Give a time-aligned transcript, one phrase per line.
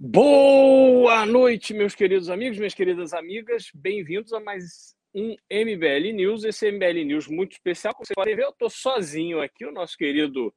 [0.00, 3.68] Boa noite, meus queridos amigos, minhas queridas amigas.
[3.74, 6.44] Bem-vindos a mais um MBL News.
[6.44, 7.92] Esse MBL News muito especial.
[7.92, 9.66] Como vocês podem ver, eu estou sozinho aqui.
[9.66, 10.54] O nosso querido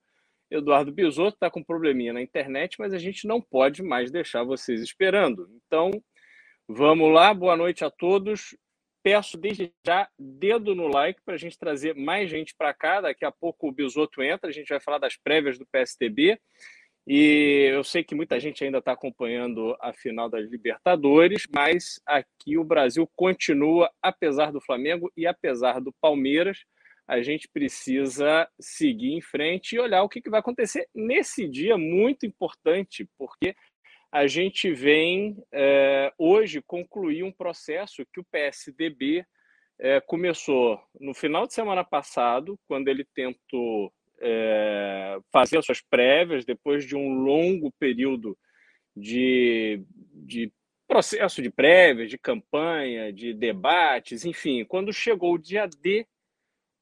[0.51, 4.43] Eduardo Bisotto está com um probleminha na internet, mas a gente não pode mais deixar
[4.43, 5.49] vocês esperando.
[5.65, 5.89] Então,
[6.67, 7.33] vamos lá.
[7.33, 8.55] Boa noite a todos.
[9.01, 13.01] Peço desde já dedo no like para a gente trazer mais gente para cá.
[13.01, 16.39] Daqui a pouco o Bisotto entra, a gente vai falar das prévias do PSTB.
[17.08, 22.58] E eu sei que muita gente ainda está acompanhando a final das Libertadores, mas aqui
[22.58, 26.59] o Brasil continua, apesar do Flamengo e apesar do Palmeiras,
[27.08, 32.25] a gente precisa seguir em frente e olhar o que, vai acontecer nesse dia muito
[32.25, 33.55] importante, porque
[34.11, 39.25] a gente vem é, hoje concluir um processo que o PSDB
[39.80, 46.85] é, começou no final de semana passado, quando ele tentou é, fazer suas prévias depois
[46.85, 48.38] de um longo período
[48.95, 50.52] de, de
[50.88, 54.64] processo de prévias, de campanha, de debates, enfim.
[54.66, 56.05] Quando chegou o dia D,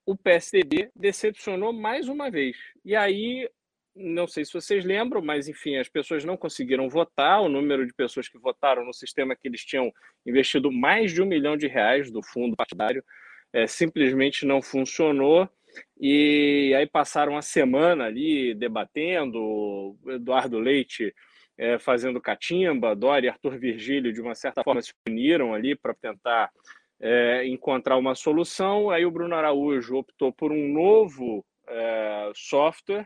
[0.05, 2.57] o PSDB decepcionou mais uma vez.
[2.83, 3.47] E aí,
[3.95, 7.41] não sei se vocês lembram, mas enfim, as pessoas não conseguiram votar.
[7.41, 9.91] O número de pessoas que votaram no sistema que eles tinham
[10.25, 13.03] investido mais de um milhão de reais do fundo partidário
[13.53, 15.47] é, simplesmente não funcionou.
[15.99, 21.13] E aí passaram uma semana ali debatendo, Eduardo Leite
[21.57, 25.93] é, fazendo catimba, Dória e Arthur Virgílio, de uma certa forma, se uniram ali para
[25.93, 26.49] tentar
[27.01, 28.89] é, encontrar uma solução.
[28.89, 33.05] Aí o Bruno Araújo optou por um novo é, software,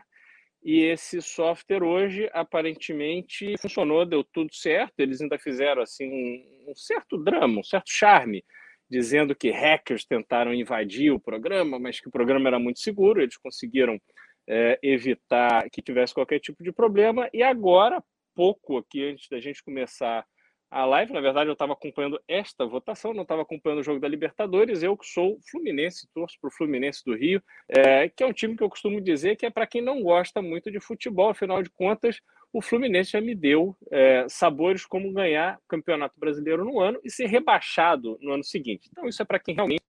[0.62, 4.94] e esse software hoje aparentemente funcionou, deu tudo certo.
[4.98, 8.42] Eles ainda fizeram assim um, um certo drama, um certo charme
[8.90, 13.36] dizendo que hackers tentaram invadir o programa, mas que o programa era muito seguro, eles
[13.36, 14.00] conseguiram
[14.46, 17.28] é, evitar que tivesse qualquer tipo de problema.
[17.32, 18.02] E agora,
[18.34, 20.24] pouco aqui antes da gente começar
[20.70, 24.08] a live, na verdade eu estava acompanhando esta votação, não estava acompanhando o jogo da
[24.08, 28.32] Libertadores, eu que sou Fluminense, torço para o Fluminense do Rio, é, que é um
[28.32, 31.62] time que eu costumo dizer que é para quem não gosta muito de futebol, afinal
[31.62, 32.18] de contas,
[32.54, 37.26] o Fluminense já me deu é, sabores como ganhar Campeonato Brasileiro no ano e ser
[37.26, 38.88] rebaixado no ano seguinte.
[38.92, 39.82] Então, isso é para quem realmente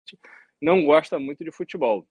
[0.59, 2.07] não gosta muito de futebol.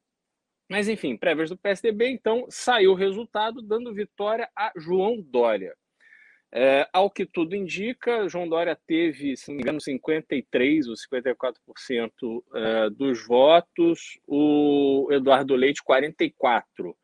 [0.70, 5.75] Mas, enfim, prévias do PSDB, então saiu o resultado dando vitória a João Dória.
[6.53, 12.44] É, ao que tudo indica, João Dória teve, se não me engano, 53% ou 54%
[12.54, 16.94] é, dos votos, o Eduardo Leite, 44%.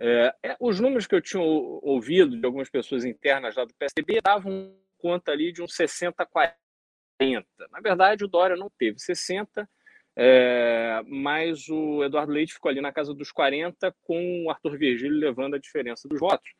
[0.00, 4.20] É, é, os números que eu tinha ouvido de algumas pessoas internas lá do PSDB
[4.22, 7.46] davam conta ali de uns 60 40.
[7.70, 9.68] Na verdade, o Dória não teve 60,
[10.16, 15.18] é, mas o Eduardo Leite ficou ali na casa dos 40, com o Arthur Virgílio
[15.18, 16.50] levando a diferença dos votos.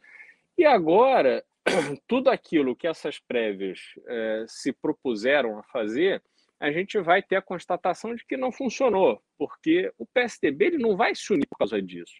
[0.57, 1.45] E agora,
[2.09, 6.23] tudo aquilo que essas prévias é, se propuseram a fazer,
[6.59, 10.97] a gente vai ter a constatação de que não funcionou, porque o PSDB ele não
[10.97, 12.15] vai se unir por causa disso.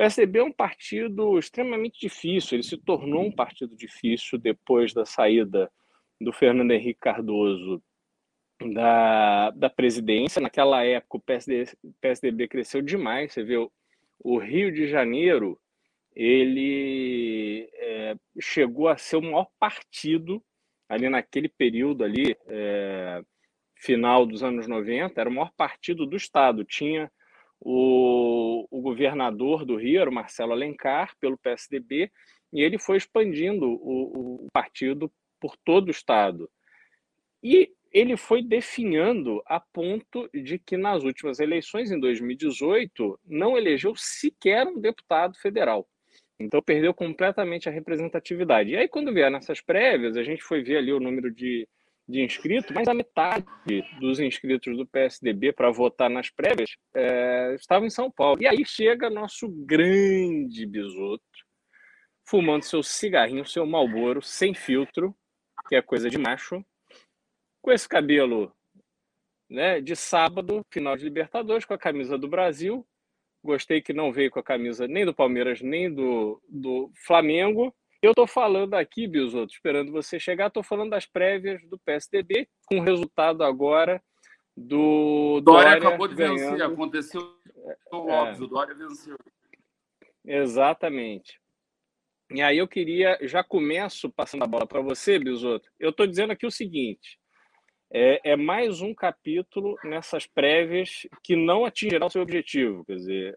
[0.00, 5.70] PSDB é um partido extremamente difícil, ele se tornou um partido difícil depois da saída
[6.18, 7.82] do Fernando Henrique Cardoso
[8.72, 10.40] da, da presidência.
[10.40, 11.64] Naquela época, o PSD,
[12.00, 13.34] PSDB cresceu demais.
[13.34, 13.58] Você vê,
[14.24, 15.60] o, Rio de Janeiro
[16.16, 20.42] ele é, chegou a ser o maior partido
[20.88, 23.22] ali naquele período ali, é,
[23.76, 26.64] final dos anos 90, era o maior partido do Estado.
[26.64, 27.12] Tinha
[27.60, 32.10] o, o governador do Rio, era o Marcelo Alencar, pelo PSDB,
[32.52, 36.50] e ele foi expandindo o, o partido por todo o Estado.
[37.42, 43.94] E ele foi definhando a ponto de que nas últimas eleições, em 2018, não elegeu
[43.96, 45.88] sequer um deputado federal.
[46.38, 48.70] Então perdeu completamente a representatividade.
[48.70, 51.68] E aí, quando vieram essas prévias, a gente foi ver ali o número de
[52.10, 53.46] de inscritos, mais da metade
[54.00, 58.42] dos inscritos do PSDB para votar nas prévias é, estavam em São Paulo.
[58.42, 61.24] E aí chega nosso grande bisoto,
[62.26, 65.14] fumando seu cigarrinho, seu malboro, sem filtro,
[65.68, 66.64] que é coisa de macho,
[67.62, 68.52] com esse cabelo
[69.48, 72.86] né, de sábado, final de Libertadores, com a camisa do Brasil.
[73.42, 77.74] Gostei que não veio com a camisa nem do Palmeiras, nem do, do Flamengo.
[78.02, 82.78] Eu estou falando aqui, Bisoto, esperando você chegar, estou falando das prévias do PSDB, com
[82.78, 84.02] o resultado agora
[84.56, 86.50] do Dória, Dória acabou de ganhando.
[86.50, 87.36] vencer, aconteceu
[87.66, 89.16] é, óbvio, Dória venceu.
[90.24, 91.38] Exatamente.
[92.32, 95.68] E aí eu queria, já começo passando a bola para você, Bisoto.
[95.78, 97.19] Eu estou dizendo aqui o seguinte:
[97.92, 102.84] é, é, mais um capítulo nessas prévias que não atingirá o seu objetivo.
[102.84, 103.36] Quer dizer,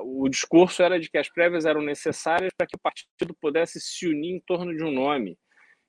[0.00, 4.06] o discurso era de que as prévias eram necessárias para que o partido pudesse se
[4.06, 5.38] unir em torno de um nome.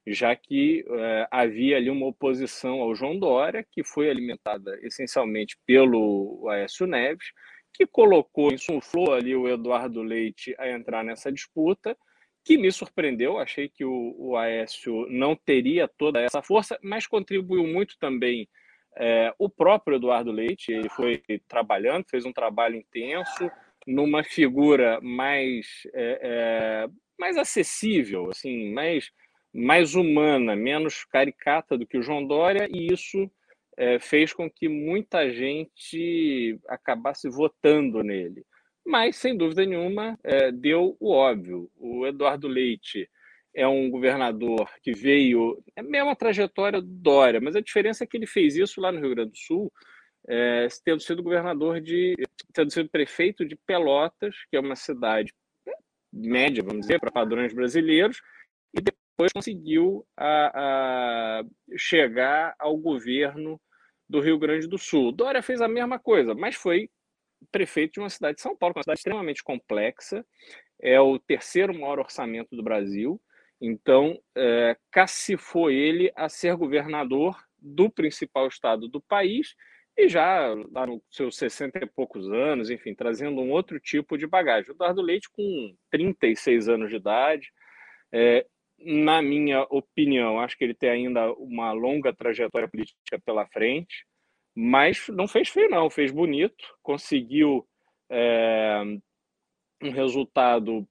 [0.08, 6.48] já que é, havia ali uma oposição ao João Dória, que foi alimentada essencialmente pelo
[6.50, 7.26] Aécio Neves,
[7.74, 11.98] que colocou, insuflou ali o Eduardo Leite a entrar nessa disputa,
[12.46, 13.40] que me surpreendeu.
[13.40, 18.48] Achei que o, o Aécio não teria toda essa força, mas contribuiu muito também
[18.96, 20.72] é, o próprio Eduardo Leite.
[20.72, 23.52] Ele foi trabalhando, fez um trabalho intenso
[23.88, 26.88] numa figura mais, é, é,
[27.20, 29.12] mais acessível, assim, mais,
[29.52, 33.30] mais humana, menos caricata do que o João Dória, e isso
[33.78, 38.46] é, fez com que muita gente acabasse votando nele.
[38.86, 41.72] Mas, sem dúvida nenhuma, é, deu o óbvio.
[41.76, 43.10] O Eduardo Leite
[43.54, 45.64] é um governador que veio.
[45.76, 48.92] É a mesma trajetória do Dória, mas a diferença é que ele fez isso lá
[48.92, 49.74] no Rio Grande do Sul,
[50.28, 52.16] é, tendo sido governador de.
[52.54, 55.34] tendo sido prefeito de Pelotas, que é uma cidade
[56.14, 58.22] média, vamos dizer, para padrões brasileiros,
[58.74, 61.44] e depois conseguiu a, a
[61.78, 63.60] chegar ao governo
[64.08, 65.12] do Rio Grande do Sul.
[65.12, 66.90] Dória fez a mesma coisa, mas foi
[67.46, 70.26] prefeito de uma cidade de São Paulo, uma cidade extremamente complexa,
[70.82, 73.22] é o terceiro maior orçamento do Brasil.
[73.62, 79.56] Então, é, cacifou ele a ser governador do principal estado do país
[79.98, 84.28] e já lá nos seus 60 e poucos anos, enfim, trazendo um outro tipo de
[84.28, 84.72] bagagem.
[84.72, 87.50] O Eduardo Leite, com 36 anos de idade,
[88.12, 88.46] é,
[88.78, 94.06] na minha opinião, acho que ele tem ainda uma longa trajetória política pela frente,
[94.56, 97.68] mas não fez feio, não, fez bonito, conseguiu
[98.10, 98.82] é,
[99.84, 100.88] um resultado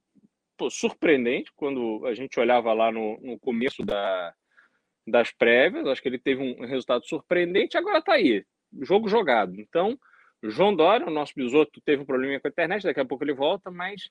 [0.55, 4.33] pô, surpreendente quando a gente olhava lá no, no começo da,
[5.07, 5.87] das prévias.
[5.87, 8.45] Acho que ele teve um resultado surpreendente, agora está aí,
[8.81, 9.59] jogo jogado.
[9.59, 9.97] Então,
[10.43, 13.33] João Dória, o nosso bisoto, teve um problema com a internet, daqui a pouco ele
[13.33, 14.09] volta, mas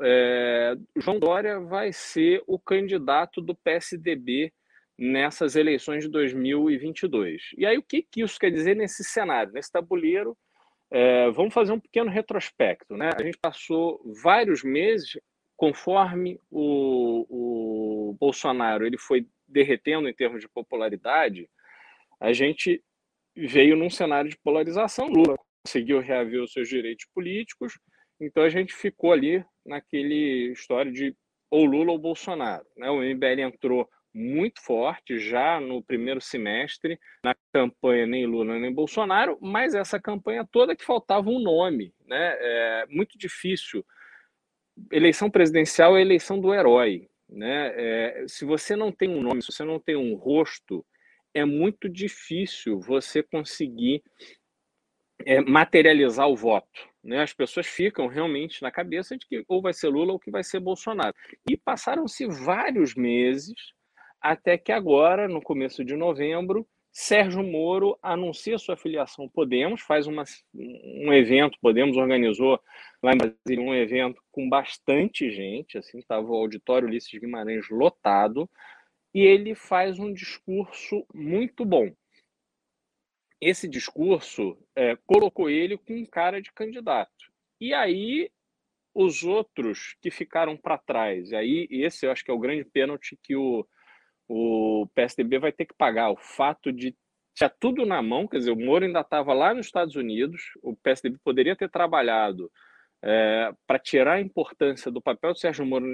[0.00, 4.52] é, João Dória vai ser o candidato do PSDB
[4.98, 7.50] nessas eleições de 2022.
[7.56, 10.36] E aí, o que, que isso quer dizer nesse cenário, nesse tabuleiro?
[10.90, 12.96] É, vamos fazer um pequeno retrospecto.
[12.96, 13.10] Né?
[13.18, 15.18] A gente passou vários meses,
[15.56, 21.48] conforme o, o Bolsonaro ele foi derretendo em termos de popularidade,
[22.20, 22.82] a gente
[23.36, 25.08] veio num cenário de polarização.
[25.08, 27.78] Lula conseguiu reaver os seus direitos políticos,
[28.20, 31.16] então a gente ficou ali naquele história de
[31.50, 32.66] ou Lula ou Bolsonaro.
[32.76, 32.90] Né?
[32.90, 39.36] O MBL entrou muito forte já no primeiro semestre, na campanha nem Lula nem Bolsonaro,
[39.40, 41.92] mas essa campanha toda que faltava um nome.
[42.06, 42.36] Né?
[42.38, 43.84] É muito difícil.
[44.92, 47.08] Eleição presidencial é a eleição do herói.
[47.28, 47.72] Né?
[47.74, 50.86] É, se você não tem um nome, se você não tem um rosto,
[51.32, 54.00] é muito difícil você conseguir
[55.26, 56.88] é, materializar o voto.
[57.02, 57.20] Né?
[57.20, 60.44] As pessoas ficam realmente na cabeça de que ou vai ser Lula ou que vai
[60.44, 61.14] ser Bolsonaro.
[61.50, 63.54] E passaram-se vários meses
[64.24, 70.24] até que agora, no começo de novembro, Sérgio Moro anuncia sua filiação Podemos, faz uma,
[70.54, 72.60] um evento, Podemos organizou
[73.02, 78.48] lá em Brasília um evento com bastante gente, assim, estava o auditório Ulisses Guimarães lotado,
[79.12, 81.92] e ele faz um discurso muito bom
[83.44, 87.30] esse discurso é, colocou ele com cara de candidato.
[87.60, 88.30] E aí
[88.94, 92.64] os outros que ficaram para trás, e aí esse eu acho que é o grande
[92.64, 93.66] pênalti que o,
[94.28, 96.96] o PSDB vai ter que pagar, o fato de
[97.34, 100.76] tinha tudo na mão, quer dizer, o Moro ainda estava lá nos Estados Unidos, o
[100.76, 102.50] PSDB poderia ter trabalhado
[103.02, 105.84] é, para tirar a importância do papel do Sérgio Moro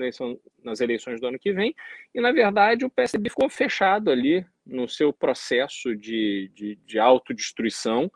[0.62, 1.74] nas eleições do ano que vem,
[2.14, 8.12] e na verdade o PSDB ficou fechado ali no seu processo de, de, de autodestruição,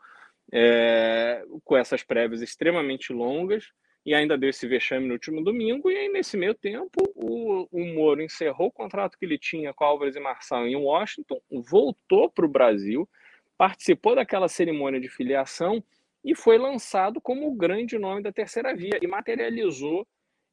[0.53, 3.71] é, com essas prévias extremamente longas,
[4.05, 7.85] e ainda deu esse vexame no último domingo, e aí nesse meio tempo o, o
[7.93, 12.45] Moro encerrou o contrato que ele tinha com Álvares e Marçal em Washington, voltou para
[12.45, 13.09] o Brasil,
[13.57, 15.83] participou daquela cerimônia de filiação,
[16.23, 20.07] e foi lançado como o grande nome da terceira via e materializou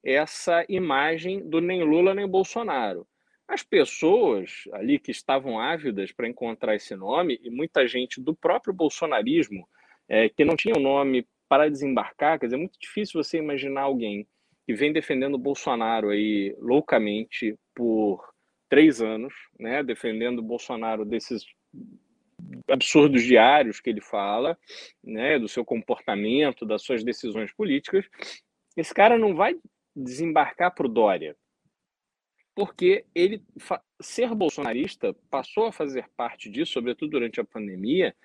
[0.05, 3.07] essa imagem do nem Lula nem Bolsonaro.
[3.49, 8.73] As pessoas ali que estavam ávidas para encontrar esse nome, e muita gente do próprio
[8.73, 9.67] bolsonarismo,
[10.09, 13.37] é, que não tinha o um nome para desembarcar, quer dizer, é muito difícil você
[13.37, 14.27] imaginar alguém
[14.67, 18.27] que vem defendendo o Bolsonaro aí loucamente por
[18.71, 21.45] três anos, né, defendendo o Bolsonaro desses
[22.71, 24.59] absurdos diários que ele fala,
[25.05, 28.07] né, do seu comportamento, das suas decisões políticas,
[28.75, 29.55] esse cara não vai
[29.95, 31.37] desembarcar para o Dória,
[32.55, 33.43] porque ele
[34.01, 38.17] ser bolsonarista passou a fazer parte disso, sobretudo durante a pandemia,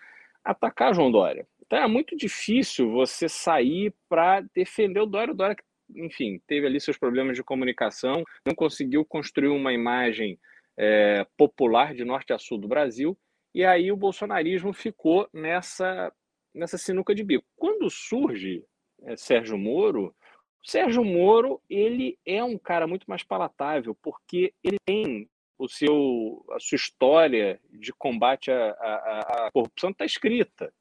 [0.46, 1.46] atacar João Dória.
[1.68, 5.34] Então é muito difícil você sair para defender o Dória.
[5.34, 5.56] O Dória,
[5.96, 10.40] enfim, teve ali seus problemas de comunicação, não conseguiu construir uma imagem
[10.78, 13.18] é, popular de norte a sul do Brasil,
[13.54, 16.14] e aí o bolsonarismo ficou nessa,
[16.54, 17.46] nessa sinuca de bico.
[17.56, 18.64] Quando surge
[19.04, 20.16] é, Sérgio Moro,
[20.64, 26.60] Sérgio Moro ele é um cara muito mais palatável, porque ele tem o seu, a
[26.60, 30.72] sua história de combate à, à, à corrupção está escrita.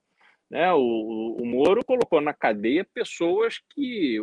[0.50, 0.72] Né?
[0.72, 4.20] O, o Moro colocou na cadeia pessoas que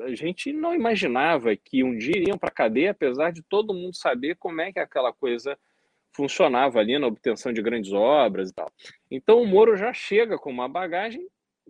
[0.00, 3.96] a gente não imaginava que um dia iriam para a cadeia, apesar de todo mundo
[3.96, 5.58] saber como é que aquela coisa
[6.12, 8.70] funcionava ali na obtenção de grandes obras e tal.
[9.10, 11.26] Então o Moro já chega com uma bagagem,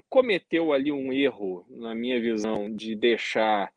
[0.09, 3.73] cometeu ali um erro, na minha visão, de deixar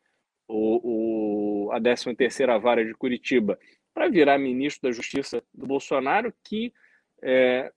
[0.47, 3.57] o, o, a 13ª Vara de Curitiba
[3.93, 6.73] para virar ministro da Justiça do Bolsonaro, que
[7.21, 7.71] é,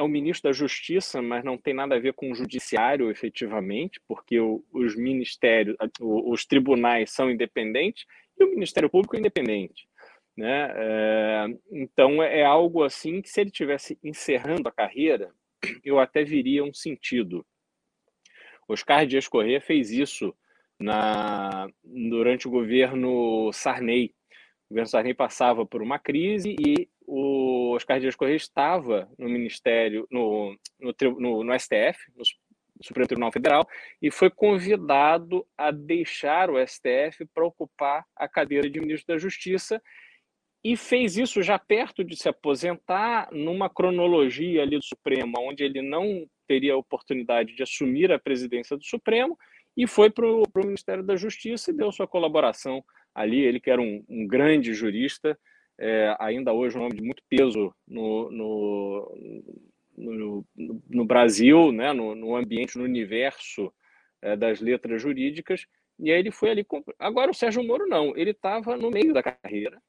[0.00, 4.00] é o ministro da Justiça, mas não tem nada a ver com o judiciário efetivamente,
[4.08, 8.06] porque o, os ministérios, os tribunais são independentes
[8.38, 9.86] e o Ministério Público é independente.
[10.36, 10.72] Né?
[10.74, 15.34] É, então é algo assim que se ele tivesse encerrando a carreira,
[15.84, 17.44] eu até viria um sentido.
[18.66, 20.34] Oscar Dias Corrêa fez isso
[20.78, 24.14] na, durante o governo Sarney.
[24.64, 30.06] O governo Sarney passava por uma crise e o Oscar Dias Correia estava no Ministério,
[30.12, 32.24] no, no, no, no STF, no
[32.80, 33.68] Supremo Tribunal Federal,
[34.00, 39.82] e foi convidado a deixar o STF para ocupar a cadeira de ministro da Justiça
[40.62, 45.82] e fez isso já perto de se aposentar, numa cronologia ali do Supremo, onde ele
[45.82, 49.36] não teria a oportunidade de assumir a presidência do Supremo,
[49.76, 53.40] e foi para o Ministério da Justiça e deu sua colaboração ali.
[53.40, 55.36] Ele que era um, um grande jurista,
[55.80, 59.44] é, ainda hoje um nome de muito peso no, no,
[59.96, 60.46] no,
[60.88, 63.72] no Brasil, né, no, no, ambiente, no universo
[64.20, 65.66] é, das letras jurídicas,
[65.98, 66.66] e aí ele foi ali.
[66.98, 69.80] Agora o Sérgio Moro não, ele estava no meio da carreira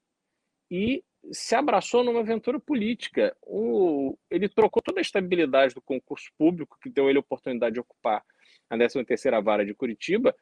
[0.70, 3.36] e se abraçou numa aventura política.
[3.42, 7.80] O, ele trocou toda a estabilidade do concurso público, que deu ele a oportunidade de
[7.82, 8.24] ocupar
[8.70, 10.34] a 13ª vara de Curitiba,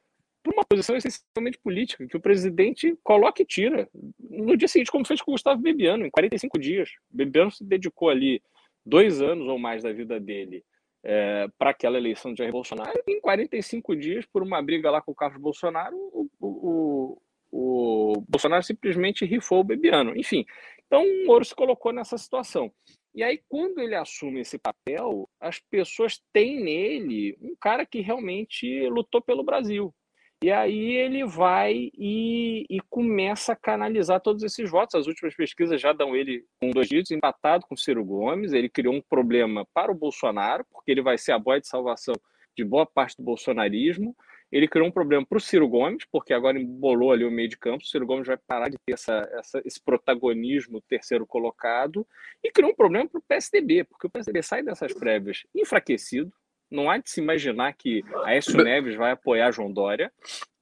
[0.43, 3.89] por uma posição essencialmente política, que o presidente coloca e tira.
[4.19, 6.89] No dia seguinte, como fez com o Gustavo Bebiano, em 45 dias.
[7.10, 8.41] Bebiano se dedicou ali
[8.86, 10.63] dois anos ou mais da vida dele
[11.03, 15.15] é, para aquela eleição de e em 45 dias, por uma briga lá com o
[15.15, 17.17] Carlos Bolsonaro, o, o,
[17.51, 20.17] o, o Bolsonaro simplesmente rifou o Bebiano.
[20.17, 20.46] Enfim,
[20.86, 22.72] então o Moro se colocou nessa situação.
[23.13, 28.88] E aí, quando ele assume esse papel, as pessoas têm nele um cara que realmente
[28.88, 29.93] lutou pelo Brasil,
[30.41, 34.96] e aí ele vai e, e, começa a canalizar todos esses votos.
[34.96, 38.53] As últimas pesquisas já dão ele com dois dígitos, empatado com Ciro Gomes.
[38.53, 42.15] Ele criou um problema para o Bolsonaro, porque ele vai ser a boia de salvação
[42.55, 44.15] de boa parte do bolsonarismo.
[44.50, 47.58] Ele criou um problema para o Ciro Gomes, porque agora embolou ali o meio de
[47.58, 47.84] campo.
[47.84, 52.08] O Ciro Gomes vai parar de ter essa, essa, esse protagonismo terceiro colocado.
[52.41, 56.31] E criou um problema para o PSDB, porque o PSDB sai dessas prévias enfraquecido,
[56.69, 60.11] não há de se imaginar que a Écio Neves vai apoiar João Dória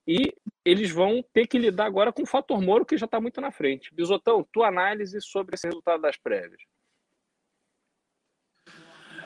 [0.08, 0.34] e
[0.64, 3.52] eles vão ter que lidar agora com o fator Moro, que já está muito na
[3.52, 3.94] frente.
[3.94, 6.62] Bisotão, tua análise sobre esse resultado das prévias.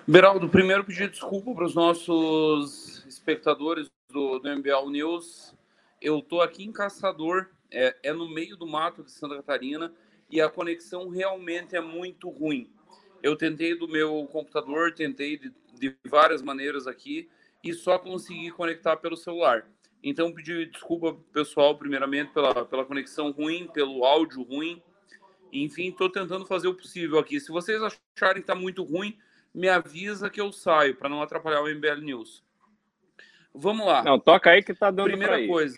[0.07, 5.55] Beraldo, primeiro pedir desculpa para os nossos espectadores do, do MBL News.
[6.01, 9.93] Eu estou aqui em Caçador, é, é no meio do mato de Santa Catarina
[10.29, 12.73] e a conexão realmente é muito ruim.
[13.21, 15.51] Eu tentei do meu computador, tentei de
[15.81, 17.27] de várias maneiras aqui
[17.63, 19.67] e só consegui conectar pelo celular.
[20.03, 24.81] Então, pedir desculpa, pessoal, primeiramente, pela, pela conexão ruim, pelo áudio ruim.
[25.51, 27.39] Enfim, estou tentando fazer o possível aqui.
[27.39, 29.17] Se vocês acharem que está muito ruim,
[29.53, 32.43] me avisa que eu saio, para não atrapalhar o MBL News.
[33.53, 34.03] Vamos lá.
[34.03, 35.77] Não, toca aí que está dando Primeira coisa.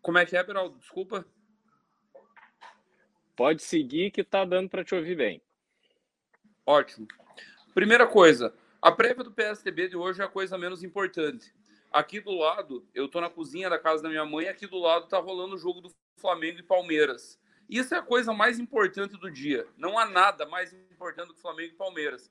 [0.00, 0.78] Como é que é, Beraldo?
[0.78, 1.26] Desculpa.
[3.36, 5.42] Pode seguir que está dando para te ouvir bem.
[6.64, 7.06] Ótimo.
[7.74, 11.52] Primeira coisa, a prévia do PSDB de hoje é a coisa menos importante.
[11.90, 15.08] Aqui do lado, eu tô na cozinha da casa da minha mãe, aqui do lado
[15.08, 17.38] tá rolando o jogo do Flamengo e Palmeiras.
[17.68, 19.66] Isso é a coisa mais importante do dia.
[19.76, 22.30] Não há nada mais importante do que Flamengo e Palmeiras.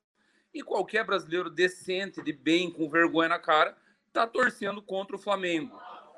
[0.54, 3.76] E qualquer brasileiro decente, de bem, com vergonha na cara,
[4.12, 5.78] tá torcendo contra o Flamengo.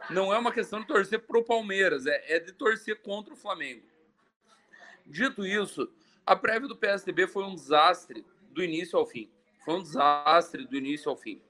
[0.10, 3.95] Não é uma questão de torcer pro Palmeiras, é, é de torcer contra o Flamengo.
[5.06, 5.90] Dito isso,
[6.26, 9.30] a prévia do PSDB foi um desastre do início ao fim.
[9.64, 11.42] Foi um desastre do início ao fim.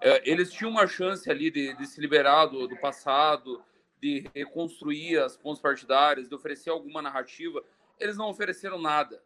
[0.00, 3.62] É, eles tinham uma chance ali de, de se liberar do, do, passado,
[4.00, 7.62] de reconstruir as pontes partidárias, de oferecer alguma narrativa.
[7.98, 9.22] Eles não ofereceram nada.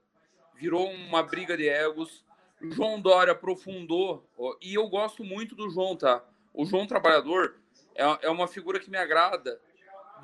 [0.55, 2.25] Virou uma briga de egos.
[2.61, 4.27] João Dória aprofundou,
[4.61, 6.25] e eu gosto muito do João, tá?
[6.53, 7.57] O João Trabalhador
[7.95, 9.61] é, é uma figura que me agrada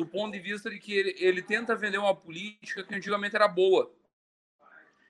[0.00, 3.46] do ponto de vista de que ele, ele tenta vender uma política que antigamente era
[3.46, 3.94] boa.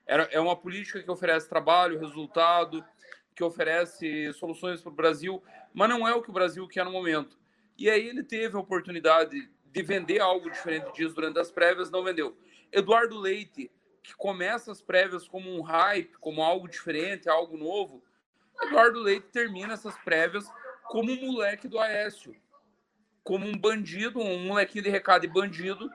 [0.05, 2.83] Era, é uma política que oferece trabalho, resultado,
[3.33, 5.41] que oferece soluções para o Brasil,
[5.73, 7.39] mas não é o que o Brasil quer no momento.
[7.77, 12.03] E aí ele teve a oportunidade de vender algo diferente disso durante as prévias, não
[12.03, 12.37] vendeu.
[12.69, 13.71] Eduardo Leite,
[14.03, 18.03] que começa as prévias como um hype, como algo diferente, algo novo,
[18.61, 20.51] Eduardo Leite termina essas prévias
[20.83, 22.35] como um moleque do Aécio,
[23.23, 25.89] como um bandido, um molequinho de recado de bandido,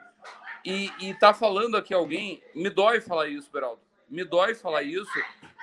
[0.65, 5.11] e, e tá falando aqui alguém, me dói falar isso, Beraldo, me dói falar isso,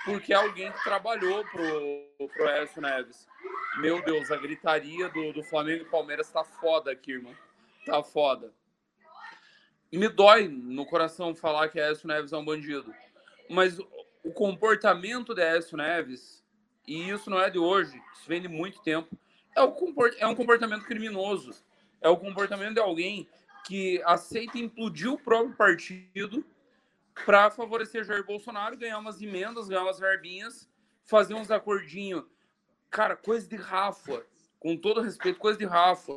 [0.05, 3.27] porque é alguém que trabalhou pro, pro Aécio Neves.
[3.77, 7.35] Meu Deus, a gritaria do, do Flamengo e Palmeiras tá foda aqui, irmão.
[7.85, 8.53] Tá foda.
[9.91, 12.93] Me dói no coração falar que Aécio Neves é um bandido.
[13.49, 13.77] Mas
[14.23, 16.43] o comportamento de Aécio Neves,
[16.87, 19.17] e isso não é de hoje, isso vem de muito tempo,
[19.55, 21.53] é, é um comportamento criminoso.
[22.01, 23.27] É o comportamento de alguém
[23.65, 26.45] que aceita implodir o próprio partido
[27.25, 30.69] para favorecer Jair Bolsonaro, ganhar umas emendas, ganhar umas verbinhas,
[31.05, 32.25] fazer uns acordinhos.
[32.89, 34.25] Cara, coisa de Rafa.
[34.59, 36.13] Com todo respeito, coisa de Rafa.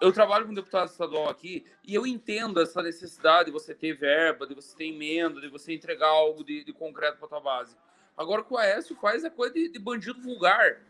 [0.00, 4.46] Eu trabalho com deputado estadual aqui e eu entendo essa necessidade de você ter verba,
[4.46, 7.76] de você ter emenda, de você entregar algo de, de concreto para tua base.
[8.16, 10.80] Agora, o que o Aécio faz é coisa de, de bandido vulgar.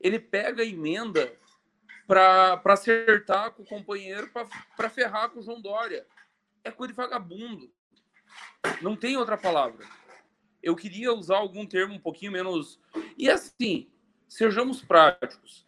[0.00, 1.32] Ele pega a emenda
[2.06, 4.30] para acertar com o companheiro,
[4.76, 6.06] para ferrar com o João Dória.
[6.62, 7.72] É coisa de vagabundo.
[8.82, 9.86] Não tem outra palavra.
[10.62, 12.80] Eu queria usar algum termo um pouquinho menos.
[13.16, 13.90] E assim,
[14.28, 15.66] sejamos práticos.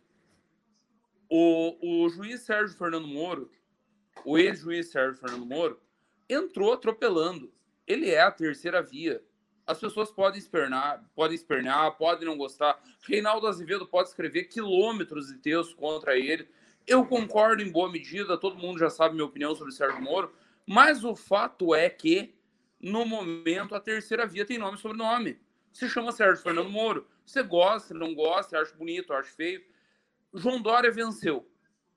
[1.28, 3.50] O, o juiz Sérgio Fernando Moro,
[4.24, 5.80] o ex-juiz Sérgio Fernando Moro,
[6.28, 7.52] entrou atropelando.
[7.86, 9.22] Ele é a terceira via.
[9.66, 12.80] As pessoas podem espernar, podem espernear, podem não gostar.
[13.02, 16.48] Reinaldo Azevedo pode escrever quilômetros de texto contra ele.
[16.86, 20.32] Eu concordo em boa medida, todo mundo já sabe minha opinião sobre Sérgio Moro,
[20.64, 22.36] mas o fato é que
[22.80, 25.40] no momento, a terceira via tem nome e sobrenome.
[25.72, 27.06] Se chama Sérgio Fernando Moro.
[27.24, 29.62] Você gosta, não gosta, acha bonito, acha feio.
[30.32, 31.48] João Dória venceu.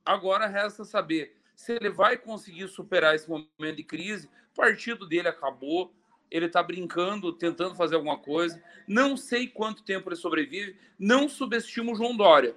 [0.04, 4.28] Agora resta saber se ele vai conseguir superar esse momento de crise.
[4.52, 5.94] O partido dele acabou.
[6.30, 8.62] Ele está brincando, tentando fazer alguma coisa.
[8.86, 10.76] Não sei quanto tempo ele sobrevive.
[10.98, 12.54] Não subestimo o João Dória.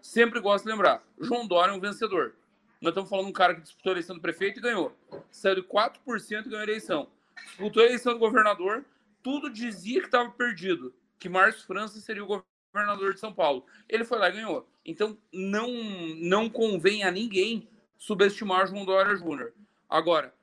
[0.00, 2.34] Sempre gosto de lembrar: João Dória é um vencedor.
[2.80, 4.94] Nós estamos falando de um cara que disputou a eleição do prefeito e ganhou.
[5.30, 7.08] Saiu de 4% e ganhou a eleição
[7.42, 8.84] disputou a eleição do governador,
[9.22, 13.64] tudo dizia que estava perdido, que Márcio França seria o governador de São Paulo.
[13.88, 14.68] Ele foi lá e ganhou.
[14.84, 15.68] Então, não,
[16.16, 19.52] não convém a ninguém subestimar João Dória Júnior.
[19.88, 20.34] Agora,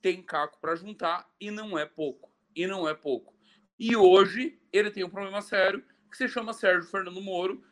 [0.00, 2.32] tem caco para juntar e não é pouco.
[2.54, 3.34] E não é pouco.
[3.78, 7.62] E hoje ele tem um problema sério que se chama Sérgio Fernando Moro,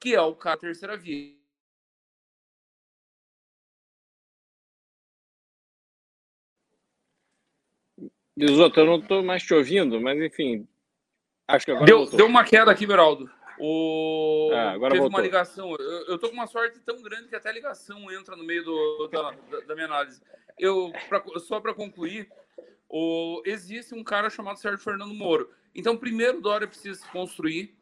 [0.00, 1.36] que é o cara terceira via.
[8.36, 10.66] Bisoto, eu não estou mais te ouvindo, mas enfim.
[11.46, 11.86] Acho que agora.
[11.86, 13.30] Deu, deu uma queda aqui, Beraldo.
[13.64, 14.50] O...
[14.52, 15.16] Ah, agora Teve voltou.
[15.16, 15.70] uma ligação.
[15.78, 18.64] Eu, eu tô com uma sorte tão grande que até a ligação entra no meio
[18.64, 19.30] do, da,
[19.68, 20.20] da minha análise.
[20.58, 22.28] Eu, pra, só para concluir,
[22.88, 25.48] o, existe um cara chamado Sérgio Fernando Moro.
[25.76, 27.72] Então, primeiro, Dória precisa se construir,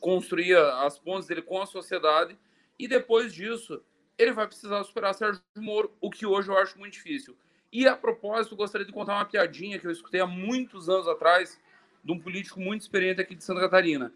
[0.00, 2.36] construir as pontes dele com a sociedade,
[2.76, 3.80] e depois disso,
[4.18, 7.36] ele vai precisar superar Sérgio Moro, o que hoje eu acho muito difícil.
[7.72, 11.60] E a propósito, gostaria de contar uma piadinha que eu escutei há muitos anos atrás
[12.02, 14.12] de um político muito experiente aqui de Santa Catarina.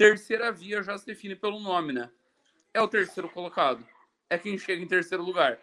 [0.00, 2.10] Terceira via já se define pelo nome, né?
[2.72, 3.86] É o terceiro colocado.
[4.30, 5.58] É quem chega em terceiro lugar.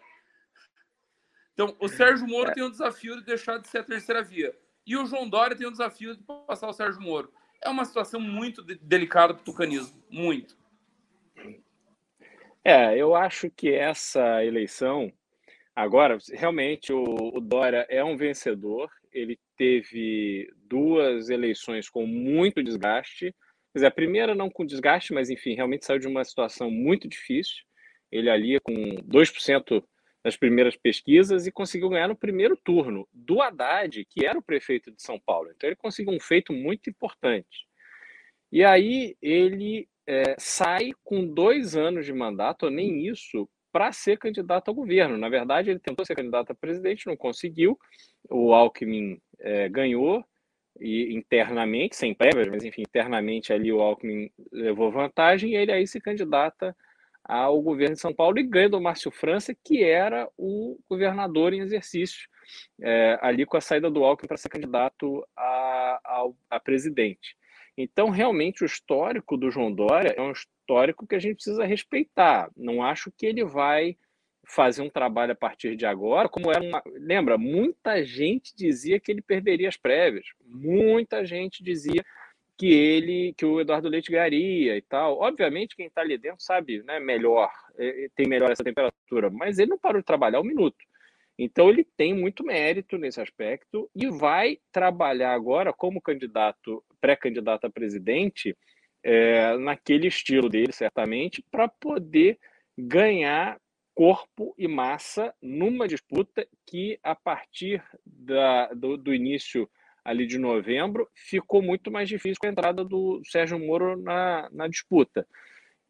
[1.52, 2.54] Então, o Sérgio Moro é.
[2.54, 4.56] tem o desafio de deixar de ser a terceira via.
[4.86, 7.32] E o João Dória tem o desafio de passar o Sérgio Moro.
[7.60, 10.00] É uma situação muito de delicada para o tucanismo.
[10.08, 10.56] Muito.
[12.64, 15.12] É, eu acho que essa eleição
[15.74, 17.04] Agora, realmente, o,
[17.36, 18.90] o Dória é um vencedor.
[19.12, 23.32] Ele teve duas eleições com muito desgaste.
[23.72, 27.08] Quer dizer, a primeira não com desgaste, mas enfim, realmente saiu de uma situação muito
[27.08, 27.64] difícil.
[28.10, 29.84] Ele ali com 2%
[30.24, 34.90] nas primeiras pesquisas e conseguiu ganhar no primeiro turno do Haddad, que era o prefeito
[34.90, 35.50] de São Paulo.
[35.54, 37.66] Então ele conseguiu um feito muito importante.
[38.50, 44.18] E aí ele é, sai com dois anos de mandato, ou nem isso, para ser
[44.18, 45.18] candidato ao governo.
[45.18, 47.78] Na verdade, ele tentou ser candidato a presidente, não conseguiu.
[48.28, 50.24] O Alckmin é, ganhou
[50.80, 55.86] e internamente, sem prévias, mas enfim, internamente ali o Alckmin levou vantagem e ele aí
[55.86, 56.76] se candidata
[57.24, 61.60] ao governo de São Paulo e ganha do Márcio França, que era o governador em
[61.60, 62.28] exercício,
[62.80, 67.36] é, ali com a saída do Alckmin para ser candidato a, a, a presidente.
[67.76, 72.50] Então, realmente, o histórico do João Dória é um histórico que a gente precisa respeitar.
[72.56, 73.96] Não acho que ele vai
[74.48, 76.82] fazer um trabalho a partir de agora, como era uma.
[76.86, 82.02] Lembra, muita gente dizia que ele perderia as prévias, muita gente dizia
[82.56, 85.20] que ele, que o Eduardo Leite ganharia e tal.
[85.20, 89.58] Obviamente, quem está ali dentro sabe né, melhor, é, é, tem melhor essa temperatura, mas
[89.58, 90.76] ele não parou de trabalhar um minuto.
[91.38, 97.70] Então, ele tem muito mérito nesse aspecto e vai trabalhar agora como candidato, pré-candidato a
[97.70, 98.56] presidente,
[99.04, 102.38] é, naquele estilo dele, certamente, para poder
[102.76, 103.56] ganhar
[103.98, 109.68] corpo e massa numa disputa que, a partir da, do, do, início
[110.04, 114.68] ali de novembro, ficou muito mais difícil com a entrada do Sérgio Moro na, na
[114.68, 115.26] disputa.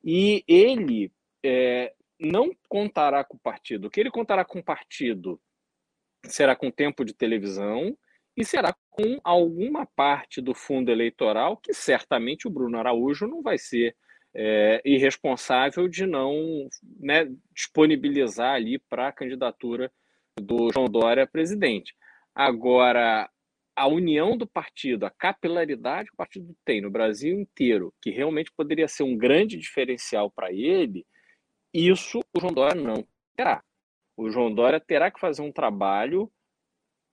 [0.02, 1.12] E ele
[1.44, 3.88] é, não contará com o partido.
[3.88, 5.38] O que ele contará com o partido
[6.24, 7.94] será com tempo de televisão
[8.34, 13.58] e será com alguma parte do fundo eleitoral que certamente o Bruno Araújo não vai
[13.58, 13.94] ser
[14.34, 19.90] é, irresponsável de não né, disponibilizar ali para a candidatura
[20.40, 21.94] do João Dória a presidente.
[22.34, 23.28] Agora,
[23.74, 28.52] a união do partido, a capilaridade que o partido tem no Brasil inteiro, que realmente
[28.52, 31.06] poderia ser um grande diferencial para ele,
[31.72, 33.62] isso o João Dória não terá.
[34.16, 36.30] O João Dória terá que fazer um trabalho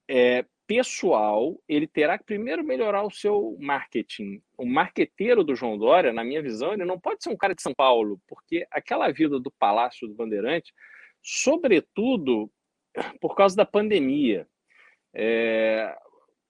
[0.09, 4.41] é, pessoal, ele terá que primeiro melhorar o seu marketing.
[4.57, 7.61] O marqueteiro do João Dória, na minha visão, ele não pode ser um cara de
[7.61, 10.73] São Paulo, porque aquela vida do Palácio do Bandeirante,
[11.21, 12.51] sobretudo
[13.19, 14.47] por causa da pandemia,
[15.13, 15.95] é,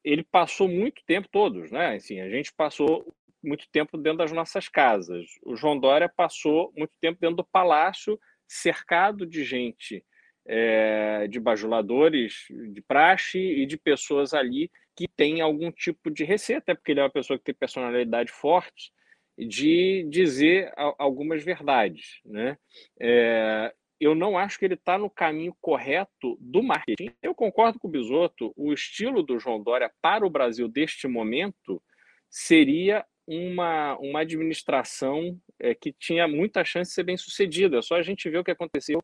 [0.04, 1.96] ele passou muito tempo, todos, né?
[1.96, 5.26] Assim, a gente passou muito tempo dentro das nossas casas.
[5.44, 10.04] O João Dória passou muito tempo dentro do palácio, cercado de gente
[10.46, 16.60] é, de bajuladores de praxe e de pessoas ali que têm algum tipo de receita,
[16.60, 18.92] até porque ele é uma pessoa que tem personalidade forte,
[19.38, 22.22] de dizer algumas verdades.
[22.24, 22.58] Né?
[23.00, 27.12] É, eu não acho que ele está no caminho correto do marketing.
[27.22, 31.82] Eu concordo com o Bisotto, o estilo do João Dória para o Brasil deste momento
[32.30, 37.82] seria uma, uma administração é, que tinha muita chance de ser bem sucedida.
[37.82, 39.02] Só a gente vê o que aconteceu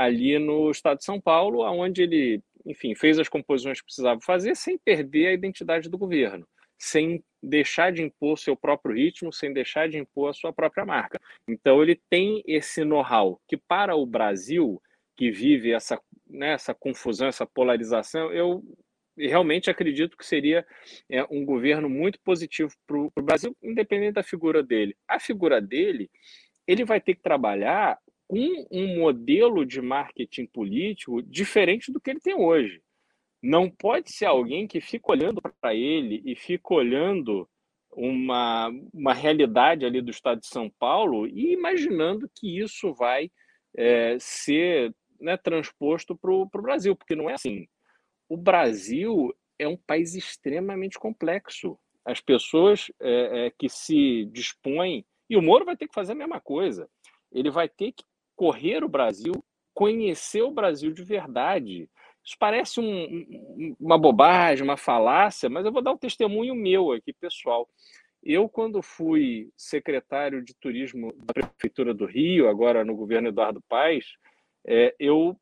[0.00, 4.56] ali no estado de São Paulo, onde ele, enfim, fez as composições que precisava fazer
[4.56, 9.90] sem perder a identidade do governo, sem deixar de impor seu próprio ritmo, sem deixar
[9.90, 11.20] de impor a sua própria marca.
[11.46, 14.80] Então ele tem esse know-how que para o Brasil,
[15.14, 18.64] que vive essa, né, essa confusão, essa polarização, eu
[19.18, 20.66] realmente acredito que seria
[21.10, 24.96] é, um governo muito positivo para o Brasil, independente da figura dele.
[25.06, 26.10] A figura dele,
[26.66, 27.98] ele vai ter que trabalhar
[28.30, 32.80] com um modelo de marketing político diferente do que ele tem hoje.
[33.42, 37.48] Não pode ser alguém que fica olhando para ele e fica olhando
[37.90, 43.32] uma, uma realidade ali do estado de São Paulo e imaginando que isso vai
[43.76, 47.66] é, ser né, transposto para o Brasil, porque não é assim.
[48.28, 51.76] O Brasil é um país extremamente complexo.
[52.04, 56.16] As pessoas é, é, que se dispõem, e o Moro vai ter que fazer a
[56.16, 56.88] mesma coisa,
[57.32, 58.04] ele vai ter que
[58.40, 59.34] correr o Brasil,
[59.74, 61.90] conhecer o Brasil de verdade.
[62.24, 67.12] Isso parece um, uma bobagem, uma falácia, mas eu vou dar um testemunho meu aqui,
[67.12, 67.68] pessoal.
[68.22, 74.06] Eu, quando fui secretário de turismo da Prefeitura do Rio, agora no governo Eduardo Paes,
[74.66, 75.38] é, eu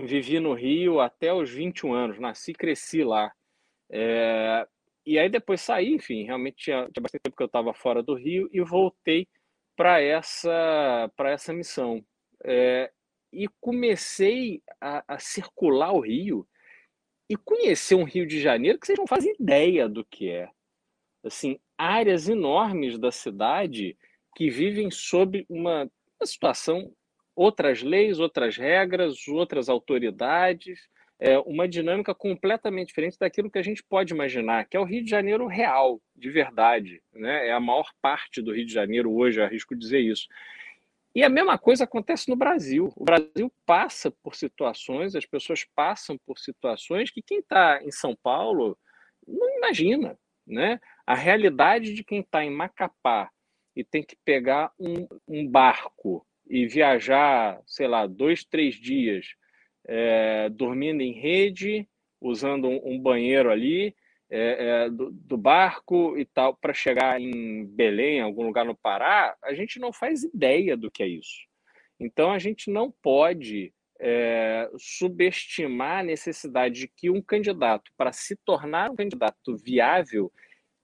[0.00, 3.30] vivi no Rio até os 21 anos, nasci e cresci lá.
[3.90, 4.66] É,
[5.04, 8.14] e aí depois saí, enfim, realmente tinha, tinha bastante tempo que eu estava fora do
[8.14, 9.28] Rio e voltei
[9.76, 12.04] para essa, essa missão.
[12.44, 12.90] É,
[13.32, 16.48] e comecei a, a, circular o Rio
[17.28, 20.48] e conhecer um Rio de Janeiro que vocês não fazem ideia do que é.
[21.24, 23.96] Assim, áreas enormes da cidade
[24.34, 26.92] que vivem sob uma, uma situação,
[27.34, 30.80] outras leis, outras regras, outras autoridades,
[31.18, 35.02] é, uma dinâmica completamente diferente daquilo que a gente pode imaginar, que é o Rio
[35.02, 37.02] de Janeiro real, de verdade.
[37.12, 37.48] Né?
[37.48, 40.26] É a maior parte do Rio de Janeiro hoje, arrisco dizer isso.
[41.14, 42.92] E a mesma coisa acontece no Brasil.
[42.94, 48.14] O Brasil passa por situações, as pessoas passam por situações que quem está em São
[48.22, 48.78] Paulo
[49.26, 50.18] não imagina.
[50.46, 50.78] Né?
[51.06, 53.30] A realidade de quem está em Macapá
[53.74, 59.34] e tem que pegar um, um barco e viajar, sei lá, dois, três dias
[59.86, 61.88] é, dormindo em rede,
[62.20, 63.94] usando um, um banheiro ali
[64.28, 69.36] é, é, do, do, barco e tal, para chegar em Belém, algum lugar no Pará,
[69.42, 71.46] a gente não faz ideia do que é isso.
[72.00, 78.36] Então a gente não pode é, subestimar a necessidade de que um candidato, para se
[78.44, 80.32] tornar um candidato viável,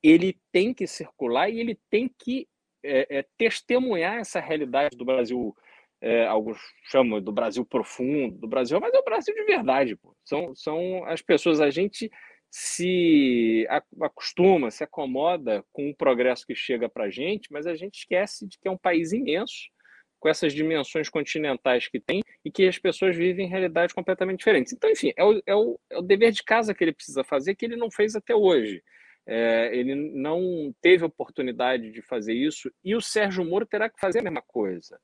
[0.02, 2.48] ele tem que circular e ele tem que
[2.84, 5.54] é, é, testemunhar essa realidade do Brasil
[6.02, 6.58] é, alguns
[6.90, 9.94] chamam do Brasil profundo, do Brasil, mas é o Brasil de verdade.
[9.94, 10.14] Pô.
[10.24, 12.10] São, são as pessoas, a gente
[12.50, 13.66] se
[14.00, 18.46] acostuma, se acomoda com o progresso que chega para a gente, mas a gente esquece
[18.48, 19.70] de que é um país imenso,
[20.18, 24.72] com essas dimensões continentais que tem e que as pessoas vivem em realidades completamente diferentes.
[24.72, 27.54] Então, enfim, é o, é o, é o dever de casa que ele precisa fazer,
[27.54, 28.82] que ele não fez até hoje.
[29.24, 34.18] É, ele não teve oportunidade de fazer isso e o Sérgio Moro terá que fazer
[34.18, 34.98] a mesma coisa.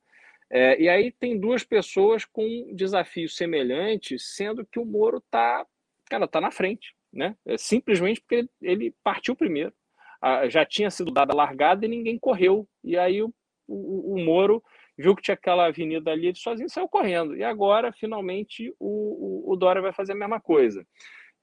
[0.50, 5.66] É, e aí tem duas pessoas com desafios semelhantes, sendo que o Moro está
[6.08, 7.37] cara, tá na frente, né?
[7.46, 9.72] É simplesmente porque ele, partiu primeiro.
[10.20, 12.66] Ah, já tinha sido dada a largada e ninguém correu.
[12.82, 13.32] E aí o,
[13.66, 14.62] o, o Moro
[14.96, 17.37] viu que tinha aquela avenida ali, ele sozinho saiu correndo.
[17.37, 20.84] E agora, finalmente, o, o, o Dória vai fazer a mesma coisa.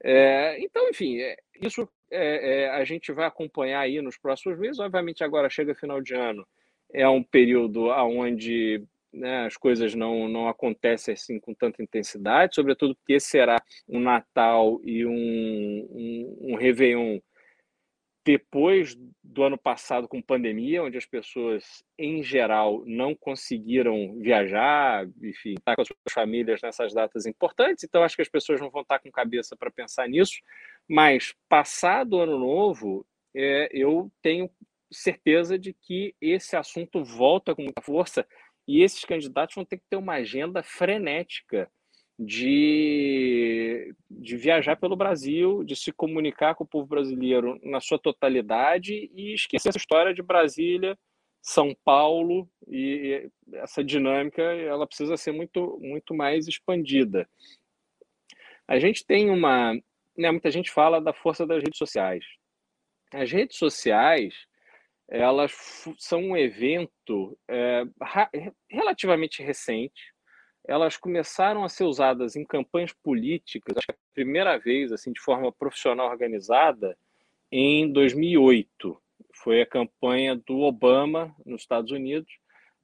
[0.04, 4.80] É, então, enfim, é, isso é, é, a gente vai acompanhar aí nos próximos meses.
[4.80, 6.46] Obviamente, agora chega final de ano,
[6.94, 8.84] é um período onde
[9.16, 14.80] né, as coisas não, não acontecem assim com tanta intensidade, sobretudo porque será um Natal
[14.84, 17.20] e um, um, um Réveillon
[18.26, 25.54] depois do ano passado com pandemia, onde as pessoas em geral não conseguiram viajar, enfim,
[25.54, 28.82] estar com as suas famílias nessas datas importantes, então acho que as pessoas não vão
[28.82, 30.40] estar com cabeça para pensar nisso,
[30.90, 34.50] mas passado o ano novo, é, eu tenho
[34.92, 38.26] certeza de que esse assunto volta com muita força
[38.68, 41.70] e esses candidatos vão ter que ter uma agenda frenética
[42.18, 49.10] de, de viajar pelo Brasil, de se comunicar com o povo brasileiro na sua totalidade
[49.14, 50.98] e esquecer essa história de Brasília,
[51.42, 57.28] São Paulo e essa dinâmica ela precisa ser muito, muito mais expandida.
[58.68, 59.74] A gente tem uma.
[60.18, 62.24] Né, muita gente fala da força das redes sociais.
[63.14, 64.48] As redes sociais
[65.08, 65.54] elas
[65.98, 67.84] são um evento é,
[68.70, 70.14] relativamente recente,
[70.68, 75.22] elas começaram a ser usadas em campanhas políticas, acho que a primeira vez, assim, de
[75.22, 76.98] forma profissional organizada,
[77.52, 79.02] em 2008.
[79.36, 82.32] Foi a campanha do Obama nos Estados Unidos,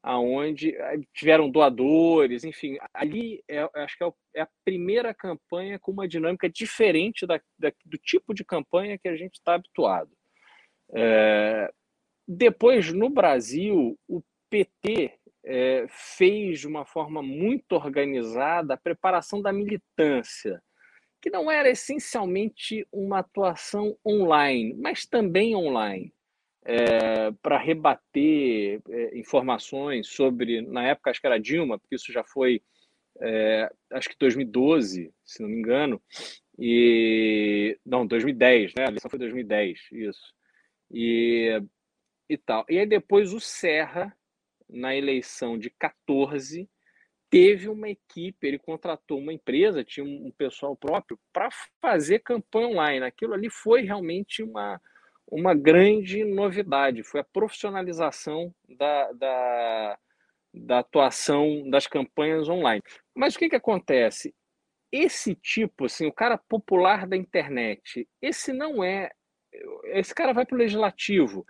[0.04, 5.92] aonde eh, tiveram doadores, enfim, ali é, acho que é, é, a primeira campanha com
[5.92, 10.12] uma dinâmica diferente da, da do tipo de campanha que a gente está habituado.
[10.94, 11.72] É,
[12.34, 15.14] depois, no Brasil, o PT
[15.44, 20.64] é, fez de uma forma muito organizada a preparação da militância,
[21.22, 26.14] que não era essencialmente uma atuação online, mas também online,
[26.64, 32.24] é, para rebater é, informações sobre, na época acho que era Dilma, porque isso já
[32.24, 32.62] foi,
[33.20, 36.02] é, acho que 2012, se não me engano,
[36.58, 38.86] e não, 2010, né?
[38.86, 40.34] A eleição foi 2010, isso.
[40.90, 41.62] E,
[42.32, 42.66] e tal.
[42.70, 44.16] E aí depois o Serra
[44.70, 46.70] na eleição de 14,
[47.30, 51.50] teve uma equipe, ele contratou uma empresa, tinha um pessoal próprio, para
[51.82, 53.06] fazer campanha online.
[53.06, 54.82] Aquilo ali foi realmente uma,
[55.28, 60.00] uma grande novidade, foi a profissionalização da, da,
[60.54, 62.82] da atuação das campanhas online.
[63.14, 64.34] Mas o que, que acontece?
[64.90, 69.10] Esse tipo, assim, o cara popular da internet, esse não é.
[69.86, 71.46] Esse cara vai para o legislativo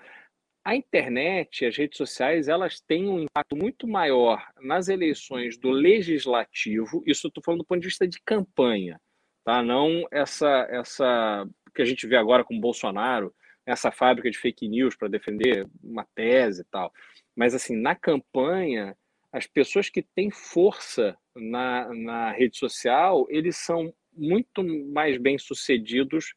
[0.63, 7.03] a internet, as redes sociais, elas têm um impacto muito maior nas eleições do legislativo.
[7.05, 8.99] Isso estou falando do ponto de vista de campanha,
[9.43, 9.63] tá?
[9.63, 13.33] Não essa essa que a gente vê agora com Bolsonaro,
[13.65, 16.91] essa fábrica de fake news para defender uma tese e tal.
[17.35, 18.95] Mas assim, na campanha,
[19.31, 26.33] as pessoas que têm força na, na rede social, eles são muito mais bem sucedidos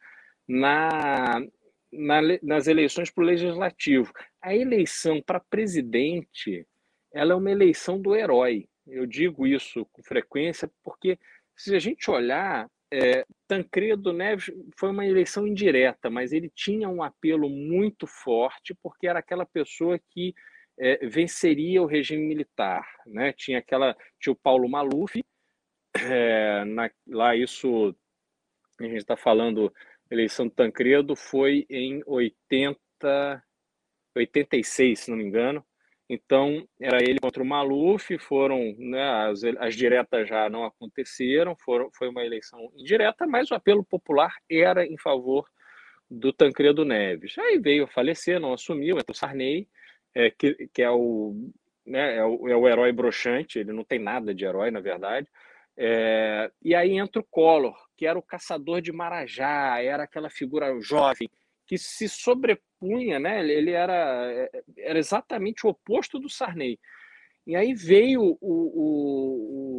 [0.47, 1.43] na,
[1.97, 4.13] na, nas eleições para o legislativo.
[4.43, 6.67] A eleição para presidente
[7.13, 8.69] ela é uma eleição do herói.
[8.87, 11.19] Eu digo isso com frequência porque,
[11.57, 17.03] se a gente olhar, é, Tancredo Neves foi uma eleição indireta, mas ele tinha um
[17.03, 20.35] apelo muito forte porque era aquela pessoa que
[20.79, 22.85] é, venceria o regime militar.
[23.07, 23.33] Né?
[23.33, 25.23] Tinha aquela, tinha o Paulo Maluf,
[25.97, 27.95] é, na, lá isso
[28.81, 29.73] a gente está falando
[30.11, 33.43] eleição do Tancredo foi em 80,
[34.15, 35.65] 86, se não me engano.
[36.09, 41.91] Então, era ele contra o Maluf, foram, né, as, as diretas já não aconteceram, foram,
[41.93, 45.49] foi uma eleição indireta, mas o apelo popular era em favor
[46.11, 47.39] do Tancredo Neves.
[47.39, 49.67] Aí veio falecer, não assumiu, entrou Sarney,
[50.15, 51.51] é, que, que é, o,
[51.87, 55.27] né, é, o, é o herói broxante, ele não tem nada de herói, na verdade,
[55.77, 60.81] é, e aí entra o Collor, que era o caçador de Marajá, era aquela figura
[60.81, 61.29] jovem
[61.67, 63.41] que se sobrepunha, né?
[63.41, 66.79] Ele era, era exatamente o oposto do Sarney.
[67.47, 69.75] E aí veio o, o,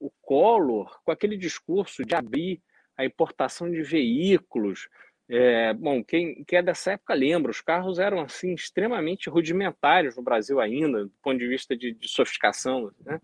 [0.00, 2.62] o, o Collor com aquele discurso de abrir
[2.96, 4.88] a importação de veículos.
[5.28, 10.22] É, bom, quem, quem é dessa época lembra, os carros eram assim extremamente rudimentares no
[10.22, 12.92] Brasil ainda, do ponto de vista de, de sofisticação.
[13.04, 13.20] Né?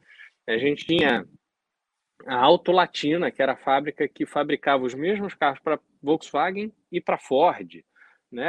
[0.47, 1.27] A gente tinha
[2.27, 7.01] a Auto Latina, que era a fábrica que fabricava os mesmos carros para Volkswagen e
[7.01, 7.85] para Ford.
[8.31, 8.49] Né?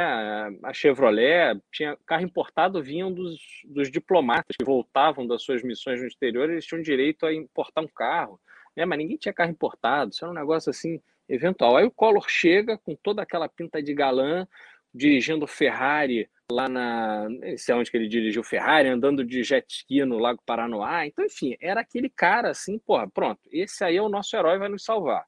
[0.62, 6.06] A Chevrolet tinha carro importado vinham dos, dos diplomatas que voltavam das suas missões no
[6.06, 8.40] exterior, eles tinham direito a importar um carro,
[8.74, 8.86] né?
[8.86, 11.76] Mas ninguém tinha carro importado, isso era um negócio assim eventual.
[11.76, 14.48] Aí o Collor chega com toda aquela pinta de galã,
[14.94, 17.28] dirigindo Ferrari lá na.
[17.28, 21.06] Não sei onde que ele dirigiu Ferrari, andando de jet ski no Lago Paranoá.
[21.06, 24.68] Então, enfim, era aquele cara assim, porra, pronto, esse aí é o nosso herói, vai
[24.68, 25.24] nos salvar.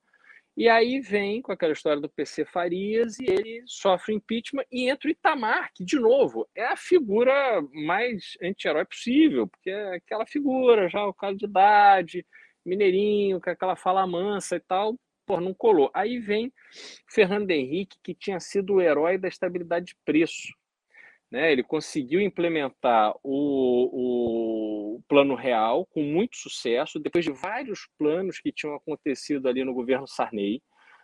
[0.57, 5.09] E aí vem com aquela história do PC Farias e ele sofre impeachment e entra
[5.09, 10.89] o Itamar, que, de novo, é a figura mais anti-herói possível, porque é aquela figura,
[10.89, 12.27] já o caso de idade,
[12.65, 15.91] mineirinho, com aquela fala mansa e tal, pô, não colou.
[15.93, 16.51] Aí vem
[17.07, 20.55] Fernando Henrique, que tinha sido o herói da estabilidade de preço.
[21.31, 21.53] Né?
[21.53, 28.53] Ele conseguiu implementar o, o plano real com muito sucesso, depois de vários planos que
[28.53, 30.63] tinham acontecido ali no governo Sarney.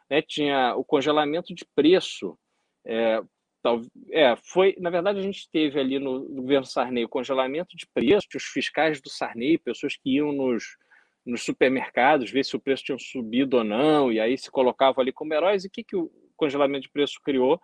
[0.08, 0.22] Né?
[0.22, 2.38] Tinha o congelamento de preço.
[2.86, 3.20] É,
[3.62, 3.80] tal,
[4.10, 7.86] é, foi, na verdade, a gente teve ali no, no governo Sarney o congelamento de
[7.92, 10.76] preço, os fiscais do Sarney, pessoas que iam nos,
[11.26, 15.12] nos supermercados, ver se o preço tinha subido ou não, e aí se colocavam ali
[15.12, 15.64] como heróis.
[15.64, 17.60] E o que, que o congelamento de preço criou?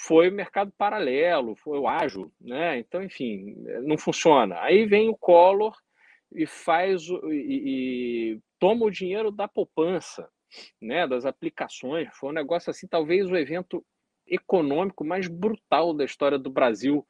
[0.00, 2.78] Foi o mercado paralelo, foi o ágil, né?
[2.78, 4.60] Então, enfim, não funciona.
[4.60, 5.76] Aí vem o Collor
[6.32, 10.30] e faz o, e, e, toma o dinheiro da poupança,
[10.80, 11.04] né?
[11.04, 12.08] Das aplicações.
[12.12, 13.84] Foi um negócio assim, talvez o evento
[14.24, 17.04] econômico mais brutal da história do Brasil.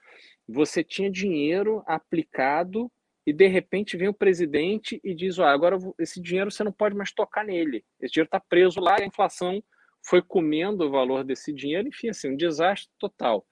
[0.49, 2.91] Você tinha dinheiro aplicado
[3.27, 6.97] e de repente vem o presidente e diz: olha, agora esse dinheiro você não pode
[6.97, 7.85] mais tocar nele.
[8.01, 9.63] Esse dinheiro está preso lá, a inflação
[10.09, 13.47] foi comendo o valor desse dinheiro, enfim, assim, um desastre total.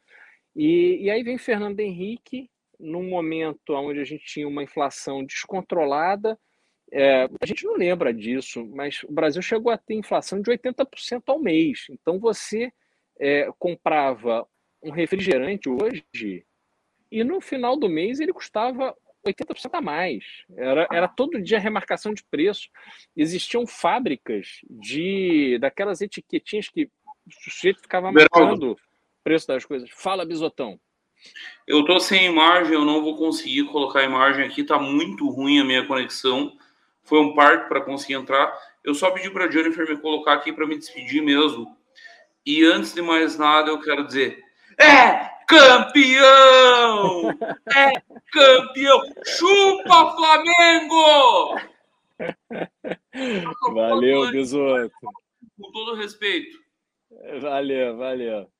[0.54, 6.38] E, e aí vem Fernando Henrique, num momento onde a gente tinha uma inflação descontrolada,
[6.90, 11.22] é, a gente não lembra disso, mas o Brasil chegou a ter inflação de 80%
[11.26, 11.86] ao mês.
[11.90, 12.72] Então você
[13.18, 14.46] é, comprava
[14.82, 16.46] um refrigerante hoje
[17.10, 20.24] e no final do mês ele custava 80% a mais.
[20.56, 22.68] Era, era todo dia remarcação de preço.
[23.16, 26.84] Existiam fábricas de daquelas etiquetinhas que
[27.26, 28.76] o sujeito ficava marcando o
[29.24, 29.90] preço das coisas.
[29.90, 30.78] Fala, Bisotão.
[31.66, 35.58] Eu tô sem imagem, eu não vou conseguir colocar a imagem aqui, tá muito ruim
[35.58, 36.56] a minha conexão.
[37.02, 38.52] Foi um parto para conseguir entrar.
[38.84, 41.76] Eu só pedi para a Jennifer me colocar aqui para me despedir mesmo.
[42.44, 44.40] E antes de mais nada, eu quero dizer:
[44.78, 47.30] é campeão!
[47.74, 47.92] É
[48.32, 49.02] campeão!
[49.24, 51.60] Chupa, Flamengo!
[53.72, 54.90] Valeu, Bisoto.
[55.60, 56.58] Com todo respeito.
[57.40, 58.50] Valeu, valeu.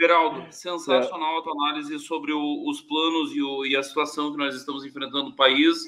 [0.00, 4.38] Geraldo, sensacional a tua análise sobre o, os planos e, o, e, a situação que
[4.38, 5.78] nós estamos enfrentando no país.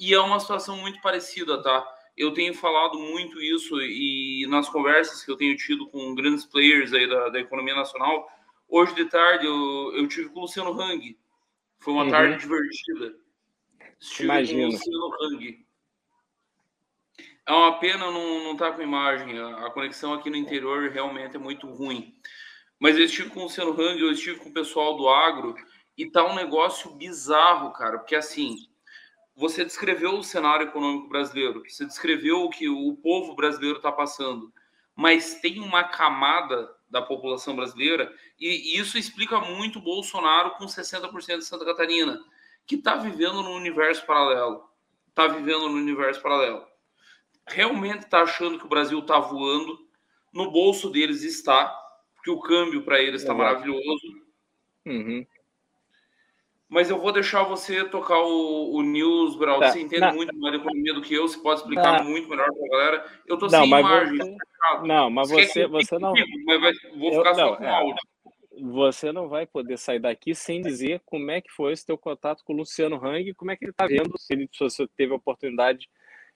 [0.00, 1.86] E é uma situação muito parecida, tá?
[2.16, 6.92] Eu tenho falado muito isso e nas conversas que eu tenho tido com grandes players
[6.92, 8.28] aí da, da economia nacional,
[8.76, 11.16] Hoje de tarde eu, eu tive com o Luciano Hang.
[11.78, 12.10] Foi uma uhum.
[12.10, 13.14] tarde divertida.
[14.00, 14.62] Estive Imagino.
[14.62, 15.66] com o Luciano Hang.
[17.46, 19.38] É uma pena não estar tá com imagem.
[19.38, 22.16] A, a, conexão aqui no interior realmente é muito ruim.
[22.76, 25.54] Mas eu estive com o Luciano Hang, eu estive com o pessoal do agro
[25.96, 27.98] e tá um negócio bizarro, cara.
[27.98, 28.56] Porque assim,
[29.36, 34.52] você descreveu o cenário econômico brasileiro, você descreveu o que o povo brasileiro está passando,
[34.96, 41.38] mas tem uma camada da população brasileira, e, isso explica muito o Bolsonaro com 60%
[41.38, 42.24] de Santa Catarina,
[42.64, 44.62] que está vivendo no universo paralelo.
[45.08, 46.64] Está vivendo no universo paralelo.
[47.48, 49.76] Realmente está achando que o Brasil está voando,
[50.32, 51.66] no bolso deles está,
[52.14, 54.22] porque o câmbio para eles está maravilhoso.
[54.86, 55.26] Uhum.
[56.74, 59.60] Mas eu vou deixar você tocar o, o news, Brau.
[59.60, 59.70] Tá.
[59.70, 60.12] Você entende não.
[60.12, 62.10] muito mais de economia do que eu, você pode explicar não.
[62.10, 63.06] muito melhor para a galera.
[63.28, 64.18] Eu estou sem imagem.
[64.18, 64.36] Você...
[64.82, 66.12] Não, mas você, você não.
[66.44, 66.72] Mas vai...
[66.98, 67.68] vou ficar eu, só não, com é.
[67.68, 68.02] áudio.
[68.60, 72.42] Você não vai poder sair daqui sem dizer como é que foi esse teu contato
[72.44, 75.12] com o Luciano Hang, como é que ele está vendo, se, ele, se você teve
[75.12, 75.88] a oportunidade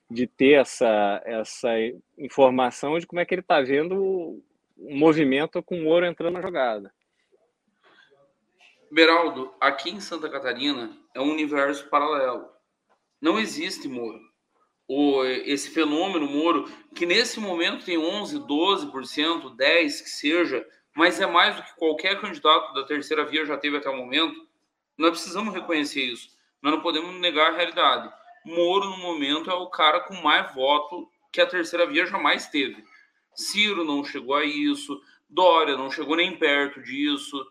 [0.09, 1.69] de ter essa, essa
[2.17, 4.01] informação de como é que ele está vendo
[4.77, 6.93] o movimento com o ouro entrando na jogada.
[8.91, 12.49] Beraldo, aqui em Santa Catarina é um universo paralelo.
[13.21, 14.19] Não existe Moro.
[14.87, 16.65] O, esse fenômeno Moro,
[16.95, 22.19] que nesse momento tem 11, 12%, 10% que seja, mas é mais do que qualquer
[22.19, 24.47] candidato da terceira via já teve até o momento.
[24.97, 26.29] Nós precisamos reconhecer isso.
[26.61, 28.11] Nós não podemos negar a realidade.
[28.43, 32.83] Moro, no momento, é o cara com mais voto que a terceira via jamais teve.
[33.35, 37.45] Ciro não chegou a isso, Dória não chegou nem perto disso.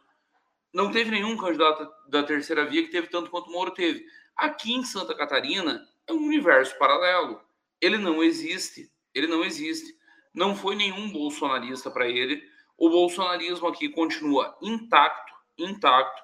[0.72, 4.04] Não teve nenhum candidato da terceira via que teve tanto quanto o Moro teve.
[4.36, 7.40] Aqui em Santa Catarina é um universo paralelo.
[7.80, 8.90] Ele não existe.
[9.14, 9.96] Ele não existe.
[10.34, 12.42] Não foi nenhum bolsonarista para ele.
[12.76, 16.22] O bolsonarismo aqui continua intacto, intacto.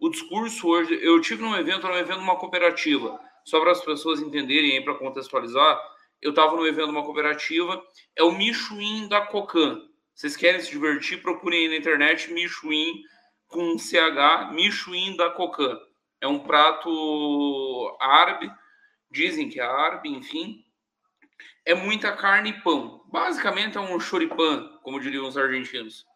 [0.00, 4.20] O discurso hoje, eu tive num evento, num evento uma cooperativa, só para as pessoas
[4.20, 5.80] entenderem aí para contextualizar,
[6.20, 7.80] eu estava no evento uma cooperativa,
[8.16, 9.80] é o Michuim da Cocan.
[10.12, 11.22] Vocês querem se divertir?
[11.22, 13.02] Procurem aí na internet Michuim
[13.52, 15.78] com CH, Michuim da Cocan.
[16.20, 18.50] É um prato árabe,
[19.10, 20.64] dizem que é árabe, enfim.
[21.64, 23.04] É muita carne e pão.
[23.12, 26.06] Basicamente é um choripan, como diriam os argentinos.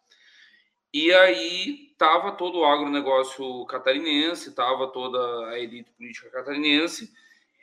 [0.93, 7.13] E aí tava todo o agronegócio catarinense, tava toda a elite política catarinense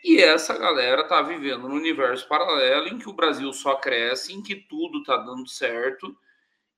[0.05, 4.43] e essa galera tá vivendo num universo paralelo em que o Brasil só cresce, em
[4.43, 6.15] que tudo tá dando certo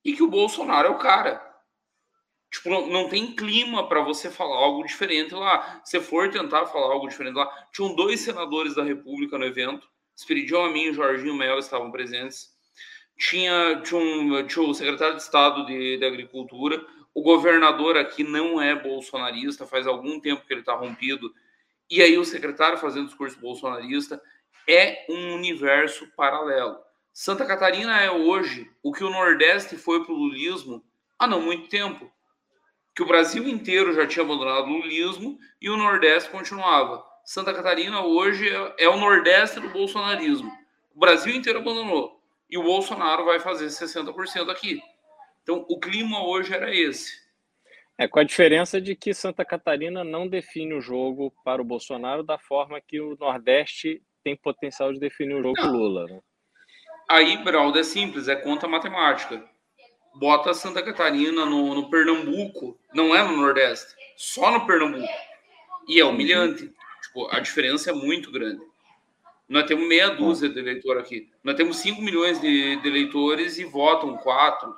[0.03, 1.45] e que o Bolsonaro é o cara.
[2.57, 5.79] Tipo, não, não tem clima para você falar algo diferente lá.
[5.85, 9.87] Se for tentar falar algo diferente lá, tinham dois senadores da República no evento.
[10.15, 12.49] Esperidião Amin e Jorginho Melo estavam presentes.
[13.15, 16.83] Tinha, tinha, um, tinha o secretário de Estado de, de Agricultura.
[17.13, 21.31] O governador aqui não é bolsonarista, faz algum tempo que ele está rompido
[21.89, 24.21] e aí o secretário fazendo discurso bolsonarista
[24.67, 26.77] é um universo paralelo.
[27.13, 30.83] Santa Catarina é hoje o que o Nordeste foi para o lulismo
[31.17, 32.11] há não muito tempo.
[32.97, 37.05] Que o Brasil inteiro já tinha abandonado o lulismo e o Nordeste continuava.
[37.23, 40.51] Santa Catarina hoje é, é o Nordeste do bolsonarismo.
[40.95, 42.19] O Brasil inteiro abandonou.
[42.49, 44.81] E o Bolsonaro vai fazer 60% aqui.
[45.43, 47.13] Então, o clima hoje era esse.
[47.99, 52.23] É, com a diferença de que Santa Catarina não define o jogo para o Bolsonaro
[52.23, 56.07] da forma que o Nordeste tem potencial de definir o jogo para o Lula.
[56.07, 56.19] Né?
[57.07, 59.47] Aí, Braldo, é simples, é conta matemática.
[60.17, 65.07] Bota Santa Catarina no, no, Pernambuco, não é no Nordeste, só no Pernambuco.
[65.87, 66.71] E é humilhante.
[67.01, 68.61] Tipo, a diferença é muito grande.
[69.47, 71.29] Nós temos meia dúzia de eleitores aqui.
[71.43, 74.75] Nós temos 5 milhões de, de eleitores e votam 4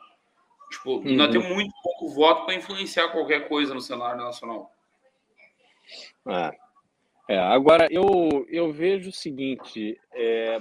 [0.69, 1.15] Tipo, uhum.
[1.15, 4.71] nós temos muito pouco voto para influenciar qualquer coisa no cenário nacional.
[6.27, 7.35] É.
[7.35, 7.39] é.
[7.39, 10.59] agora, eu, eu vejo o seguinte: é,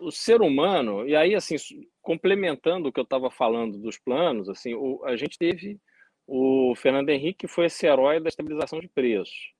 [0.00, 1.56] o ser humano, e aí, assim,
[2.02, 5.78] complementando o que eu estava falando dos planos, assim, o, a gente teve
[6.26, 9.52] o Fernando Henrique, que foi esse herói da estabilização de preços.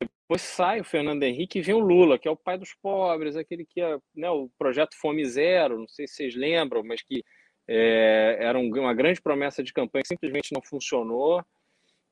[0.00, 3.36] Depois sai o Fernando Henrique e vem o Lula, que é o pai dos pobres,
[3.36, 7.22] aquele que é né, o projeto Fome Zero, não sei se vocês lembram, mas que
[7.68, 11.44] é, era uma grande promessa de campanha que simplesmente não funcionou.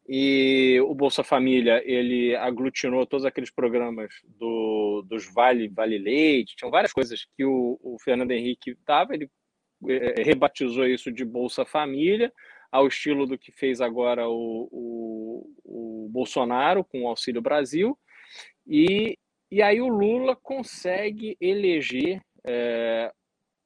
[0.08, 6.70] E o Bolsa Família, ele aglutinou todos aqueles programas do, dos Vale, vale Leite, tinham
[6.70, 9.30] várias coisas que o, o Fernando Henrique dava, ele
[9.86, 12.32] é, rebatizou isso de Bolsa Família,
[12.72, 17.98] ao estilo do que fez agora o, o, o Bolsonaro com o Auxílio Brasil.
[18.66, 19.18] E,
[19.50, 23.12] e aí o Lula consegue eleger é,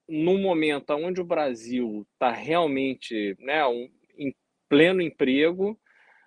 [0.09, 4.35] no momento onde o Brasil está realmente né, um, em
[4.69, 5.79] pleno emprego,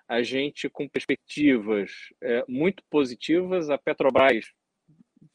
[0.08, 1.92] a gente com perspectivas
[2.22, 4.46] é, muito positivas, a Petrobras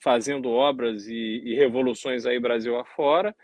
[0.03, 3.35] fazendo obras e, e, revoluções aí Brasil afora,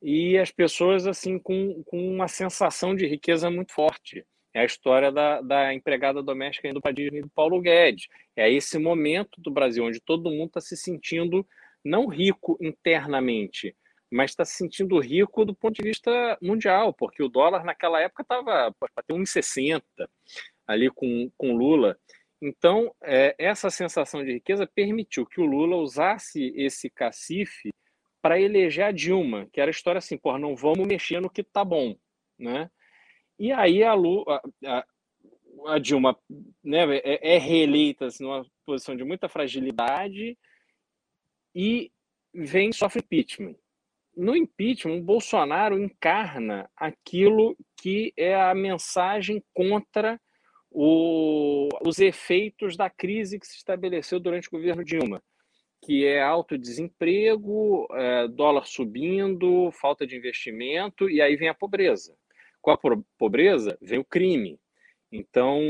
[0.00, 4.24] e as pessoas assim com, com uma sensação de riqueza muito forte.
[4.54, 8.06] É a história da, da empregada doméstica indo para Disney do Paulo Guedes.
[8.34, 11.46] É esse momento do Brasil onde todo mundo está se sentindo
[11.84, 13.76] não rico internamente,
[14.10, 18.22] mas está se sentindo rico do ponto de vista mundial, porque o dólar naquela época
[18.22, 19.82] estava para ter 1,60
[20.68, 21.98] ali com, com Lula.
[22.40, 27.70] Então, é, essa sensação de riqueza permitiu que o Lula usasse esse cacife
[28.22, 31.40] para eleger a Dilma, que era a história assim, porra, não vamos mexer no que
[31.40, 31.96] está bom,
[32.38, 32.70] né?
[33.38, 34.84] E aí a, Lula, a,
[35.66, 36.16] a Dilma
[36.62, 40.36] né, é, é reeleita assim, numa posição de muita fragilidade
[41.54, 41.90] e
[42.34, 43.56] vem sofre impeachment
[44.18, 50.20] no impeachment, o Bolsonaro encarna aquilo que é a mensagem contra
[50.80, 55.20] o, os efeitos da crise que se estabeleceu durante o governo Dilma,
[55.84, 62.14] que é alto desemprego, é, dólar subindo, falta de investimento, e aí vem a pobreza.
[62.62, 62.78] Com a
[63.18, 64.56] pobreza vem o crime.
[65.10, 65.60] Então,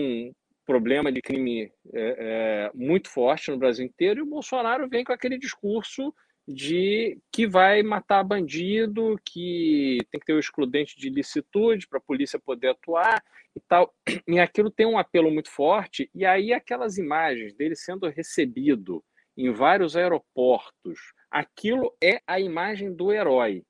[0.67, 5.13] problema de crime é, é, muito forte no Brasil inteiro, e o Bolsonaro vem com
[5.15, 6.15] aquele discurso
[6.49, 12.03] de que vai matar bandido, que tem que ter o excludente de licitude para a
[12.03, 13.23] polícia poder atuar
[13.55, 13.95] e tal.
[14.27, 16.11] E aquilo tem um apelo muito forte.
[16.15, 19.05] E aí aquelas imagens dele sendo recebido
[19.37, 23.63] em vários aeroportos, aquilo é a imagem do herói,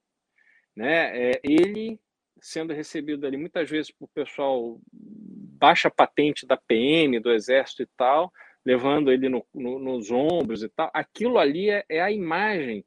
[0.74, 1.32] né?
[1.32, 2.00] É ele
[2.40, 8.32] sendo recebido ali muitas vezes por pessoal baixa patente da PM, do Exército e tal,
[8.68, 10.90] levando ele no, no, nos ombros e tal.
[10.92, 12.84] Aquilo ali é, é, a imagem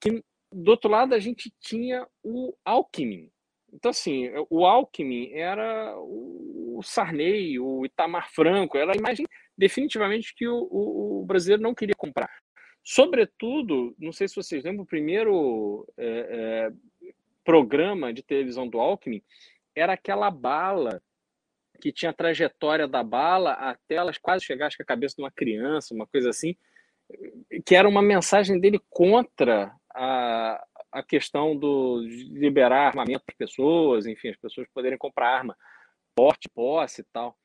[0.00, 3.30] que, do outro lado, a gente tinha o Alckmin.
[3.70, 10.48] Então, assim, o Alckmin era o Sarney, o Itamar Franco, era a imagem definitivamente que
[10.48, 12.34] o, o, o brasileiro não queria comprar.
[12.82, 17.08] Sobretudo, não sei se vocês lembram, o primeiro é, é,
[17.44, 19.22] programa de televisão do Alckmin
[19.76, 21.02] era aquela bala
[21.80, 25.22] que tinha a trajetória da bala até elas quase chegar acho que a cabeça de
[25.22, 26.56] uma criança, uma coisa assim,
[27.64, 33.38] que era uma mensagem dele contra a, a questão do, de liberar armamento para as
[33.38, 35.56] pessoas, enfim, as pessoas poderem comprar arma,
[36.14, 37.36] porte, posse e tal.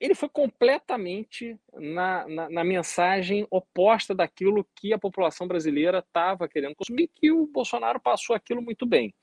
[0.00, 6.74] Ele foi completamente na, na, na mensagem oposta daquilo que a população brasileira estava querendo
[6.74, 9.14] consumir, que o Bolsonaro passou aquilo muito bem.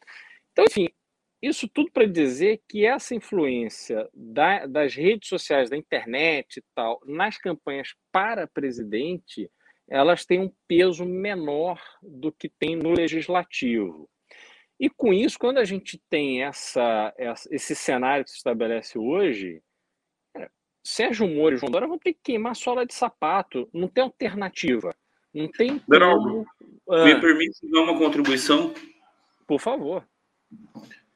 [0.52, 0.88] Então, enfim,
[1.42, 7.00] isso tudo para dizer que essa influência da, das redes sociais, da internet e tal,
[7.06, 9.50] nas campanhas para presidente,
[9.88, 14.10] elas têm um peso menor do que tem no legislativo.
[14.80, 19.62] E com isso, quando a gente tem essa, essa esse cenário que se estabelece hoje,
[20.84, 24.96] Sérgio Moro e João Dória vão ter que queimar sola de sapato, não tem alternativa.
[25.34, 26.46] Não tem Beraldo,
[26.86, 27.04] como...
[27.04, 27.20] me ah.
[27.20, 28.74] permite dar uma contribuição?
[29.46, 30.08] Por favor.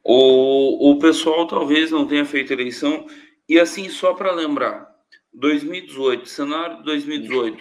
[0.04, 3.06] O, o pessoal talvez não tenha feito eleição.
[3.48, 4.90] E assim, só para lembrar,
[5.34, 7.58] 2018, cenário de 2018,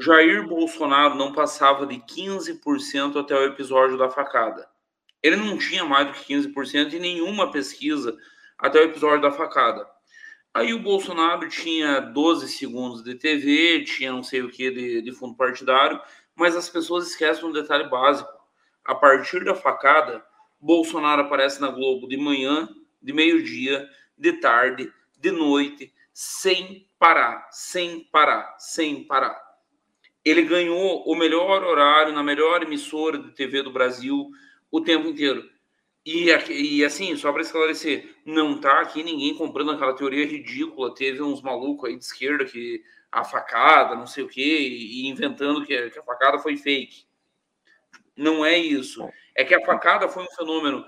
[0.00, 4.66] Jair Bolsonaro não passava de 15% até o episódio da facada.
[5.22, 8.16] Ele não tinha mais do que 15% em nenhuma pesquisa
[8.58, 9.86] até o episódio da facada.
[10.52, 15.12] Aí o Bolsonaro tinha 12 segundos de TV, tinha não sei o que de, de
[15.12, 16.00] fundo partidário,
[16.34, 18.30] mas as pessoas esquecem um detalhe básico.
[18.84, 20.24] A partir da facada,
[20.64, 22.66] Bolsonaro aparece na Globo de manhã,
[23.02, 23.86] de meio-dia,
[24.16, 24.90] de tarde,
[25.20, 29.38] de noite, sem parar, sem parar, sem parar.
[30.24, 34.30] Ele ganhou o melhor horário na melhor emissora de TV do Brasil
[34.70, 35.46] o tempo inteiro.
[36.02, 40.94] E, e assim, só para esclarecer, não tá aqui ninguém comprando aquela teoria ridícula.
[40.94, 45.62] Teve uns malucos aí de esquerda que a facada, não sei o quê, e inventando
[45.62, 47.04] que, que a facada foi fake.
[48.16, 49.06] Não é isso.
[49.34, 50.86] É que a facada foi um fenômeno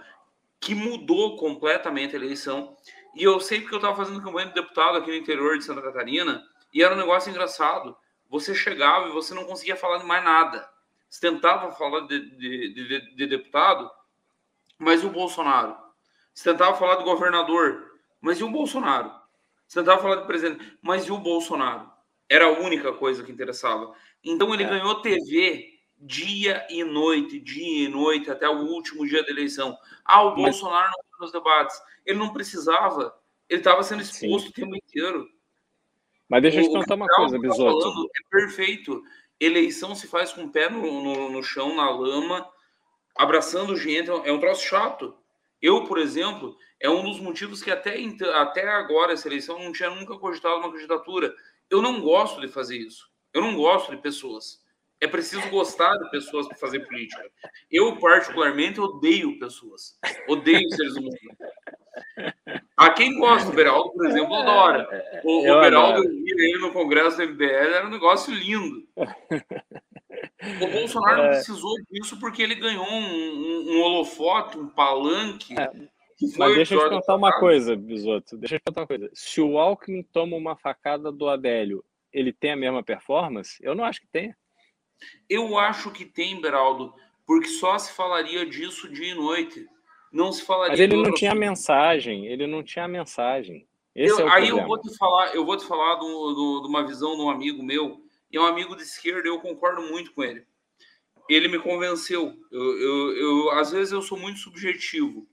[0.61, 2.77] que mudou completamente a eleição.
[3.15, 5.83] E eu sei porque eu estava fazendo campanha de deputado aqui no interior de Santa
[5.83, 7.97] Catarina e era um negócio engraçado.
[8.29, 10.69] Você chegava e você não conseguia falar de mais nada.
[11.09, 13.91] Você tentava falar de, de, de, de deputado,
[14.79, 15.77] mas e o Bolsonaro?
[16.35, 19.11] Você tentava falar de governador, mas e o Bolsonaro?
[19.67, 21.91] Você tentava falar de presidente, mas e o Bolsonaro?
[22.29, 23.95] Era a única coisa que interessava.
[24.23, 24.69] Então ele é.
[24.69, 29.77] ganhou TV dia e noite, dia e noite, até o último dia da eleição.
[30.05, 30.43] Ah, o Mas...
[30.43, 31.81] Bolsonaro não foi nos debates.
[32.05, 33.15] Ele não precisava.
[33.49, 34.51] Ele estava sendo exposto Sim.
[34.51, 35.29] o tempo inteiro.
[36.29, 38.11] Mas deixa eu te contar uma coisa, tá Bisotto.
[38.17, 39.03] é perfeito.
[39.39, 42.49] Eleição se faz com o pé no, no, no chão, na lama,
[43.17, 44.11] abraçando gente.
[44.11, 45.17] É um troço chato.
[45.63, 47.97] Eu, por exemplo, é um dos motivos que até,
[48.35, 51.35] até agora essa eleição não tinha nunca cogitado uma candidatura.
[51.71, 53.09] Eu não gosto de fazer isso.
[53.33, 54.65] Eu não gosto de pessoas.
[55.01, 57.23] É preciso gostar de pessoas para fazer política.
[57.71, 59.99] Eu, particularmente, odeio pessoas.
[60.29, 61.19] Odeio seres humanos.
[62.77, 64.89] A quem gosta, o Beraldo, por exemplo, adora.
[65.25, 68.87] O, o Beraldo, eu vi ele no Congresso do MBL, era um negócio lindo.
[70.63, 71.29] O Bolsonaro é.
[71.31, 75.59] precisou disso porque ele ganhou um, um, um holofote, um palanque.
[75.59, 75.71] É.
[76.39, 78.37] Mas deixa eu te contar uma coisa, Bisoto.
[78.39, 79.11] Deixa eu te contar uma coisa.
[79.13, 83.59] Se o Alckmin toma uma facada do Adélio, ele tem a mesma performance?
[83.61, 84.37] Eu não acho que tenha.
[85.29, 86.95] Eu acho que tem, Beraldo,
[87.27, 89.67] porque só se falaria disso dia e noite.
[90.13, 90.73] Não se falaria.
[90.73, 91.41] Mas ele não tinha assunto.
[91.41, 92.27] mensagem.
[92.27, 93.67] Ele não tinha mensagem.
[93.95, 94.61] Eu, é aí problema.
[94.61, 97.31] eu vou te falar, eu vou te falar do, do, de uma visão de um
[97.31, 98.01] amigo meu.
[98.31, 99.29] E é um amigo de esquerda.
[99.29, 100.45] Eu concordo muito com ele.
[101.29, 102.35] Ele me convenceu.
[102.53, 105.27] Eu, eu, eu às vezes eu sou muito subjetivo.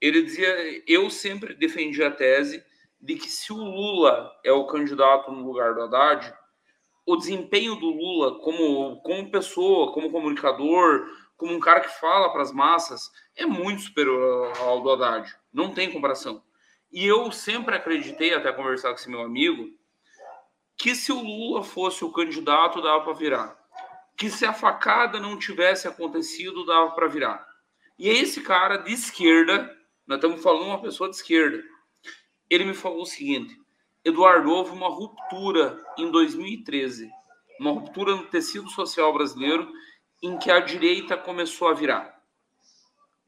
[0.00, 2.64] Ele dizia, eu sempre defendi a tese
[3.00, 6.34] de que se o Lula é o candidato no lugar do Haddad,
[7.06, 12.42] o desempenho do Lula como, como pessoa, como comunicador, como um cara que fala para
[12.42, 15.34] as massas, é muito superior ao do Haddad.
[15.52, 16.42] Não tem comparação.
[16.92, 19.68] E eu sempre acreditei, até conversar com esse meu amigo,
[20.76, 23.58] que se o Lula fosse o candidato, dava para virar.
[24.16, 27.46] que se a facada não tivesse acontecido, dava para virar.
[27.98, 29.74] E é esse cara de esquerda,
[30.06, 31.62] nós estamos falando uma pessoa de esquerda,
[32.50, 33.56] ele me falou o seguinte:
[34.04, 37.10] Eduardo, houve uma ruptura em 2013,
[37.58, 39.70] uma ruptura no tecido social brasileiro
[40.22, 42.18] em que a direita começou a virar.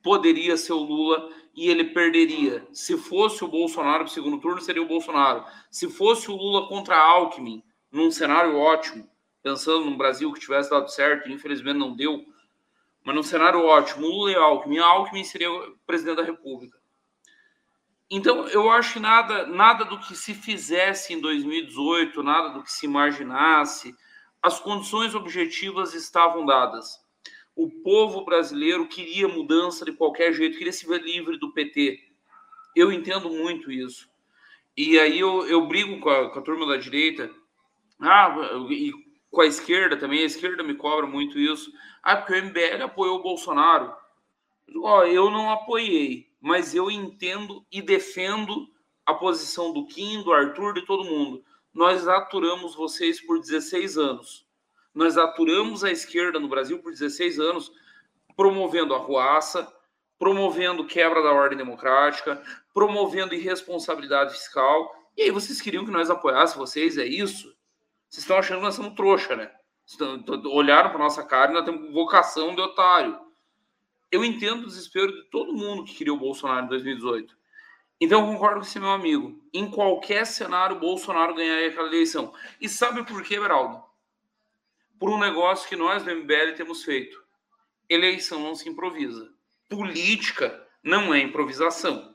[0.03, 2.67] Poderia ser o Lula e ele perderia.
[2.73, 5.45] Se fosse o Bolsonaro no segundo turno, seria o Bolsonaro.
[5.71, 9.09] Se fosse o Lula contra a Alckmin, num cenário ótimo,
[9.43, 12.25] pensando no Brasil que tivesse dado certo, infelizmente não deu,
[13.05, 16.82] mas num cenário ótimo, Lula e Alckmin, Alckmin seria o presidente da República.
[18.15, 22.71] Então, eu acho que nada, nada do que se fizesse em 2018, nada do que
[22.71, 23.97] se imaginasse,
[24.43, 27.01] as condições objetivas estavam dadas.
[27.57, 32.01] O povo brasileiro queria mudança de qualquer jeito, queria se ver livre do PT.
[32.77, 34.07] Eu entendo muito isso.
[34.77, 37.31] E aí eu, eu brigo com a, com a turma da direita,
[37.99, 38.37] ah,
[38.69, 38.93] e
[39.31, 41.73] com a esquerda também, a esquerda me cobra muito isso.
[42.03, 43.91] Ah, porque o MBL apoiou o Bolsonaro.
[44.83, 48.69] Ó, eu não apoiei, mas eu entendo e defendo
[49.07, 51.45] a posição do Kim, do Arthur, de todo mundo.
[51.73, 54.45] Nós aturamos vocês por 16 anos.
[54.93, 57.73] Nós aturamos a esquerda no Brasil por 16 anos,
[58.37, 59.73] promovendo a ruaça,
[60.19, 62.43] promovendo quebra da ordem democrática,
[62.75, 64.93] promovendo irresponsabilidade fiscal.
[65.17, 66.99] E aí vocês queriam que nós apoiássemos vocês?
[66.99, 67.55] É isso?
[68.09, 69.51] Vocês estão achando que nós somos trouxa, né?
[70.47, 73.19] Olharam para nossa cara e nós temos vocação de otário.
[74.13, 77.37] Eu entendo o desespero de todo mundo que queria o Bolsonaro em 2018.
[78.01, 79.43] Então, eu concordo com esse meu amigo.
[79.53, 82.33] Em qualquer cenário, o Bolsonaro ganharia aquela eleição.
[82.61, 83.83] E sabe por quê, Beraldo?
[85.01, 87.21] Por um negócio que nós do MBL temos feito.
[87.89, 89.33] Eleição não se improvisa.
[89.69, 92.15] Política não é improvisação.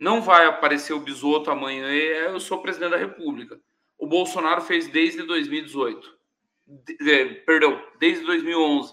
[0.00, 3.60] Não vai aparecer o bisoto amanhã e eu sou presidente da República
[4.02, 6.12] o Bolsonaro fez desde 2018.
[6.66, 8.92] De, é, perdão, desde 2011.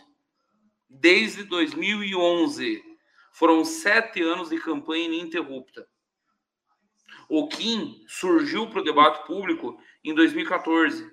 [0.89, 2.83] Desde 2011.
[3.31, 5.87] Foram sete anos de campanha ininterrupta.
[7.29, 11.09] O Kim surgiu para o debate público em 2014.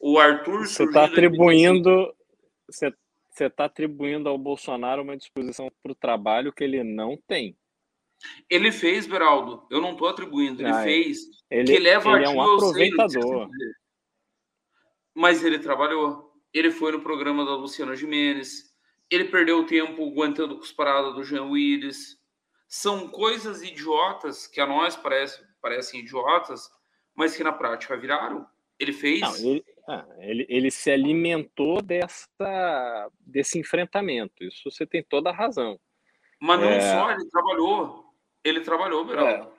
[0.00, 2.14] O Arthur Você está atribuindo.
[2.68, 2.94] Você
[3.40, 7.56] está atribuindo ao Bolsonaro uma disposição para o trabalho que ele não tem.
[8.48, 9.66] Ele fez, Beraldo.
[9.70, 10.62] Eu não estou atribuindo.
[10.62, 11.18] Ele ah, fez.
[11.50, 13.48] Ele, que leva ele é um aproveitador.
[15.14, 16.32] Mas ele trabalhou.
[16.52, 18.71] Ele foi no programa da Luciana Jimenez.
[19.12, 22.18] Ele perdeu tempo aguentando com as paradas do Jean Willis.
[22.66, 26.70] São coisas idiotas que a nós parece, parecem idiotas,
[27.14, 28.46] mas que na prática viraram.
[28.78, 29.20] Ele fez.
[29.20, 34.42] Não, ele, ah, ele, ele se alimentou dessa, desse enfrentamento.
[34.42, 35.78] Isso você tem toda a razão.
[36.40, 36.80] Mas não é...
[36.80, 38.04] só, ele trabalhou.
[38.42, 39.52] Ele trabalhou, Beraldo.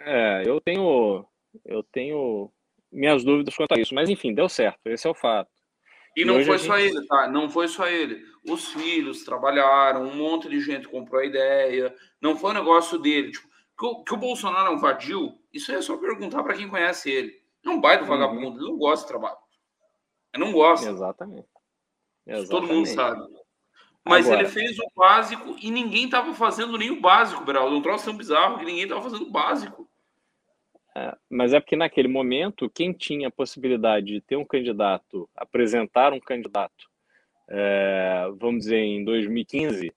[0.00, 1.26] É, é, eu tenho,
[1.64, 2.52] eu tenho
[2.92, 5.50] minhas dúvidas quanto a isso, mas enfim, deu certo, esse é o fato.
[6.18, 7.28] E, e não foi só ele, tá?
[7.28, 8.24] Não foi só ele.
[8.44, 11.94] Os filhos trabalharam, um monte de gente comprou a ideia.
[12.20, 13.30] Não foi um negócio dele.
[13.30, 13.46] Tipo,
[13.78, 17.08] que o, que o Bolsonaro é um vadio, isso é só perguntar para quem conhece
[17.08, 17.40] ele.
[17.64, 18.08] Não é vai do uhum.
[18.08, 19.36] vagabundo, ele não gosta de trabalho.
[20.34, 20.90] Ele não gosta.
[20.90, 21.46] Exatamente.
[22.26, 22.50] Exatamente.
[22.50, 23.22] Todo mundo sabe.
[24.04, 24.42] Mas Agora.
[24.42, 27.76] ele fez o básico e ninguém estava fazendo nem o básico, Beraldo.
[27.76, 29.87] Um troço tão bizarro que ninguém estava fazendo o básico.
[30.98, 36.12] É, mas é porque naquele momento, quem tinha a possibilidade de ter um candidato, apresentar
[36.12, 36.88] um candidato,
[37.48, 39.92] é, vamos dizer, em 2015,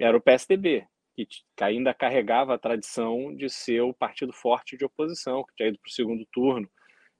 [0.00, 1.26] era o PSDB, que,
[1.60, 5.88] ainda carregava a tradição de ser o partido forte de oposição, que tinha ido para
[5.88, 6.68] o segundo turno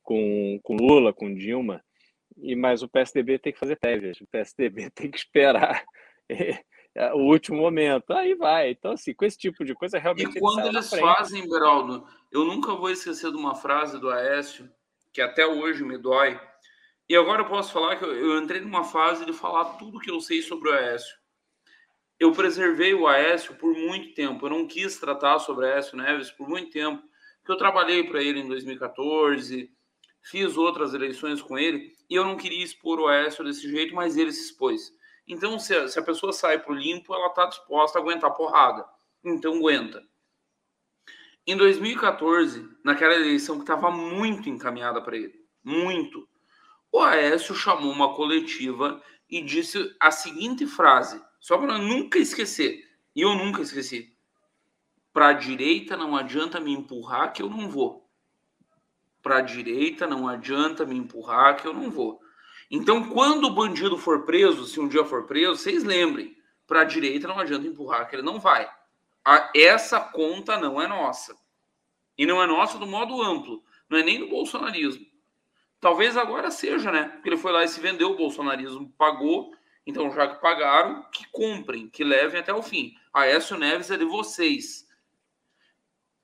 [0.02, 1.84] com, com Lula, com Dilma.
[2.36, 5.84] E, mas o PSDB tem que fazer prévias, o PSDB tem que esperar
[6.28, 6.64] é
[7.14, 8.12] o último momento.
[8.12, 8.70] Aí vai.
[8.70, 10.36] Então, assim, com esse tipo de coisa, realmente.
[10.36, 14.70] E quando eles fazem, Beraldo, eu nunca vou esquecer de uma frase do Aécio,
[15.12, 16.40] que até hoje me dói.
[17.08, 20.10] E agora eu posso falar que eu, eu entrei numa fase de falar tudo que
[20.10, 21.14] eu sei sobre o Aécio.
[22.18, 24.46] Eu preservei o Aécio por muito tempo.
[24.46, 27.02] Eu não quis tratar sobre o Aécio Neves por muito tempo,
[27.38, 29.70] porque eu trabalhei para ele em 2014,
[30.22, 34.16] fiz outras eleições com ele, e eu não queria expor o Aécio desse jeito, mas
[34.16, 34.92] ele se expôs.
[35.26, 38.30] Então, se a, se a pessoa sai para o limpo, ela está disposta a aguentar
[38.32, 38.86] porrada.
[39.24, 40.02] Então, aguenta.
[41.46, 46.28] Em 2014, naquela eleição que estava muito encaminhada para ele, muito,
[46.90, 53.20] o Aécio chamou uma coletiva e disse a seguinte frase, só para nunca esquecer, e
[53.20, 54.16] eu nunca esqueci:
[55.12, 58.08] para a direita não adianta me empurrar que eu não vou.
[59.22, 62.20] Para a direita não adianta me empurrar que eu não vou.
[62.76, 66.84] Então, quando o bandido for preso, se um dia for preso, vocês lembrem, para a
[66.84, 68.68] direita não adianta empurrar, que ele não vai.
[69.24, 71.38] A, essa conta não é nossa.
[72.18, 75.06] E não é nossa do modo amplo, não é nem do bolsonarismo.
[75.80, 77.10] Talvez agora seja, né?
[77.10, 79.54] Porque ele foi lá e se vendeu, o bolsonarismo pagou.
[79.86, 82.96] Então, já que pagaram, que comprem, que levem até o fim.
[83.12, 84.84] Aécio Neves é de vocês.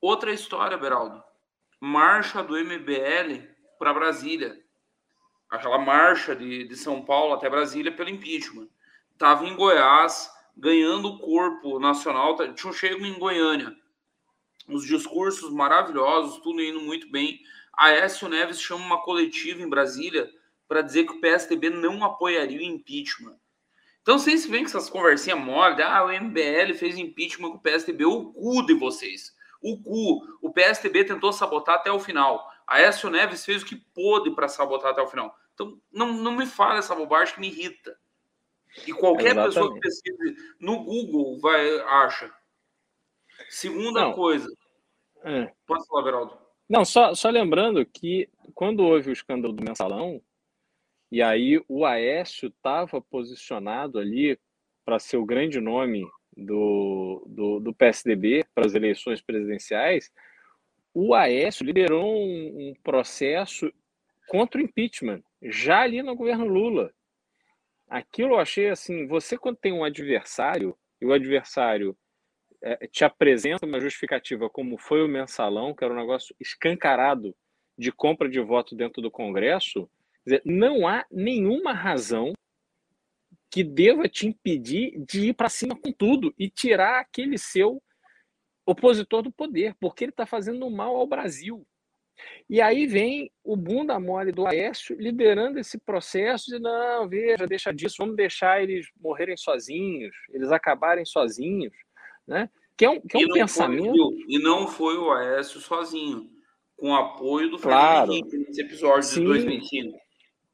[0.01, 1.23] Outra história, Beraldo.
[1.79, 3.47] Marcha do MBL
[3.79, 4.60] para Brasília.
[5.51, 8.69] Aquela marcha de, de São Paulo até Brasília pelo impeachment.
[9.13, 12.37] Estava em Goiás, ganhando o corpo nacional.
[12.37, 13.75] Tá, tinham chego em Goiânia.
[14.69, 17.41] Os discursos maravilhosos, tudo indo muito bem.
[17.77, 20.31] Aécio Neves chama uma coletiva em Brasília
[20.69, 23.37] para dizer que o PSDB não apoiaria o impeachment.
[24.03, 28.05] Então vocês veem que essas conversinhas mole, ah, o MBL fez impeachment com o PSDB,
[28.05, 29.35] o cu de vocês.
[29.63, 30.25] O cu.
[30.41, 32.49] O PSDB tentou sabotar até o final.
[32.67, 35.35] Aécio Neves fez o que pôde para sabotar até o final.
[35.61, 37.95] Então, não, não me fale essa bobagem que me irrita.
[38.87, 39.55] E qualquer Exatamente.
[39.55, 42.33] pessoa que pesquise no Google vai acha.
[43.51, 44.13] Segunda não.
[44.13, 44.49] coisa.
[45.23, 45.53] É.
[45.67, 46.39] Pode falar, Beraldo.
[46.67, 50.23] Não, só, só lembrando que quando houve o escândalo do mensalão,
[51.13, 54.39] e aí o Aécio estava posicionado ali
[54.85, 60.11] para ser o grande nome do, do, do, PSDB para as eleições presidenciais,
[60.95, 63.71] o Aécio liderou um, um processo
[64.31, 66.95] contra o impeachment, já ali no governo Lula.
[67.89, 71.99] Aquilo eu achei assim, você quando tem um adversário, e o adversário
[72.63, 77.35] é, te apresenta uma justificativa como foi o mensalão, que era um negócio escancarado
[77.77, 79.91] de compra de voto dentro do Congresso,
[80.25, 82.33] dizer, não há nenhuma razão
[83.51, 87.83] que deva te impedir de ir para cima com tudo e tirar aquele seu
[88.65, 91.67] opositor do poder, porque ele está fazendo mal ao Brasil.
[92.49, 97.73] E aí vem o bunda mole do Aécio liderando esse processo de não, veja, deixa
[97.73, 101.73] disso, vamos deixar eles morrerem sozinhos, eles acabarem sozinhos,
[102.27, 102.51] né?
[102.77, 103.95] Que é um, que é um pensamento.
[103.95, 106.31] Foi, e não foi o Aécio sozinho,
[106.77, 108.11] com apoio do claro.
[108.11, 109.21] Henrique nesse episódio Sim.
[109.21, 109.99] de 2005.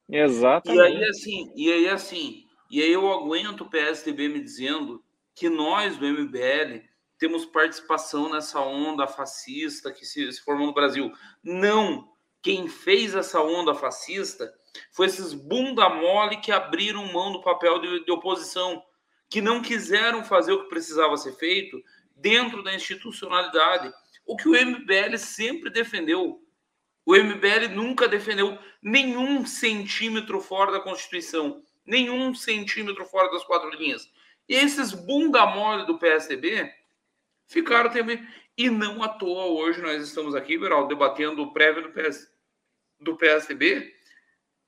[0.09, 0.79] Exatamente.
[0.79, 5.03] E aí, assim, e aí, assim, e aí eu aguento o PSDB me dizendo
[5.35, 6.86] que nós do MBL
[7.19, 11.13] temos participação nessa onda fascista que se, se formou no Brasil.
[11.43, 12.13] Não!
[12.43, 14.53] Quem fez essa onda fascista
[14.93, 18.83] foi esses bunda mole que abriram mão do papel de, de oposição,
[19.29, 21.83] que não quiseram fazer o que precisava ser feito
[22.15, 23.93] dentro da institucionalidade.
[24.25, 26.41] O que o MBL sempre defendeu.
[27.05, 34.11] O MBL nunca defendeu nenhum centímetro fora da Constituição, nenhum centímetro fora das quatro linhas.
[34.49, 36.73] E esses bunda mole do PSDB
[37.47, 38.27] ficaram também.
[38.57, 42.27] E não à toa hoje nós estamos aqui, Beraldo, debatendo o prévio do, PS,
[42.99, 43.95] do PSDB,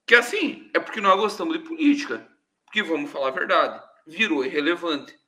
[0.06, 2.28] que assim, é porque nós gostamos de política.
[2.64, 5.18] Porque vamos falar a verdade, virou irrelevante,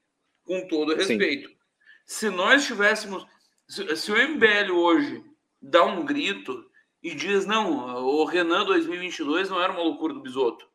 [0.44, 1.48] com todo respeito.
[1.48, 1.56] Sim.
[2.04, 3.26] Se nós tivéssemos.
[3.66, 5.24] Se, se o MBL hoje
[5.62, 6.68] dá um grito
[7.02, 10.68] e diz: não, o Renan 2022 não era uma loucura do Bisoto,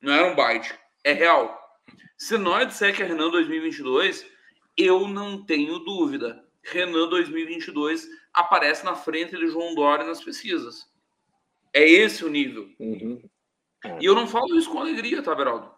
[0.00, 0.74] não era um byte,
[1.04, 1.60] é real.
[2.16, 4.26] Se nós disser que é Renan 2022,
[4.76, 6.44] eu não tenho dúvida.
[6.62, 10.90] Renan 2022 aparece na frente de João Dória nas pesquisas.
[11.72, 12.68] É esse o nível.
[12.78, 13.22] Uhum.
[14.00, 15.70] E eu não falo isso com alegria, tá, Beraldo?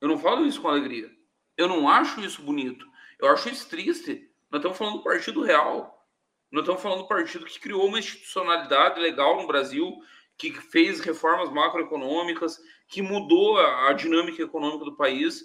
[0.00, 1.10] Eu não falo isso com alegria.
[1.56, 2.86] Eu não acho isso bonito.
[3.18, 4.28] Eu acho isso triste.
[4.50, 6.06] Nós estamos falando do Partido Real.
[6.50, 9.92] Nós estamos falando do partido que criou uma institucionalidade legal no Brasil,
[10.36, 15.42] que fez reformas macroeconômicas, que mudou a, a dinâmica econômica do país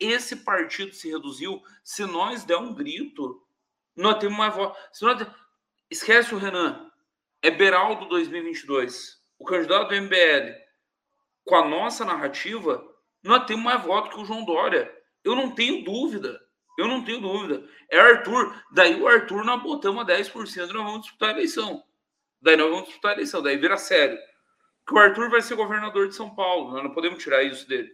[0.00, 1.62] esse partido se reduziu.
[1.84, 3.46] Se nós der um grito,
[3.94, 4.76] nós temos mais voz.
[5.02, 5.26] Nós...
[5.90, 6.90] Esquece o Renan.
[7.42, 9.20] É Beraldo 2022.
[9.38, 10.54] O candidato do MBL.
[11.44, 12.86] Com a nossa narrativa,
[13.22, 14.94] nós temos mais voto que o João Dória.
[15.22, 16.40] Eu não tenho dúvida.
[16.78, 17.68] Eu não tenho dúvida.
[17.90, 18.54] É Arthur.
[18.72, 21.82] Daí o Arthur nós botamos a 10% e nós vamos disputar a eleição.
[22.40, 23.42] Daí nós vamos disputar a eleição.
[23.42, 24.18] Daí vira sério.
[24.86, 26.72] Que o Arthur vai ser governador de São Paulo.
[26.72, 27.92] Nós não podemos tirar isso dele.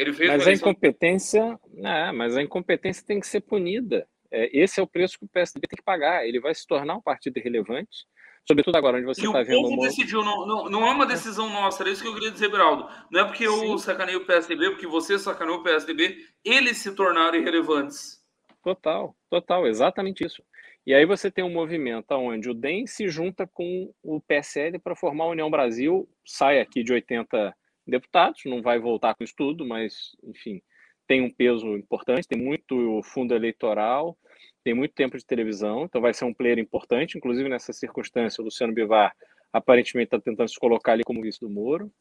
[0.00, 4.08] Ele fez mas a incompetência, né, mas a incompetência tem que ser punida.
[4.30, 6.26] É, esse é o preço que o PSDB tem que pagar.
[6.26, 8.06] Ele vai se tornar um partido irrelevante,
[8.48, 9.58] sobretudo agora onde você está vendo.
[9.58, 12.30] O povo decidiu, não, não, não é uma decisão nossa, era isso que eu queria
[12.30, 12.88] dizer, Beraldo.
[13.10, 13.72] Não é porque Sim.
[13.72, 18.24] eu sacanei o PSDB, porque você sacaneou o PSDB, eles se tornaram irrelevantes.
[18.62, 20.42] Total, total, exatamente isso.
[20.86, 24.96] E aí você tem um movimento onde o DEM se junta com o PSL para
[24.96, 27.54] formar a União Brasil, sai aqui de 80
[27.90, 30.62] deputados, não vai voltar com isso tudo, mas, enfim,
[31.06, 34.16] tem um peso importante, tem muito fundo eleitoral,
[34.62, 38.44] tem muito tempo de televisão, então vai ser um player importante, inclusive nessa circunstância, o
[38.44, 39.14] Luciano Bivar
[39.52, 41.92] aparentemente está tentando se colocar ali como vice do Moro.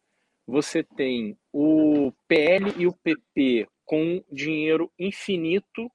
[0.45, 5.91] Você tem o PL e o PP com dinheiro infinito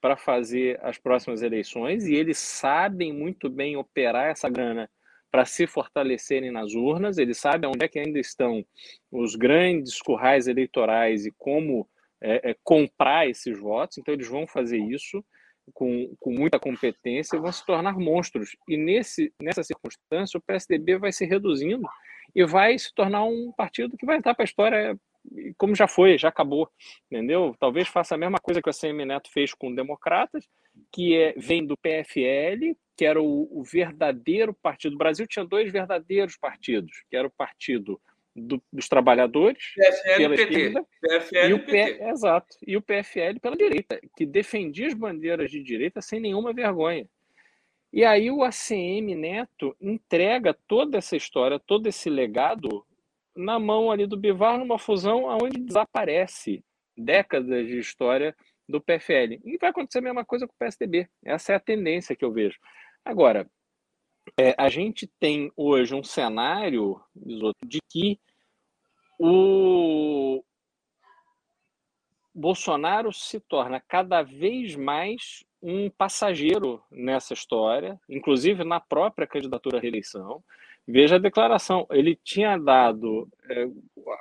[0.00, 4.90] para fazer as próximas eleições e eles sabem muito bem operar essa grana
[5.34, 8.64] para se fortalecerem nas urnas, eles sabem onde é que ainda estão
[9.10, 11.88] os grandes currais eleitorais e como
[12.20, 15.24] é, é, comprar esses votos, então eles vão fazer isso
[15.72, 18.54] com, com muita competência e vão se tornar monstros.
[18.68, 21.88] E nesse, nessa circunstância, o PSDB vai se reduzindo
[22.32, 24.96] e vai se tornar um partido que vai entrar para a história
[25.58, 26.70] como já foi, já acabou,
[27.10, 27.56] entendeu?
[27.58, 30.46] Talvez faça a mesma coisa que o ACM Neto fez com democratas,
[30.92, 34.94] que é, vem do PFL, que era o, o verdadeiro partido.
[34.94, 38.00] O Brasil tinha dois verdadeiros partidos, que era o partido
[38.34, 40.42] do, dos trabalhadores PFL pela PT.
[40.42, 41.94] esquerda PFL e o PT.
[41.94, 46.52] P, exato, e o PFL pela direita, que defendia as bandeiras de direita sem nenhuma
[46.52, 47.08] vergonha.
[47.92, 52.84] E aí o ACM Neto entrega toda essa história, todo esse legado
[53.36, 56.64] na mão ali do Bivar numa fusão onde desaparece
[56.96, 58.34] décadas de história
[58.68, 59.38] do PFL.
[59.44, 61.08] E vai acontecer a mesma coisa com o PSDB.
[61.24, 62.58] Essa é a tendência que eu vejo.
[63.04, 63.46] Agora,
[64.38, 66.98] é, a gente tem hoje um cenário
[67.66, 68.18] de que
[69.18, 70.42] o
[72.34, 79.80] Bolsonaro se torna cada vez mais um passageiro nessa história, inclusive na própria candidatura à
[79.80, 80.42] reeleição.
[80.86, 81.86] Veja a declaração.
[81.90, 83.28] Ele tinha dado.
[83.48, 83.66] É,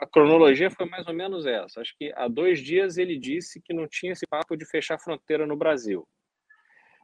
[0.01, 1.81] a cronologia foi mais ou menos essa.
[1.81, 5.45] Acho que há dois dias ele disse que não tinha esse papo de fechar fronteira
[5.45, 6.07] no Brasil.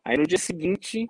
[0.06, 1.08] Aí no dia seguinte,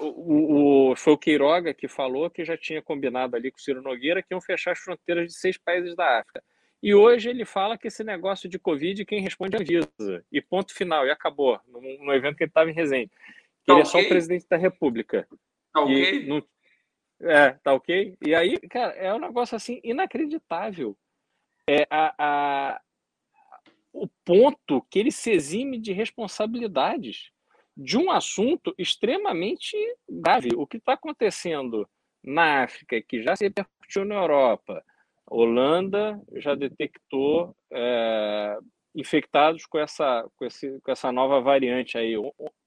[0.00, 3.82] o, o, foi o Queiroga que falou que já tinha combinado ali com o Ciro
[3.82, 6.42] Nogueira que iam fechar as fronteiras de seis países da África.
[6.82, 10.24] E hoje ele fala que esse negócio de Covid, quem responde é a Anvisa.
[10.32, 11.60] E ponto final, e acabou.
[11.66, 13.10] No, no evento que ele estava em Resende.
[13.66, 13.82] Tá ele okay.
[13.82, 15.28] é só o presidente da República.
[15.72, 16.26] Tá ok?
[16.26, 16.42] Não,
[17.20, 18.16] é, tá ok?
[18.24, 20.96] E aí, cara, é um negócio assim inacreditável.
[21.68, 22.80] É a, a,
[23.92, 27.30] o ponto que ele se exime de responsabilidades
[27.76, 29.76] de um assunto extremamente
[30.08, 30.50] grave.
[30.56, 31.88] O que está acontecendo
[32.22, 34.84] na África, que já se repercutiu na Europa,
[35.26, 38.58] Holanda já detectou é,
[38.94, 42.14] infectados com essa, com, esse, com essa nova variante aí,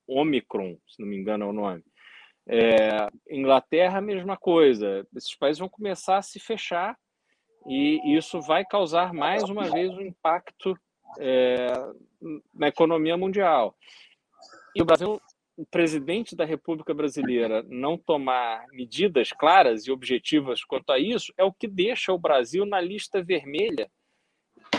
[0.08, 1.84] Omicron, se não me engano é o nome.
[2.48, 5.06] É, Inglaterra, mesma coisa.
[5.16, 6.98] Esses países vão começar a se fechar
[7.68, 10.78] e isso vai causar mais uma vez um impacto
[11.20, 11.68] é,
[12.54, 13.76] na economia mundial.
[14.76, 15.22] E o Brasil,
[15.56, 21.44] o presidente da República Brasileira não tomar medidas claras e objetivas quanto a isso é
[21.44, 23.90] o que deixa o Brasil na lista vermelha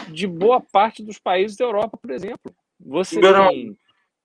[0.08, 2.54] de boa parte dos países da Europa, por exemplo.
[2.80, 3.76] Você tem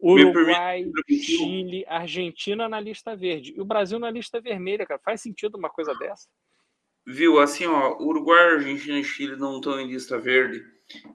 [0.01, 3.53] Uruguai, Chile, Argentina na lista verde.
[3.55, 4.99] E o Brasil na lista vermelha, cara.
[5.03, 6.27] Faz sentido uma coisa dessa?
[7.05, 10.63] Viu, assim, ó, Uruguai, Argentina e Chile não estão em lista verde.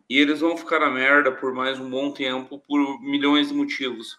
[0.09, 4.17] E eles vão ficar na merda por mais um bom tempo, por milhões de motivos.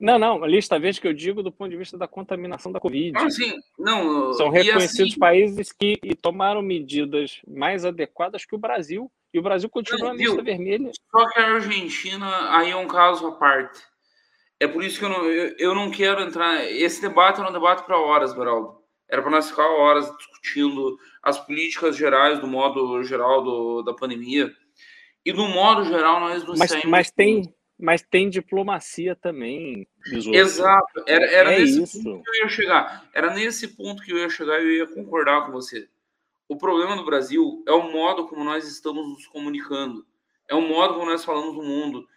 [0.00, 2.78] Não, não, a lista verde que eu digo do ponto de vista da contaminação da
[2.78, 3.12] Covid.
[3.16, 4.32] Ah, sim, não.
[4.34, 9.68] São reconhecidos assim, países que tomaram medidas mais adequadas que o Brasil e o Brasil
[9.68, 10.92] continua na lista vermelha.
[11.10, 13.80] Só que a Argentina aí é um caso à parte.
[14.60, 16.64] É por isso que eu não, eu, eu não quero entrar.
[16.64, 18.78] Esse debate era um debate para horas, Beraldo.
[19.08, 24.52] Era para nós ficar horas discutindo as políticas gerais, do modo geral do, da pandemia.
[25.24, 29.86] E do modo geral, nós não mas, mas tem Mas tem diplomacia também.
[30.04, 31.04] Exato.
[31.06, 32.02] Era, era é nesse isso.
[32.02, 33.08] ponto que eu ia chegar.
[33.14, 35.88] Era nesse ponto que eu ia chegar e eu ia concordar com você.
[36.48, 40.04] O problema do Brasil é o modo como nós estamos nos comunicando.
[40.48, 42.08] É o modo como nós falamos no mundo.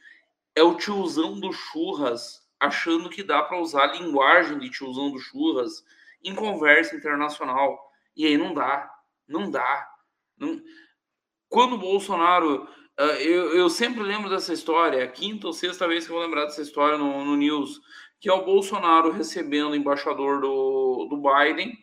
[0.55, 5.19] É o tiozão do churras achando que dá para usar a linguagem de tiozão do
[5.19, 5.83] churras
[6.23, 7.91] em conversa internacional.
[8.15, 8.89] E aí não dá.
[9.27, 9.87] Não dá.
[10.37, 10.59] Não...
[11.47, 12.67] Quando o Bolsonaro.
[13.01, 16.17] Uh, eu, eu sempre lembro dessa história, é a quinta ou sexta vez que eu
[16.17, 17.81] vou lembrar dessa história no, no News,
[18.19, 21.75] que é o Bolsonaro recebendo o embaixador do, do Biden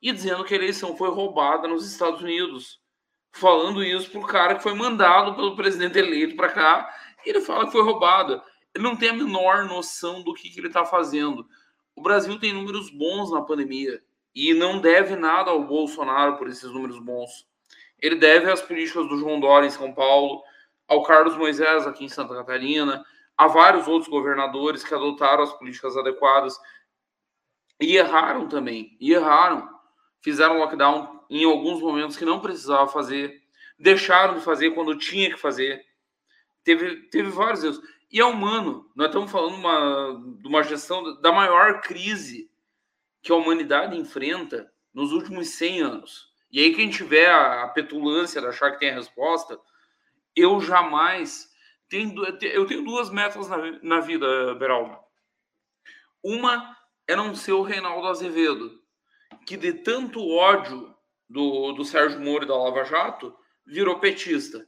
[0.00, 2.80] e dizendo que a eleição foi roubada nos Estados Unidos.
[3.32, 6.94] Falando isso para o cara que foi mandado pelo presidente eleito para cá,
[7.26, 8.40] ele fala que foi roubada.
[8.72, 11.44] Ele não tem a menor noção do que, que ele está fazendo.
[11.96, 14.00] O Brasil tem números bons na pandemia
[14.32, 17.48] e não deve nada ao Bolsonaro por esses números bons.
[17.98, 20.42] Ele deve às políticas do João Dória em São Paulo,
[20.92, 23.04] ao Carlos Moisés aqui em Santa Catarina,
[23.36, 26.54] a vários outros governadores que adotaram as políticas adequadas
[27.80, 28.94] e erraram também.
[29.00, 29.72] E erraram
[30.20, 33.42] fizeram lockdown em alguns momentos que não precisava fazer,
[33.78, 35.82] deixaram de fazer quando tinha que fazer.
[36.62, 37.80] Teve, teve vários erros.
[38.10, 38.90] E é humano.
[38.94, 42.50] Nós estamos falando uma, de uma gestão da maior crise
[43.22, 46.30] que a humanidade enfrenta nos últimos 100 anos.
[46.50, 49.58] E aí, quem tiver a, a petulância de achar que tem a resposta,
[50.36, 51.50] eu jamais.
[51.88, 54.98] Tenho, eu tenho duas metas na, na vida, Beraldo.
[56.24, 56.76] Uma
[57.06, 58.82] é não ser o Reinaldo Azevedo
[59.46, 60.94] que de tanto ódio
[61.28, 63.34] do, do Sérgio Moro e da Lava Jato
[63.66, 64.66] virou petista.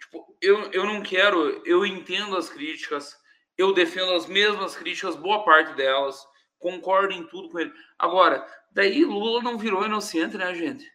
[0.00, 3.14] Tipo, eu, eu não quero, eu entendo as críticas,
[3.56, 6.24] eu defendo as mesmas críticas, boa parte delas,
[6.58, 7.72] concordo em tudo com ele.
[7.98, 10.90] Agora, daí Lula não virou inocente, né, gente?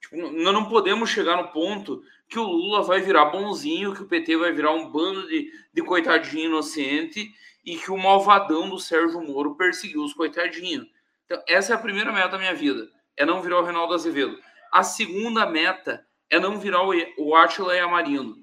[0.00, 4.08] Tipo, nós não podemos chegar no ponto que o Lula vai virar bonzinho, que o
[4.08, 7.32] PT vai virar um bando de, de coitadinho inocente
[7.64, 10.86] e que o malvadão do Sérgio Moro perseguiu os coitadinhos.
[11.24, 14.38] Então, essa é a primeira meta da minha vida, é não virar o Reinaldo Azevedo.
[14.72, 18.36] A segunda meta é não virar o, o Atila Yamarino,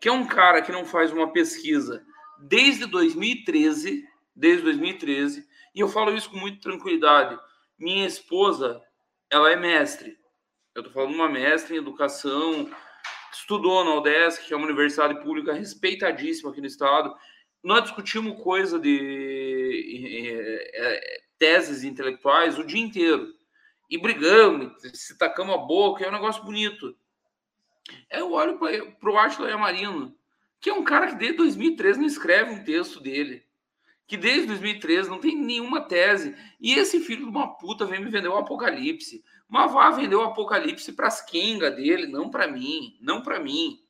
[0.00, 2.04] que é um cara que não faz uma pesquisa
[2.40, 7.38] desde 2013, desde 2013, e eu falo isso com muita tranquilidade.
[7.78, 8.80] Minha esposa,
[9.30, 10.17] ela é mestre.
[10.78, 12.70] Eu estou falando uma mestre em educação,
[13.32, 17.12] estudou na UDESC, que é uma universidade pública respeitadíssima aqui no estado.
[17.64, 23.34] Nós discutimos coisa de é, teses intelectuais o dia inteiro.
[23.90, 26.96] E brigamos, se tacamos a boca, é um negócio bonito.
[28.08, 30.16] Eu olho para o Atila Yamarino,
[30.60, 33.42] que é um cara que desde 2013 não escreve um texto dele.
[34.06, 36.36] Que desde 2013 não tem nenhuma tese.
[36.60, 39.24] E esse filho de uma puta vem me vender o Apocalipse.
[39.48, 42.96] Mas vá vender o Apocalipse para as quengas dele, não para mim.
[43.00, 43.82] Não para mim.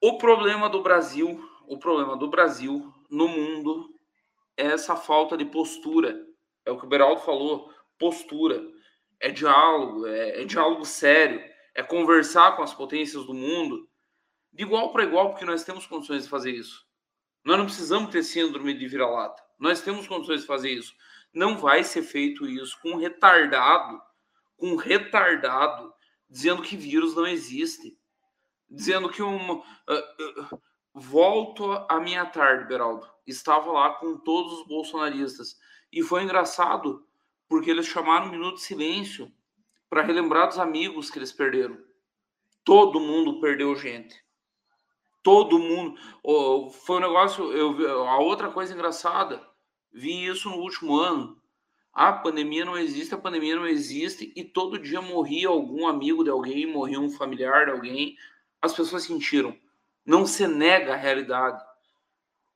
[0.00, 3.94] O problema do Brasil, o problema do Brasil no mundo
[4.56, 6.26] é essa falta de postura.
[6.64, 8.62] É o que o Beraldo falou, postura.
[9.18, 11.42] É diálogo, é, é diálogo sério
[11.78, 13.88] é conversar com as potências do mundo
[14.52, 16.84] de igual para igual, porque nós temos condições de fazer isso.
[17.44, 19.40] Nós não precisamos ter síndrome de vira-lata.
[19.56, 20.92] Nós temos condições de fazer isso.
[21.32, 24.00] Não vai ser feito isso com retardado,
[24.56, 25.92] com retardado,
[26.28, 27.98] dizendo que vírus não existe.
[28.70, 29.52] Dizendo que um.
[29.52, 29.62] Uh,
[30.52, 30.60] uh,
[30.92, 33.08] volto à minha tarde, Beraldo.
[33.26, 35.56] Estava lá com todos os bolsonaristas.
[35.92, 37.06] E foi engraçado,
[37.48, 39.32] porque eles chamaram um minuto de silêncio
[39.88, 41.78] para relembrar dos amigos que eles perderam.
[42.62, 44.22] Todo mundo perdeu gente.
[45.22, 45.98] Todo mundo.
[46.22, 47.52] Oh, foi um negócio.
[47.52, 49.47] Eu, a outra coisa engraçada,
[49.92, 51.40] vi isso no último ano.
[51.92, 56.30] A pandemia não existe, a pandemia não existe, e todo dia morria algum amigo de
[56.30, 58.16] alguém, morria um familiar de alguém.
[58.62, 59.56] As pessoas sentiram.
[60.06, 61.62] Não se nega a realidade.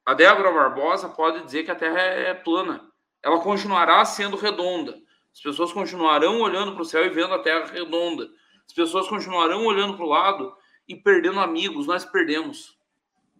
[0.04, 2.88] A Débora Barbosa pode dizer que a Terra é plana.
[3.22, 5.00] Ela continuará sendo redonda.
[5.32, 8.28] As pessoas continuarão olhando para o céu e vendo a Terra redonda.
[8.66, 10.54] As pessoas continuarão olhando para o lado
[10.88, 11.86] e perdendo amigos.
[11.86, 12.76] Nós perdemos.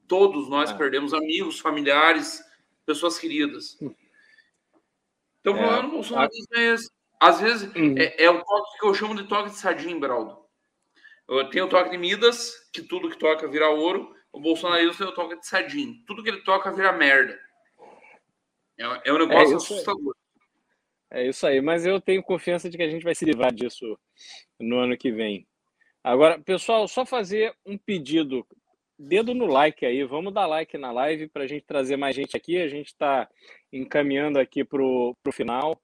[0.07, 0.75] Todos nós é.
[0.75, 2.43] perdemos amigos, familiares,
[2.87, 3.79] pessoas queridas.
[5.41, 5.59] Então, o é.
[5.59, 6.91] problema do bolsonarismo é esse.
[7.21, 7.97] Às vezes, uhum.
[7.97, 10.43] é, é, o toque que eu chamo de toque de sardinha, Beraldo.
[11.29, 14.15] Eu tenho o toque de Midas, que tudo que toca vira ouro.
[14.33, 15.95] O bolsonarismo tem o toque de sardinha.
[16.07, 17.39] Tudo que ele toca vira merda.
[18.79, 20.17] É, é um negócio é assustador.
[21.11, 23.99] É isso aí, mas eu tenho confiança de que a gente vai se livrar disso
[24.59, 25.47] no ano que vem.
[26.03, 28.47] Agora, pessoal, só fazer um pedido.
[29.05, 32.37] Dedo no like aí, vamos dar like na live para a gente trazer mais gente
[32.37, 32.63] aqui.
[32.63, 33.29] A gente está
[33.73, 35.77] encaminhando aqui para o final.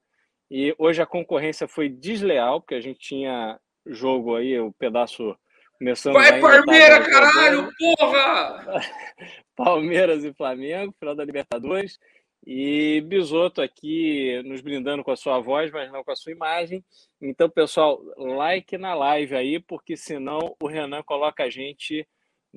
[0.48, 5.36] E hoje a concorrência foi desleal, porque a gente tinha jogo aí, o pedaço
[5.76, 6.14] começando.
[6.14, 8.80] Vai, Palmeiras, caralho, porra!
[9.56, 11.98] Palmeiras e Flamengo, final da Libertadores.
[12.46, 16.84] E Bisoto aqui nos brindando com a sua voz, mas não com a sua imagem.
[17.20, 22.06] Então, pessoal, like na live aí, porque senão o Renan coloca a gente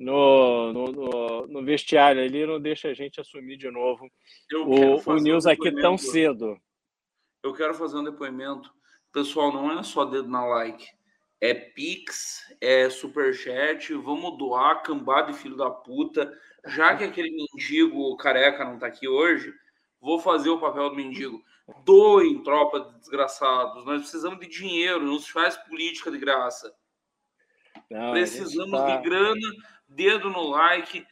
[0.02, 4.10] no, no, no, no vestiário ali, não deixa a gente assumir de novo
[4.52, 6.58] o, o News um aqui tão cedo.
[7.42, 8.70] Eu quero fazer um depoimento.
[9.12, 10.86] Pessoal, não é só dedo na like.
[11.40, 16.32] É Pix, é Superchat, vamos doar, cambada de filho da puta.
[16.66, 19.52] Já que aquele mendigo careca não tá aqui hoje,
[20.00, 21.42] vou fazer o papel do mendigo.
[21.84, 23.84] Doem, tropa de desgraçados.
[23.84, 26.72] Nós precisamos de dinheiro, não se faz política de graça.
[27.90, 28.96] Não, precisamos tá...
[28.96, 29.48] de grana,
[29.94, 31.06] dedo no like,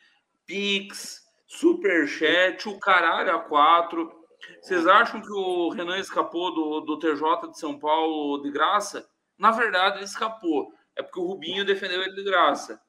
[0.47, 4.13] Pix, Superchat, o caralho a quatro.
[4.61, 9.09] Vocês acham que o Renan escapou do, do TJ de São Paulo de graça?
[9.39, 10.73] Na verdade, ele escapou.
[10.97, 12.81] É porque o Rubinho defendeu ele de graça.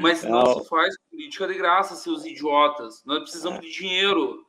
[0.00, 3.04] Mas não, não se faz política de graça, seus idiotas.
[3.04, 4.46] Nós precisamos de dinheiro.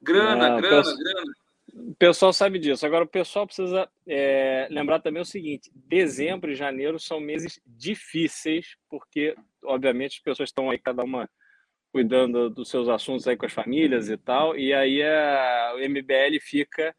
[0.00, 1.23] Grana, Não, grana, grana.
[1.94, 2.84] O pessoal sabe disso.
[2.84, 8.76] Agora, o pessoal precisa é, lembrar também o seguinte: dezembro e janeiro são meses difíceis,
[8.90, 11.30] porque, obviamente, as pessoas estão aí, cada uma
[11.92, 16.40] cuidando dos seus assuntos aí com as famílias e tal, e aí a, o MBL
[16.40, 16.92] fica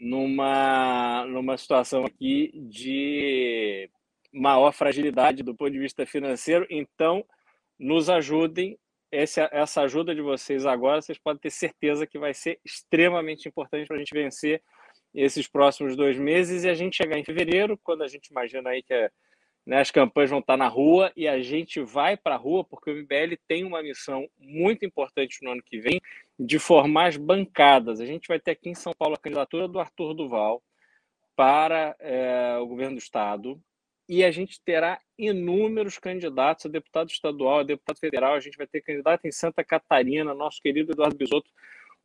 [0.00, 3.90] numa, numa situação aqui de
[4.32, 6.66] maior fragilidade do ponto de vista financeiro.
[6.70, 7.22] Então,
[7.78, 8.78] nos ajudem
[9.10, 13.86] esse, essa ajuda de vocês agora, vocês podem ter certeza que vai ser extremamente importante
[13.86, 14.62] para a gente vencer
[15.14, 18.82] esses próximos dois meses e a gente chegar em fevereiro, quando a gente imagina aí
[18.82, 19.10] que é,
[19.66, 22.90] né, as campanhas vão estar na rua e a gente vai para a rua, porque
[22.90, 26.00] o MBL tem uma missão muito importante no ano que vem
[26.38, 28.00] de formar as bancadas.
[28.00, 30.62] A gente vai ter aqui em São Paulo a candidatura do Arthur Duval
[31.34, 33.60] para é, o governo do Estado
[34.08, 38.34] e a gente terá inúmeros candidatos a deputado estadual, a deputado federal.
[38.34, 41.50] A gente vai ter candidato em Santa Catarina, nosso querido Eduardo Bisotto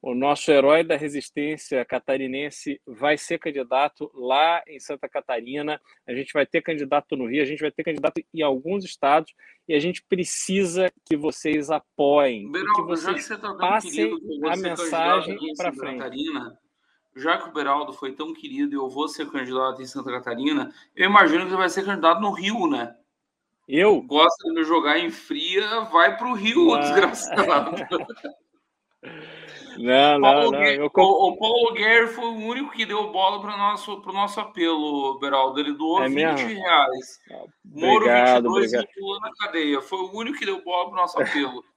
[0.03, 6.33] o nosso herói da resistência catarinense vai ser candidato lá em Santa Catarina, a gente
[6.33, 9.33] vai ter candidato no Rio, a gente vai ter candidato em alguns estados
[9.65, 14.11] e a gente precisa que vocês apoiem, Beraldo, que vocês que tá passem
[14.43, 15.99] a mensagem para frente.
[15.99, 16.59] Catarina,
[17.15, 20.73] já que o Beraldo foi tão querido e eu vou ser candidato em Santa Catarina,
[20.95, 22.95] eu imagino que ele vai ser candidato no Rio, né?
[23.67, 24.01] Eu?
[24.01, 26.79] Gosta de me jogar em fria, vai para o Rio, ah.
[26.81, 27.75] desgraçado.
[29.77, 30.63] Não, não, não.
[30.63, 30.85] Eu...
[30.85, 34.39] O, o, Paulo Guerre foi o único que deu bola para o nosso, pro nosso
[34.39, 35.59] apelo, Beraldo.
[35.59, 36.47] Ele doou é 20 mesmo?
[36.47, 37.19] reais.
[37.31, 38.87] Ah, Moro obrigado, 22 obrigado.
[38.95, 39.81] e na cadeia.
[39.81, 41.63] Foi o único que deu bola para o nosso apelo.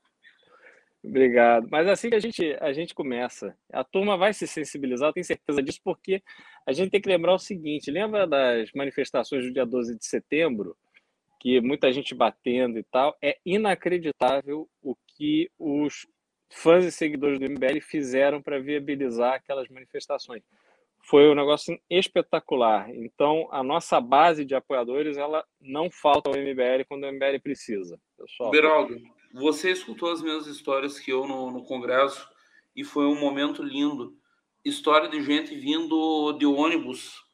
[1.07, 1.69] Obrigado.
[1.71, 5.25] Mas assim que a gente, a gente começa, a turma vai se sensibilizar, eu tenho
[5.25, 6.21] certeza disso, porque
[6.67, 10.77] a gente tem que lembrar o seguinte: lembra das manifestações do dia 12 de setembro,
[11.41, 13.17] que muita gente batendo e tal?
[13.23, 16.07] É inacreditável o que os
[16.51, 20.43] fãs e seguidores do MBL fizeram para viabilizar aquelas manifestações.
[21.03, 22.91] Foi um negócio espetacular.
[22.93, 27.97] Então, a nossa base de apoiadores, ela não falta ao MBL quando o MBL precisa.
[28.19, 28.51] Pessoal.
[28.51, 29.01] Beraldo,
[29.33, 32.29] você escutou as mesmas histórias que eu no, no Congresso
[32.75, 34.17] e foi um momento lindo.
[34.65, 37.25] História de gente vindo de ônibus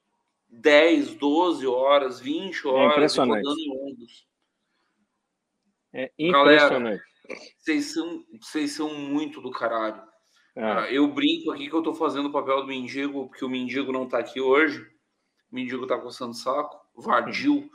[0.49, 3.45] 10, 12 horas, 20 é horas, é impressionante.
[3.45, 4.27] rodando em ônibus.
[5.93, 6.73] É impressionante.
[6.73, 7.03] Galera,
[7.59, 10.03] vocês são, vocês são muito do caralho.
[10.55, 10.95] É.
[10.95, 14.07] Eu brinco aqui que eu tô fazendo o papel do mendigo, porque o mendigo não
[14.07, 14.83] tá aqui hoje.
[15.51, 16.79] O mendigo tá coçando o saco.
[16.95, 17.71] Vadio.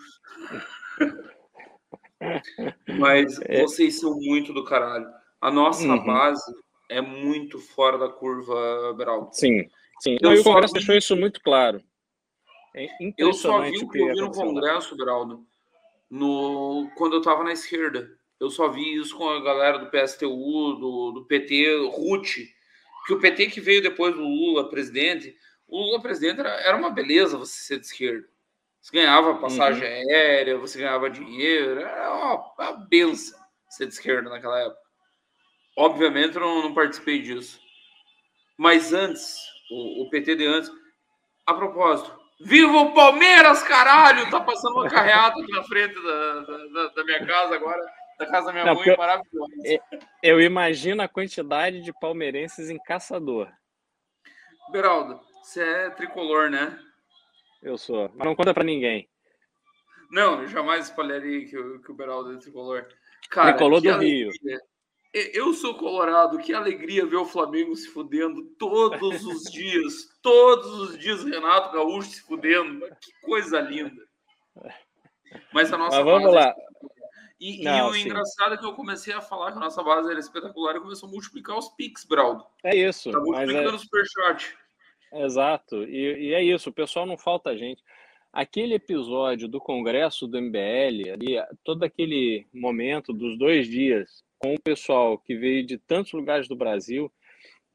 [2.98, 3.62] Mas é.
[3.62, 5.08] vocês são muito do caralho.
[5.40, 6.06] A nossa uhum.
[6.06, 6.54] base
[6.90, 9.30] é muito fora da curva, Beraldo.
[9.34, 9.68] Sim,
[10.00, 10.18] sim.
[10.22, 10.80] Eu, eu o Congresso vi...
[10.80, 11.82] deixou isso muito claro.
[12.76, 12.88] É
[13.18, 15.46] eu só vi o que eu vi no Congresso, Beraldo,
[16.10, 16.90] no...
[16.96, 18.10] quando eu tava na esquerda.
[18.40, 22.48] Eu só vi isso com a galera do PSTU, do, do PT, RUT,
[23.08, 25.36] que o PT que veio depois do Lula presidente,
[25.68, 28.28] o Lula presidente era, era uma beleza você ser de esquerda.
[28.88, 29.90] Você ganhava passagem uhum.
[29.90, 34.80] aérea, você ganhava dinheiro, era uma, uma benção ser de esquerda naquela época.
[35.76, 37.60] Obviamente eu não, não participei disso.
[38.58, 39.36] Mas antes,
[39.70, 40.72] o, o PT de antes,
[41.46, 44.30] a propósito, Viva o Palmeiras, caralho!
[44.30, 47.84] Tá passando uma carreata aqui na frente da, da, da minha casa agora
[48.20, 49.54] da casa da minha Não, mãe, eu, maravilhosa.
[50.24, 53.52] Eu imagino a quantidade de palmeirenses em caçador.
[54.72, 56.80] Beraldo, você é tricolor, né?
[57.62, 59.10] Eu sou, mas não conta para ninguém.
[60.10, 62.88] Não, eu jamais espalharia que, o, que o Beraldo é tricolor.
[63.30, 64.30] Cara, tricolor do alegria.
[64.42, 64.60] Rio.
[65.14, 70.08] Eu sou colorado, que alegria ver o Flamengo se fudendo todos os dias.
[70.22, 72.86] todos os dias, Renato Gaúcho se fudendo.
[73.02, 74.08] Que coisa linda.
[75.52, 76.54] Mas a nossa Mas vamos lá.
[77.40, 78.02] E, Não, e o sim.
[78.02, 81.08] engraçado é que eu comecei a falar que a nossa base era espetacular e começou
[81.08, 82.44] a multiplicar os Pix, Braldo.
[82.64, 83.12] É isso.
[83.12, 83.74] Tá multiplicando é...
[83.74, 84.58] o Superchat.
[85.14, 85.84] Exato.
[85.84, 87.82] E, e, é isso, o pessoal não falta gente.
[88.32, 94.62] Aquele episódio do Congresso do MBL, ali, todo aquele momento dos dois dias, com o
[94.62, 97.12] pessoal que veio de tantos lugares do Brasil,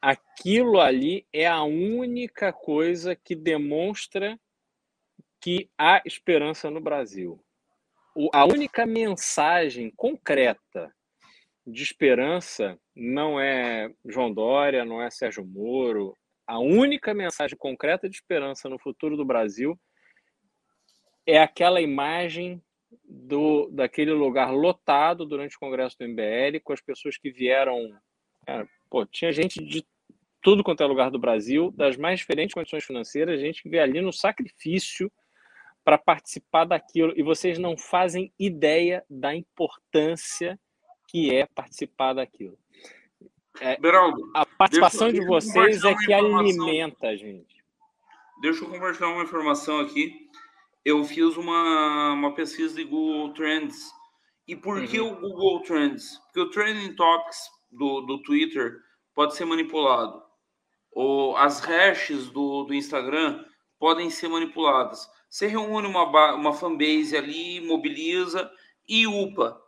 [0.01, 4.39] aquilo ali é a única coisa que demonstra
[5.41, 7.43] que há esperança no Brasil
[8.33, 10.95] a única mensagem concreta
[11.67, 16.17] de esperança não é João Dória, não é Sérgio Moro.
[16.47, 19.79] A única mensagem concreta de esperança no futuro do Brasil
[21.27, 22.63] é aquela imagem
[23.05, 27.97] do daquele lugar lotado durante o Congresso do MBL, com as pessoas que vieram.
[28.45, 29.87] Cara, pô, tinha gente de
[30.43, 34.01] tudo quanto é lugar do Brasil, das mais diferentes condições financeiras, gente que veio ali
[34.01, 35.11] no sacrifício
[35.85, 40.59] para participar daquilo e vocês não fazem ideia da importância
[41.09, 42.59] que é participar daquilo.
[43.61, 47.63] É, Beraldo, a participação de vocês é que alimenta a gente.
[48.41, 50.29] Deixa eu compartilhar uma informação aqui.
[50.85, 53.93] Eu fiz uma, uma pesquisa de Google Trends.
[54.49, 54.87] E por uhum.
[54.87, 56.19] que o Google Trends?
[56.25, 57.39] Porque o Trending Topics
[57.71, 58.79] do, do Twitter
[59.15, 60.23] pode ser manipulado.
[60.91, 63.45] Ou as hashes do, do Instagram
[63.79, 65.09] podem ser manipuladas.
[65.31, 68.51] Você reúne uma, uma fanbase ali, mobiliza
[68.89, 69.61] e upa.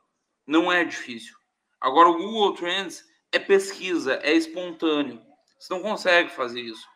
[0.46, 1.34] Não é difícil.
[1.80, 3.04] Agora, o Google Trends
[3.34, 5.20] é pesquisa, é espontâneo.
[5.58, 6.86] Você não consegue fazer isso.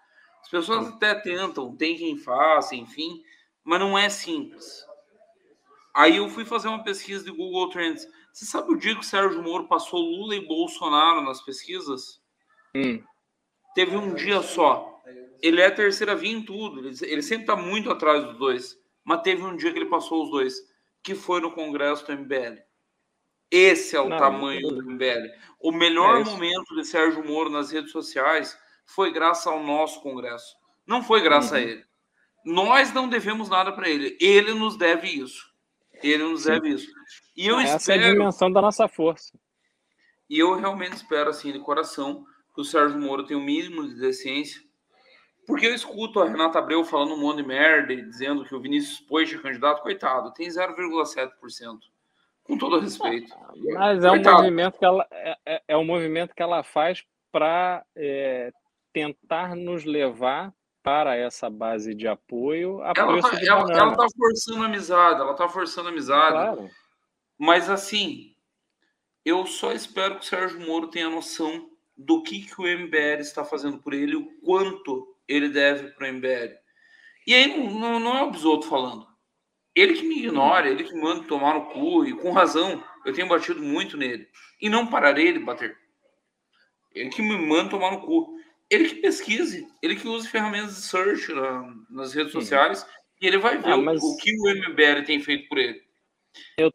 [0.42, 3.22] As pessoas até tentam, tem quem faça, enfim,
[3.64, 4.86] mas não é simples.
[5.94, 8.06] Aí eu fui fazer uma pesquisa de Google Trends.
[8.32, 12.20] Você sabe o dia que o Sérgio Moro passou Lula e Bolsonaro nas pesquisas?
[12.74, 13.02] Hum.
[13.74, 15.02] Teve um dia só.
[15.42, 16.80] Ele é a terceira via em tudo.
[16.80, 18.78] Ele, ele sempre está muito atrás dos dois.
[19.04, 20.54] Mas teve um dia que ele passou os dois,
[21.02, 22.60] que foi no Congresso do MBL.
[23.50, 25.28] Esse é o não, tamanho do MBL.
[25.60, 30.56] O melhor é momento de Sérgio Moro nas redes sociais foi graças ao nosso Congresso.
[30.86, 31.56] Não foi graças uhum.
[31.56, 31.84] a ele.
[32.44, 34.16] Nós não devemos nada para ele.
[34.20, 35.46] Ele nos deve isso.
[36.02, 36.50] Ele nos Sim.
[36.52, 36.88] deve isso.
[37.36, 38.02] E eu Essa espero...
[38.02, 39.38] é a dimensão da nossa força.
[40.30, 43.86] E eu realmente espero, assim, de coração, que o Sérgio Moro tenha o um mínimo
[43.86, 44.62] de decência.
[45.46, 48.60] Porque eu escuto a Renata Abreu falando um monte de merda e dizendo que o
[48.60, 51.78] Vinícius Poit é candidato, coitado, tem 0,7%.
[52.48, 53.32] Com todo respeito.
[53.74, 54.36] Mas é coitado.
[54.36, 58.50] um movimento que ela é, é, é um movimento que ela faz para é,
[58.92, 60.52] tentar nos levar
[60.82, 66.32] para essa base de apoio ela está tá forçando amizade, ela está forçando amizade.
[66.32, 66.70] Claro.
[67.38, 68.34] Mas assim,
[69.24, 73.44] eu só espero que o Sérgio Moro tenha noção do que, que o MBL está
[73.44, 76.54] fazendo por ele, o quanto ele deve para o MBL.
[77.26, 79.06] E aí não, não é o Bisoto falando.
[79.78, 83.28] Ele que me ignora, ele que manda tomar no cu, e com razão, eu tenho
[83.28, 84.28] batido muito nele.
[84.60, 85.76] E não pararei de bater.
[86.94, 88.38] Ele que me manda tomar no cu
[88.70, 92.40] ele que pesquise, ele que use ferramentas de search na, nas redes Sim.
[92.40, 92.86] sociais
[93.20, 94.02] e ele vai ver ah, mas...
[94.02, 95.82] o, o, que o MBL tem feito por ele.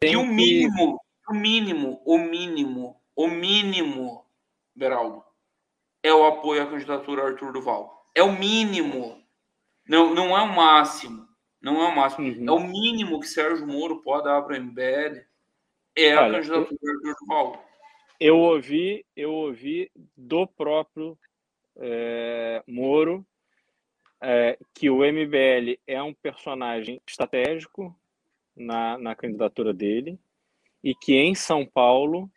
[0.02, 1.32] e o mínimo, que...
[1.32, 4.26] o mínimo, o mínimo, o mínimo,
[4.74, 5.22] Beraldo,
[6.02, 8.10] é o apoio à candidatura Arthur Duval.
[8.14, 9.22] É o mínimo.
[9.88, 11.26] Não, não é o máximo.
[11.64, 12.28] Não é o máximo.
[12.28, 12.46] Uhum.
[12.46, 15.24] É o mínimo que Sérgio Moro pode dar para o MBL.
[15.96, 16.90] É Olha, a candidatura eu...
[16.90, 17.64] Arthur Duval.
[18.20, 21.18] Eu ouvi, eu ouvi do próprio
[21.76, 23.26] é, Moro,
[24.20, 27.98] é, que o MBL é um personagem estratégico
[28.54, 30.18] na, na candidatura dele
[30.82, 32.30] e que em São Paulo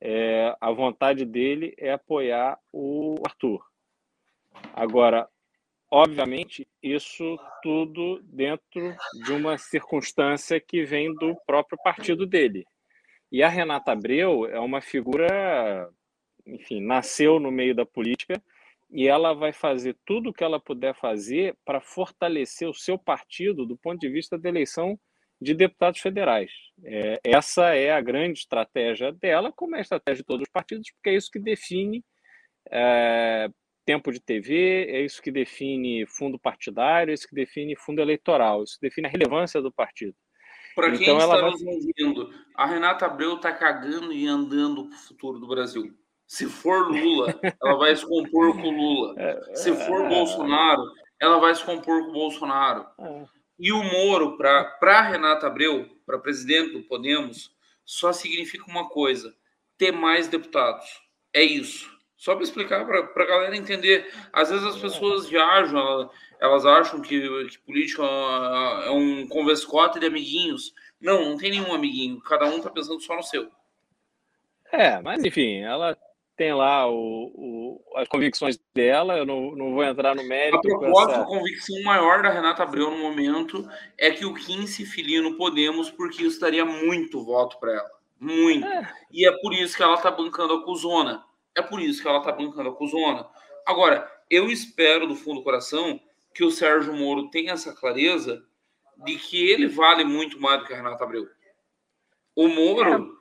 [0.00, 3.64] é, a vontade dele é apoiar o Arthur.
[4.74, 5.28] Agora,
[5.92, 8.96] obviamente, isso tudo dentro
[9.26, 12.64] de uma circunstância que vem do próprio partido dele.
[13.30, 15.86] E a Renata Abreu é uma figura,
[16.46, 18.42] enfim, nasceu no meio da política
[18.90, 23.66] e ela vai fazer tudo o que ela puder fazer para fortalecer o seu partido
[23.66, 24.98] do ponto de vista da eleição
[25.38, 26.50] de deputados federais.
[26.84, 30.90] É, essa é a grande estratégia dela, como é a estratégia de todos os partidos,
[30.92, 32.02] porque é isso que define
[32.70, 33.50] é,
[33.84, 38.62] tempo de TV, é isso que define fundo partidário, é isso que define fundo eleitoral,
[38.62, 40.14] isso define a relevância do partido.
[40.74, 41.50] Para quem então, está vai...
[41.50, 45.94] nos ouvindo, a Renata Abreu está cagando e andando para o futuro do Brasil.
[46.26, 49.14] Se for Lula, ela vai se compor com Lula.
[49.54, 50.82] Se for Bolsonaro,
[51.20, 52.86] ela vai se compor com Bolsonaro.
[53.58, 57.54] E o Moro, para Renata Abreu, para presidente do Podemos,
[57.84, 59.34] só significa uma coisa:
[59.76, 61.02] ter mais deputados.
[61.34, 61.90] É isso.
[62.22, 64.08] Só para explicar para a galera entender.
[64.32, 66.08] Às vezes as pessoas viajam, elas,
[66.40, 70.72] elas acham que, que política é um converscote de amiguinhos.
[71.00, 72.20] Não, não tem nenhum amiguinho.
[72.20, 73.50] Cada um está pensando só no seu.
[74.70, 75.98] É, mas enfim, ela
[76.36, 80.58] tem lá o, o, as convicções dela, eu não, não vou entrar no mérito.
[80.58, 81.22] A propósito, essa...
[81.22, 83.68] a convicção maior da Renata Abreu no momento
[83.98, 87.90] é que o Kim se filia no Podemos, porque isso daria muito voto para ela.
[88.20, 88.64] Muito.
[88.64, 88.88] É.
[89.10, 91.24] E é por isso que ela está bancando a Cuzona.
[91.56, 93.28] É por isso que ela está bancando a Cuzona.
[93.66, 96.00] Agora, eu espero do fundo do coração
[96.34, 98.42] que o Sérgio Moro tenha essa clareza
[99.04, 101.28] de que ele vale muito mais do que a Renata Abreu.
[102.34, 103.20] O Moro.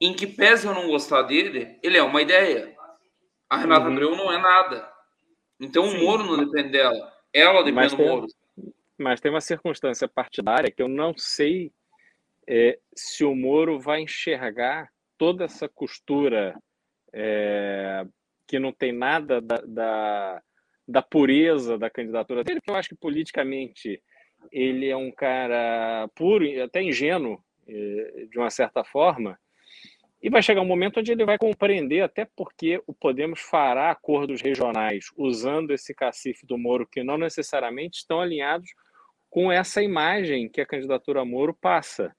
[0.00, 2.76] Em que pese eu não gostar dele, ele é uma ideia.
[3.48, 3.92] A Renata uhum.
[3.92, 4.92] Abreu não é nada.
[5.58, 5.96] Então Sim.
[5.96, 7.12] o Moro não depende dela.
[7.32, 8.26] Ela depende mas do tem, Moro.
[8.98, 11.72] Mas tem uma circunstância partidária que eu não sei
[12.46, 16.54] é, se o Moro vai enxergar toda essa costura
[17.14, 18.04] é,
[18.46, 20.42] que não tem nada da, da,
[20.86, 24.02] da, pureza da candidatura dele, porque eu acho que politicamente
[24.50, 29.38] ele é um cara puro, até ingênuo, é, de uma certa forma,
[30.20, 34.40] e vai chegar um momento onde ele vai compreender, até porque o Podemos fará acordos
[34.40, 38.70] regionais usando esse cacife do Moro, que não necessariamente estão alinhados
[39.28, 42.14] com essa imagem que a candidatura Moro passa.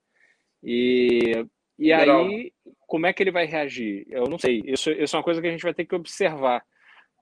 [0.62, 1.44] E,
[1.78, 2.52] e aí,
[2.86, 4.06] como é que ele vai reagir?
[4.08, 4.62] Eu não sei.
[4.64, 6.64] Isso, isso é uma coisa que a gente vai ter que observar.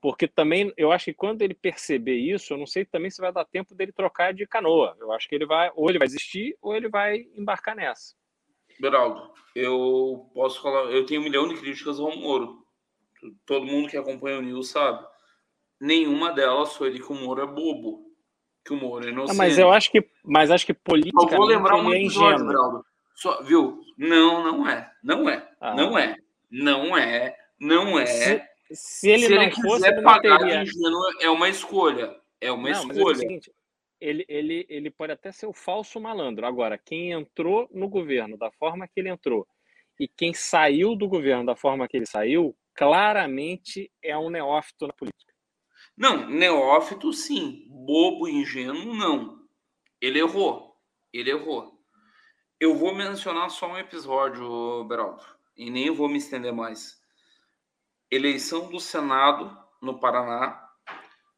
[0.01, 3.33] Porque também, eu acho que quando ele perceber isso, eu não sei também se vai
[3.33, 4.95] dar tempo dele trocar de canoa.
[4.99, 8.13] Eu acho que ele vai, ou ele vai desistir, ou ele vai embarcar nessa.
[8.79, 12.63] Beraldo, eu posso falar, eu tenho um milhão de críticas ao Moro.
[13.45, 15.05] Todo mundo que acompanha o News sabe.
[15.81, 18.05] nenhuma delas foi de que o Moro é bobo,
[18.63, 19.29] que o Moro é inocente.
[19.29, 22.05] Não, mas eu acho que, mas acho que politicamente eu vou lembrar um ele é
[22.05, 22.85] episódio, ingênuo.
[23.15, 23.81] Só, viu?
[23.97, 24.91] Não, não é.
[25.03, 25.49] Não é.
[25.59, 25.73] Ah.
[25.73, 26.17] Não é.
[26.51, 27.35] Não é.
[27.59, 28.05] Não é.
[28.05, 28.41] Se,
[28.73, 30.61] se ele Se não ele fosse, quiser ele não pagar teria.
[30.61, 32.15] ingênuo, é uma escolha.
[32.41, 33.15] É uma Não, é escolha.
[33.15, 33.51] seguinte,
[33.99, 36.45] ele, ele, ele pode até ser o falso malandro.
[36.45, 39.47] Agora, quem entrou no governo da forma que ele entrou
[39.99, 44.93] e quem saiu do governo da forma que ele saiu, claramente é um neófito na
[44.93, 45.33] política.
[45.97, 47.65] Não, neófito sim.
[47.69, 49.39] Bobo, ingênuo, não.
[50.01, 50.75] Ele errou.
[51.13, 51.74] Ele errou.
[52.57, 55.21] Eu vou mencionar só um episódio, Beraldo,
[55.57, 56.97] e nem vou me estender mais.
[58.09, 60.63] Eleição do Senado no Paraná.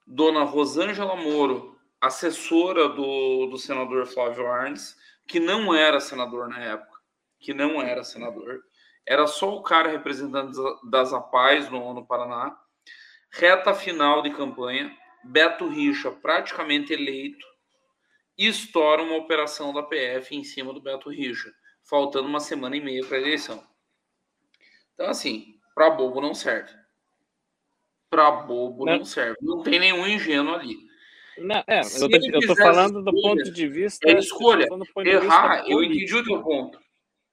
[0.05, 4.95] Dona Rosângela Moro, assessora do, do senador Flávio Arnes,
[5.27, 6.99] que não era senador na época,
[7.39, 8.61] que não era senador,
[9.03, 10.55] era só o cara representante
[10.87, 12.55] das APAES no, no Paraná.
[13.31, 17.43] Reta final de campanha, Beto Richa praticamente eleito,
[18.37, 21.51] e estoura uma operação da PF em cima do Beto Richa,
[21.83, 23.63] faltando uma semana e meia para a eleição.
[24.93, 26.71] Então, assim, para bobo não serve.
[28.09, 28.97] Para bobo não.
[28.97, 29.05] Não.
[29.05, 29.37] serve.
[29.41, 30.75] Não tem nenhum ingênuo ali.
[31.37, 34.09] Não, é, eu tô, ele eu tô fizesse falando do escolha, ponto de vista.
[34.09, 34.67] é escolha.
[35.05, 36.79] Errar, eu entendi o teu ponto.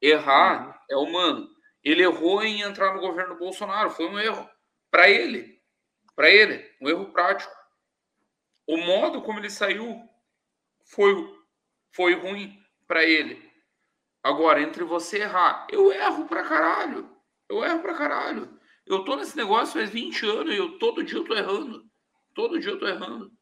[0.00, 1.48] Errar é humano.
[1.82, 3.90] Ele errou em entrar no governo Bolsonaro.
[3.90, 4.48] Foi um erro.
[4.90, 5.58] Para ele.
[6.14, 6.64] Para ele.
[6.80, 7.52] Um erro prático.
[8.66, 10.02] O modo como ele saiu
[10.84, 11.14] foi,
[11.92, 13.42] foi ruim para ele.
[14.22, 17.10] Agora, entre você errar, eu erro pra caralho.
[17.48, 18.58] Eu erro pra caralho.
[18.86, 21.84] Eu tô nesse negócio faz 20 anos e eu todo dia eu tô errando.
[22.34, 23.32] Todo dia eu tô errando.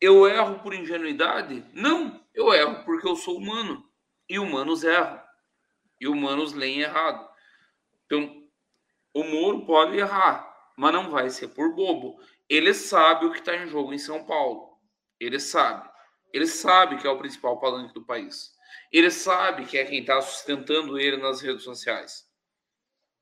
[0.00, 1.64] Eu erro por ingenuidade?
[1.72, 3.88] Não, eu erro porque eu sou humano.
[4.28, 5.22] E humanos erram.
[6.00, 7.28] E humanos leem errado.
[8.04, 8.46] Então,
[9.14, 12.20] o Moro pode errar, mas não vai ser por bobo.
[12.48, 14.78] Ele sabe o que está em jogo em São Paulo.
[15.18, 15.88] Ele sabe.
[16.36, 18.54] Ele sabe que é o principal palanque do país.
[18.92, 22.30] Ele sabe que é quem está sustentando ele nas redes sociais.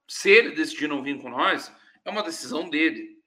[0.09, 1.73] Se ele decidir não vir com nós,
[2.05, 3.23] é uma decisão dele.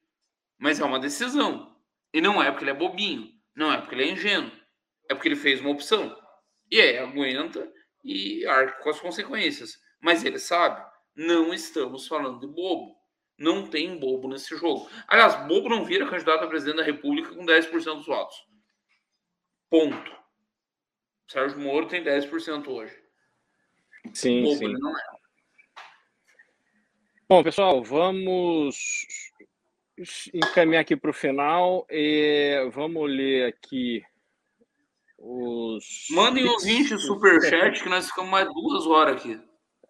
[0.59, 1.73] Mas é uma decisão.
[2.13, 3.31] E não é porque ele é bobinho.
[3.55, 4.51] Não é porque ele é ingênuo.
[5.09, 6.13] É porque ele fez uma opção.
[6.69, 7.71] E aí aguenta
[8.03, 9.79] e arca com as consequências.
[10.01, 10.85] Mas ele sabe,
[11.15, 12.93] não estamos falando de bobo.
[13.37, 14.89] Não tem bobo nesse jogo.
[15.07, 18.47] Aliás, bobo não vira candidato a presidente da República com 10% dos votos.
[19.69, 20.17] Ponto.
[21.27, 22.95] Sérgio Moro tem 10% hoje.
[24.13, 24.73] Sim, bobo sim.
[24.73, 25.01] não é.
[27.27, 28.77] Bom, pessoal, vamos
[30.33, 31.85] encaminhar aqui para o final.
[31.89, 34.01] E vamos ler aqui
[35.17, 36.07] os.
[36.11, 39.41] Mandem uns 20 superchat que nós ficamos mais duas horas aqui.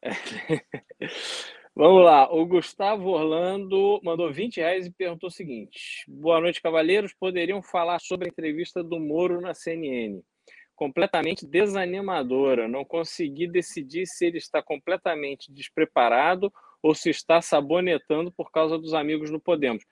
[1.79, 7.13] Vamos lá, o Gustavo Orlando mandou 20 reais e perguntou o seguinte: Boa noite, cavaleiros.
[7.13, 10.19] Poderiam falar sobre a entrevista do Moro na CNN?
[10.75, 12.67] Completamente desanimadora.
[12.67, 16.51] Não consegui decidir se ele está completamente despreparado
[16.81, 19.85] ou se está sabonetando por causa dos amigos no Podemos.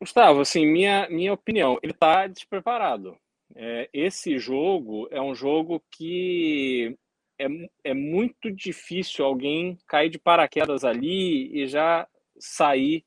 [0.00, 3.16] Gustavo, assim, minha, minha opinião, ele está despreparado.
[3.54, 6.98] É, esse jogo é um jogo que
[7.38, 7.46] é,
[7.84, 12.06] é muito difícil alguém cair de paraquedas ali e já
[12.38, 13.04] sair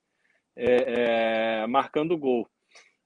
[0.56, 2.48] é, é, marcando gol.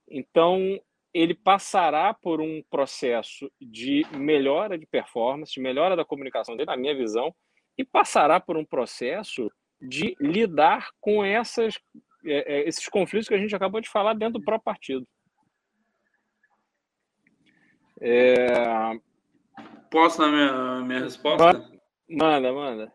[0.10, 0.80] Então,
[1.14, 6.78] ele passará por um processo de melhora de performance, de melhora da comunicação dele, na
[6.78, 7.34] minha visão,
[7.78, 9.52] e passará por um processo
[9.82, 11.80] de lidar com essas,
[12.26, 15.08] é, é, esses conflitos que a gente acabou de falar dentro do próprio partido.
[18.02, 18.46] É,
[19.94, 21.44] Posso dar minha, minha resposta?
[22.10, 22.92] Manda, manda.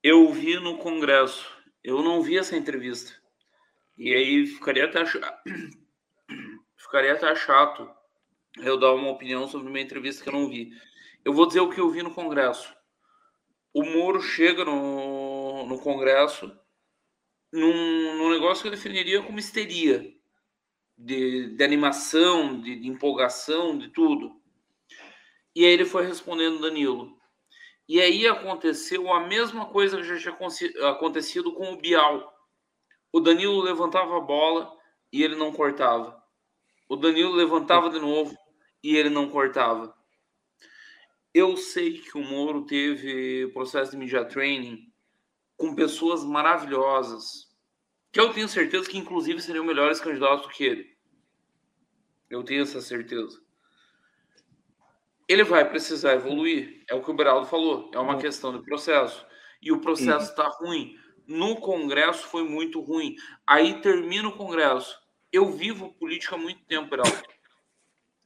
[0.00, 1.44] Eu vi no Congresso.
[1.82, 3.12] Eu não vi essa entrevista.
[3.98, 5.18] E aí ficaria até, ch-
[6.78, 7.90] ficaria até chato
[8.58, 10.70] eu dar uma opinião sobre uma entrevista que eu não vi.
[11.24, 12.72] Eu vou dizer o que eu vi no Congresso.
[13.74, 16.56] O Moro chega no, no Congresso
[17.52, 20.14] num, num negócio que eu definiria como histeria.
[20.96, 24.39] De, de animação, de, de empolgação, de tudo.
[25.54, 27.18] E aí ele foi respondendo Danilo.
[27.88, 32.32] E aí aconteceu a mesma coisa que já tinha aconte- acontecido com o Bial.
[33.12, 34.72] O Danilo levantava a bola
[35.12, 36.22] e ele não cortava.
[36.88, 38.36] O Danilo levantava de novo
[38.82, 39.92] e ele não cortava.
[41.34, 44.92] Eu sei que o Moro teve processo de media training
[45.56, 47.52] com pessoas maravilhosas,
[48.12, 50.96] que eu tenho certeza que inclusive seriam melhores candidatos do que ele.
[52.28, 53.40] Eu tenho essa certeza
[55.30, 56.82] ele vai precisar evoluir.
[56.88, 57.88] É o que o Beraldo falou.
[57.94, 59.24] É uma questão de processo.
[59.62, 60.98] E o processo está ruim.
[61.26, 63.14] no Congresso foi muito ruim.
[63.46, 64.98] Aí termina o Congresso.
[65.32, 67.22] Eu vivo política há muito tempo, Heraldo.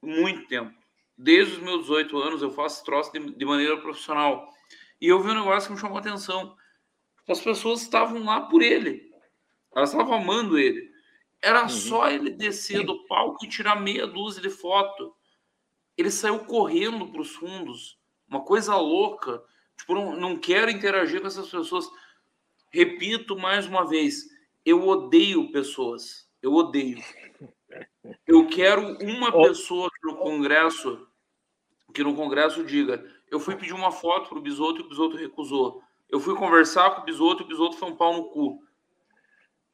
[0.01, 0.73] Muito tempo.
[1.17, 4.49] Desde os meus 18 anos eu faço troço de, de maneira profissional.
[4.99, 6.57] E eu vi um negócio que me chamou a atenção.
[7.29, 9.11] As pessoas estavam lá por ele.
[9.77, 10.91] Elas estavam amando ele.
[11.43, 11.69] Era uhum.
[11.69, 15.15] só ele descer do palco e tirar meia dúzia de foto.
[15.97, 17.99] Ele saiu correndo para os fundos.
[18.29, 19.43] Uma coisa louca.
[19.77, 21.89] Tipo, não, não quero interagir com essas pessoas.
[22.71, 24.25] Repito mais uma vez,
[24.65, 26.29] eu odeio pessoas.
[26.43, 27.03] Eu odeio.
[28.27, 31.09] Eu quero uma pessoa que no Congresso
[31.95, 35.17] que no Congresso diga: eu fui pedir uma foto para o Bisoto e o Bisoto
[35.17, 35.83] recusou.
[36.11, 38.63] Eu fui conversar com o Bisoto e o Bisoto foi um pau no cu.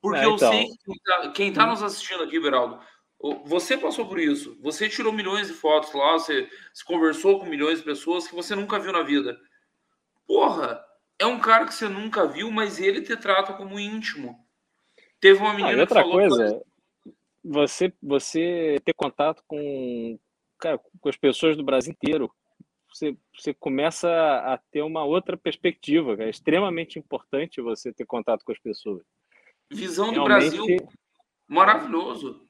[0.00, 0.32] Porque é, então...
[0.32, 2.78] eu sei que quem está tá nos assistindo aqui, Beraldo,
[3.44, 4.58] você passou por isso.
[4.62, 8.54] Você tirou milhões de fotos lá, você se conversou com milhões de pessoas que você
[8.54, 9.38] nunca viu na vida.
[10.26, 10.82] Porra,
[11.18, 14.38] é um cara que você nunca viu, mas ele te trata como íntimo.
[15.20, 16.62] Teve uma menina ah, outra que falou coisa,
[17.44, 20.18] você você ter contato com
[20.58, 22.32] cara, com as pessoas do Brasil inteiro,
[22.88, 26.16] você, você começa a ter uma outra perspectiva.
[26.22, 29.02] É extremamente importante você ter contato com as pessoas.
[29.70, 30.64] Visão do Brasil
[31.46, 32.48] maravilhoso.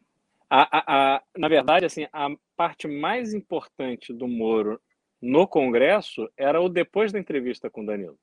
[0.51, 4.81] A, a, a, na verdade, assim, a parte mais importante do Moro
[5.22, 8.18] no Congresso era o depois da entrevista com o Danilo.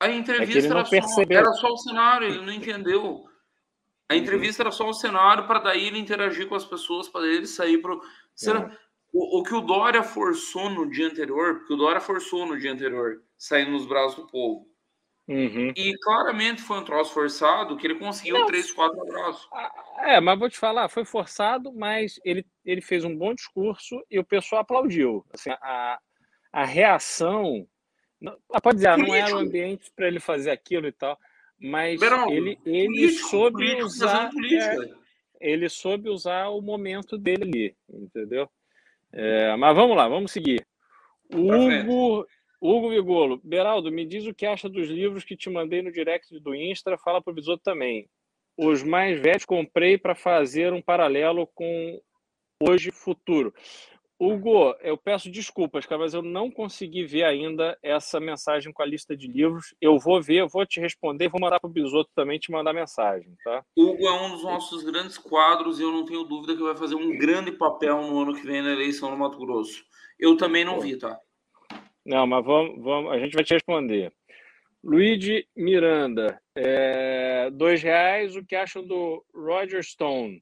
[0.00, 3.24] A é entrevista é era, só, era, só, o cenário, ele não entendeu.
[4.08, 4.20] A uhum.
[4.20, 7.78] entrevista era só o cenário para daí ele interagir com as pessoas, para ele sair
[7.78, 7.96] para.
[8.34, 8.60] Será...
[8.60, 8.86] É.
[9.12, 12.72] O, o, que o Dória forçou no dia anterior, porque o Dória forçou no dia
[12.72, 14.68] anterior, saindo nos braços do povo.
[15.28, 15.72] Uhum.
[15.76, 18.46] E claramente foi um troço forçado que ele conseguiu Não.
[18.46, 19.48] três, quatro abraços.
[19.98, 24.20] É, mas vou te falar, foi forçado, mas ele, ele fez um bom discurso e
[24.20, 25.24] o pessoal aplaudiu.
[25.32, 25.98] Assim, a,
[26.52, 27.66] a reação.
[28.20, 31.18] Não, ah, pode dizer, ah, não era o ambiente para ele fazer aquilo e tal,
[31.58, 34.30] mas ele, ele político, soube político, usar.
[34.30, 38.48] É, ele soube usar o momento dele ali, entendeu?
[39.12, 40.64] É, mas vamos lá, vamos seguir.
[41.32, 42.26] Hugo,
[42.68, 46.36] Hugo Vigolo, Beraldo, me diz o que acha dos livros que te mandei no direct
[46.40, 48.08] do Insta, fala para o Bisoto também.
[48.58, 52.00] Os mais velhos comprei para fazer um paralelo com
[52.60, 53.54] hoje futuro.
[54.18, 58.86] Hugo, eu peço desculpas, cara, mas eu não consegui ver ainda essa mensagem com a
[58.86, 59.72] lista de livros.
[59.80, 63.32] Eu vou ver, vou te responder, vou mandar para o Bisoto também te mandar mensagem,
[63.44, 63.62] tá?
[63.78, 66.96] Hugo é um dos nossos grandes quadros e eu não tenho dúvida que vai fazer
[66.96, 69.84] um grande papel no ano que vem na eleição no Mato Grosso.
[70.18, 71.20] Eu também não vi, tá?
[72.06, 74.12] Não, mas vamos, vamos a gente vai te responder.
[74.82, 78.36] Luigi Miranda, é, dois reais.
[78.36, 80.40] O que acham do Roger Stone?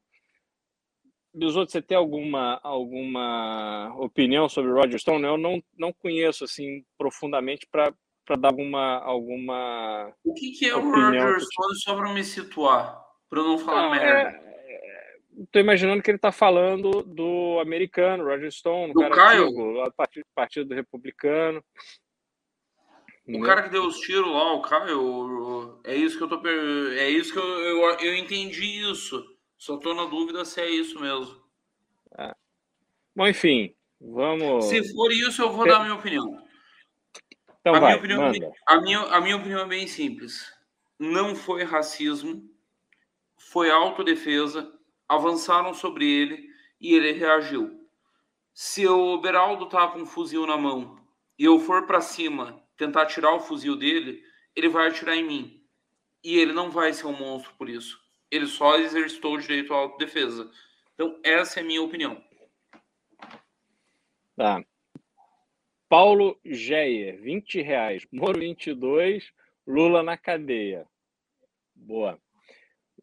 [1.33, 5.25] Bisoto, você tem alguma, alguma opinião sobre o Roger Stone?
[5.25, 7.95] Eu não, não conheço assim profundamente para
[8.39, 10.15] dar alguma, alguma.
[10.23, 13.91] O que, que é o Roger Stone, só para me situar, para não falar não,
[13.91, 14.54] merda?
[15.37, 19.95] Estou imaginando que ele está falando do americano, Roger Stone, do cara antigo, lá do
[19.95, 21.63] partido, partido Republicano.
[23.27, 27.09] O cara que deu os tiros lá, o Caio, é isso que eu tô é
[27.09, 29.25] isso que eu, eu, eu entendi isso.
[29.57, 31.43] Só estou na dúvida se é isso mesmo.
[32.19, 32.35] É.
[33.17, 34.67] Bom, enfim, vamos.
[34.67, 36.45] Se for isso, eu vou dar a minha opinião.
[37.61, 40.53] Então a, vai, minha opinião, é a, minha, a minha opinião é bem simples.
[40.99, 42.47] Não foi racismo,
[43.39, 44.71] foi autodefesa,
[45.09, 46.49] avançaram sobre ele
[46.81, 47.89] e ele reagiu.
[48.53, 50.99] Se o Beraldo tá com um fuzil na mão
[51.39, 54.23] e eu for para cima tentar tirar o fuzil dele,
[54.55, 55.61] ele vai atirar em mim.
[56.23, 58.05] E ele não vai ser um monstro por isso
[58.35, 60.51] ele só exercitou o direito à autodefesa.
[60.95, 62.21] Então, essa é a minha opinião.
[64.37, 64.65] Tá.
[65.89, 68.05] Paulo Geyer, 20 reais.
[68.11, 69.33] Moro 22,
[69.65, 70.85] Lula na cadeia.
[71.77, 72.19] Boa.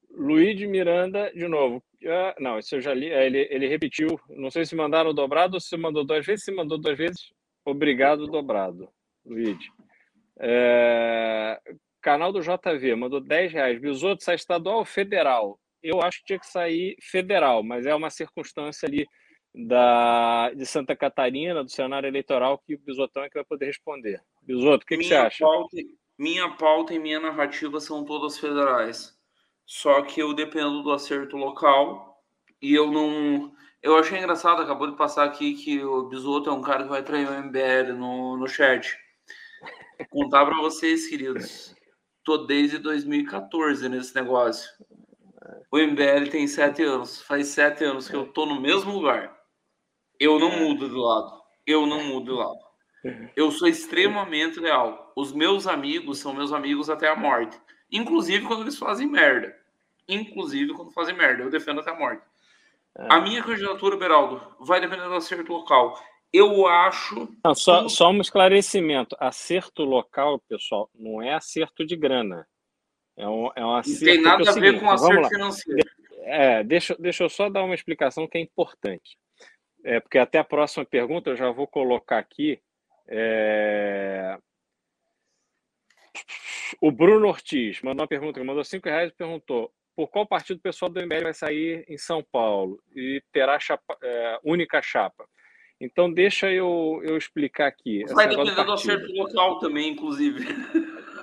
[0.09, 1.81] Luiz Miranda, de novo.
[2.05, 3.09] Ah, não, isso eu já li.
[3.09, 4.19] É, ele, ele repetiu.
[4.29, 6.45] Não sei se mandaram dobrado ou se mandou duas vezes.
[6.45, 7.31] Se mandou duas vezes,
[7.65, 8.89] obrigado dobrado,
[9.25, 9.57] Luiz.
[10.39, 11.59] É,
[12.01, 13.79] Canal do JV mandou 10 reais.
[13.79, 15.59] Bisoto sai estadual ou federal?
[15.83, 19.07] Eu acho que tinha que sair federal, mas é uma circunstância ali
[19.53, 24.21] da, de Santa Catarina, do cenário eleitoral, que o Bisotão é que vai poder responder.
[24.41, 25.43] Bisoto, o que, que você acha?
[25.43, 25.77] Pauta,
[26.17, 29.15] minha pauta e minha narrativa são todas federais.
[29.73, 32.21] Só que eu dependo do acerto local
[32.61, 33.53] e eu não.
[33.81, 37.03] Eu achei engraçado, acabou de passar aqui que o Bisoto é um cara que vai
[37.03, 38.97] trair o MBL no, no chat.
[40.09, 41.75] Contar para vocês, queridos
[42.23, 44.69] tô desde 2014 nesse negócio.
[45.71, 47.21] O MBL tem sete anos.
[47.21, 49.35] Faz sete anos que eu tô no mesmo lugar.
[50.19, 51.41] Eu não mudo de lado.
[51.65, 53.31] Eu não mudo de lado.
[53.35, 55.11] Eu sou extremamente leal.
[55.15, 57.59] Os meus amigos são meus amigos até a morte.
[57.91, 59.55] Inclusive quando eles fazem merda.
[60.11, 61.43] Inclusive quando fazem merda.
[61.43, 62.23] Eu defendo até a morte.
[62.97, 63.07] É.
[63.09, 65.97] A minha candidatura, Beraldo, vai depender do acerto local.
[66.33, 67.29] Eu acho.
[67.43, 67.89] Não, só, que...
[67.89, 69.15] só um esclarecimento.
[69.19, 72.47] Acerto local, pessoal, não é acerto de grana.
[73.17, 74.05] É um, é um acerto.
[74.05, 75.89] Não tem nada é a ver com acerto financeiro.
[76.23, 79.17] É, deixa, deixa eu só dar uma explicação que é importante.
[79.83, 82.61] É, porque até a próxima pergunta eu já vou colocar aqui.
[83.07, 84.37] É...
[86.79, 90.61] O Bruno Ortiz mandou uma pergunta, mandou cinco reais e perguntou: por qual partido o
[90.61, 95.25] pessoal do MBL vai sair em São Paulo e terá chapa, é, única chapa?
[95.79, 98.03] Então, deixa eu, eu explicar aqui.
[98.13, 100.45] Vai depender do, acerto local também, inclusive.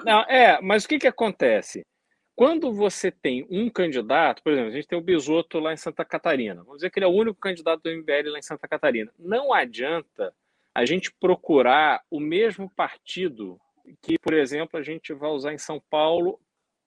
[0.04, 1.86] Não, é, mas o que, que acontece?
[2.34, 6.04] Quando você tem um candidato, por exemplo, a gente tem o Bisoto lá em Santa
[6.04, 9.12] Catarina, vamos dizer que ele é o único candidato do MBL lá em Santa Catarina.
[9.18, 10.32] Não adianta
[10.74, 13.60] a gente procurar o mesmo partido
[14.02, 16.38] que, por exemplo, a gente vai usar em São Paulo,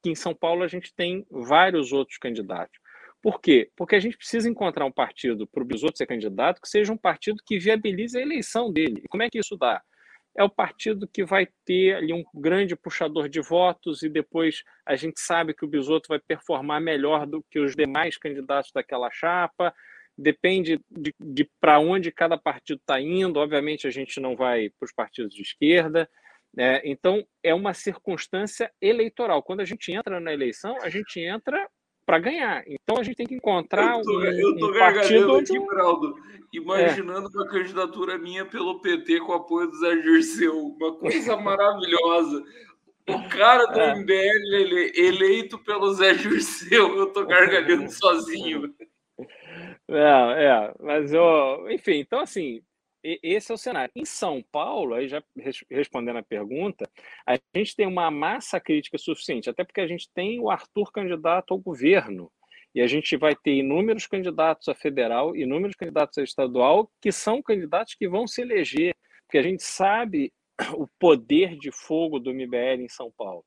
[0.02, 2.80] que em São Paulo a gente tem vários outros candidatos.
[3.22, 3.70] Por quê?
[3.76, 6.98] Porque a gente precisa encontrar um partido para o Bisoto ser candidato que seja um
[6.98, 9.02] partido que viabilize a eleição dele.
[9.04, 9.82] E como é que isso dá?
[10.36, 14.96] é o partido que vai ter ali um grande puxador de votos e depois a
[14.96, 19.74] gente sabe que o Bisoto vai performar melhor do que os demais candidatos daquela chapa.
[20.18, 23.40] Depende de, de para onde cada partido está indo.
[23.40, 26.10] Obviamente, a gente não vai para os partidos de esquerda.
[26.54, 26.82] Né?
[26.84, 29.42] Então, é uma circunstância eleitoral.
[29.42, 31.68] Quando a gente entra na eleição, a gente entra
[32.06, 32.64] para ganhar.
[32.68, 36.16] Então a gente tem que encontrar eu tô, um, eu tô um partido aqui, Braldo,
[36.52, 37.38] imaginando é.
[37.38, 42.44] uma candidatura minha pelo PT com apoio do Zé Dirceu, uma coisa maravilhosa.
[43.08, 43.96] O cara do é.
[43.96, 48.74] MBL ele, eleito pelo Zé Dirceu, eu tô gargalhando sozinho.
[49.88, 52.62] Não, é, mas eu, enfim, então assim,
[53.04, 53.92] esse é o cenário.
[53.96, 55.24] Em São Paulo, aí já
[55.70, 56.90] respondendo a pergunta,
[57.26, 61.54] a gente tem uma massa crítica suficiente, até porque a gente tem o Arthur candidato
[61.54, 62.32] ao governo,
[62.74, 67.42] e a gente vai ter inúmeros candidatos a federal, inúmeros candidatos a estadual, que são
[67.42, 68.96] candidatos que vão se eleger,
[69.26, 70.32] porque a gente sabe
[70.76, 73.44] o poder de fogo do MBL em São Paulo.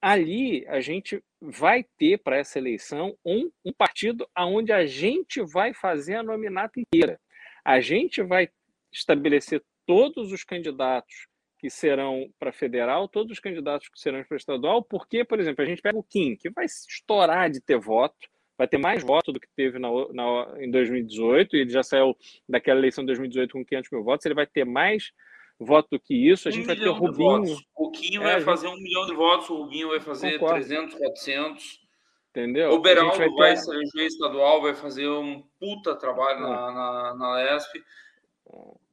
[0.00, 5.72] Ali a gente vai ter para essa eleição um, um partido aonde a gente vai
[5.72, 7.18] fazer a nominata inteira.
[7.64, 8.48] A gente vai
[8.94, 11.26] estabelecer todos os candidatos
[11.58, 15.66] que serão para federal, todos os candidatos que serão para estadual, porque, por exemplo, a
[15.66, 19.40] gente pega o Kim, que vai estourar de ter voto, vai ter mais voto do
[19.40, 22.16] que teve na, na, em 2018, e ele já saiu
[22.48, 25.10] daquela eleição de 2018 com 500 mil votos, ele vai ter mais
[25.58, 27.56] voto do que isso, a gente um vai ter o Rubinho.
[27.74, 30.66] O Kim é, vai fazer um milhão de votos, o Rubinho vai fazer Concordo.
[30.66, 31.84] 300, 400.
[32.30, 32.72] Entendeu?
[32.72, 33.36] O Beraldo vai, ter...
[33.36, 36.42] vai ser juiz estadual, vai fazer um puta trabalho é.
[36.42, 37.82] na, na, na LESP.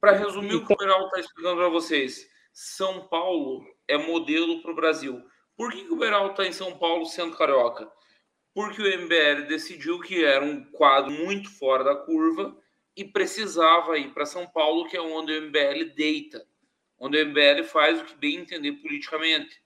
[0.02, 4.72] Para resumir o que o Beraldo está explicando para vocês, São Paulo é modelo para
[4.72, 5.24] o Brasil.
[5.56, 7.88] Por que, que o Beraldo está em São Paulo sendo carioca?
[8.52, 12.60] Porque o MBL decidiu que era um quadro muito fora da curva
[12.96, 16.44] e precisava ir para São Paulo, que é onde o MBL deita,
[16.98, 19.62] onde o MBL faz o que bem entender politicamente.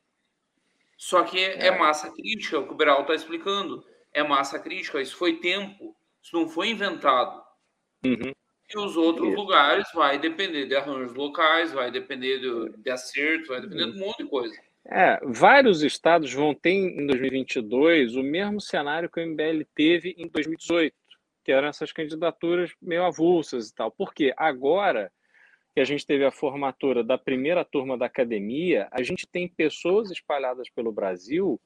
[0.98, 3.86] Só que é, é massa crítica, é o que o Beraldo está explicando.
[4.12, 7.42] É massa crítica, isso foi tempo, isso não foi inventado.
[8.04, 8.34] Uhum.
[8.74, 9.36] E os outros Isso.
[9.36, 14.06] lugares vai depender de arranjos locais, vai depender de, de acerto, vai depender de um
[14.06, 14.54] monte de coisa.
[14.88, 20.28] É, vários estados vão ter em 2022 o mesmo cenário que o MBL teve em
[20.28, 20.94] 2018,
[21.44, 23.90] que eram essas candidaturas meio avulsas e tal.
[23.90, 25.12] Porque agora
[25.74, 30.10] que a gente teve a formatura da primeira turma da academia, a gente tem pessoas
[30.10, 31.60] espalhadas pelo Brasil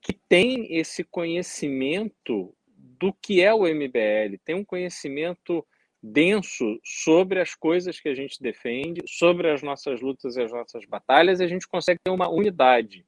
[0.00, 5.66] que têm esse conhecimento do que é o MBL, tem um conhecimento
[6.02, 10.84] denso sobre as coisas que a gente defende, sobre as nossas lutas e as nossas
[10.86, 13.06] batalhas, e a gente consegue ter uma unidade.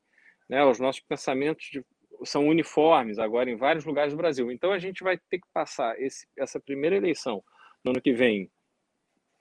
[0.49, 0.63] Né?
[0.65, 1.85] Os nossos pensamentos de,
[2.25, 4.51] são uniformes agora em vários lugares do Brasil.
[4.51, 7.43] Então a gente vai ter que passar esse, essa primeira eleição
[7.83, 8.51] no ano que vem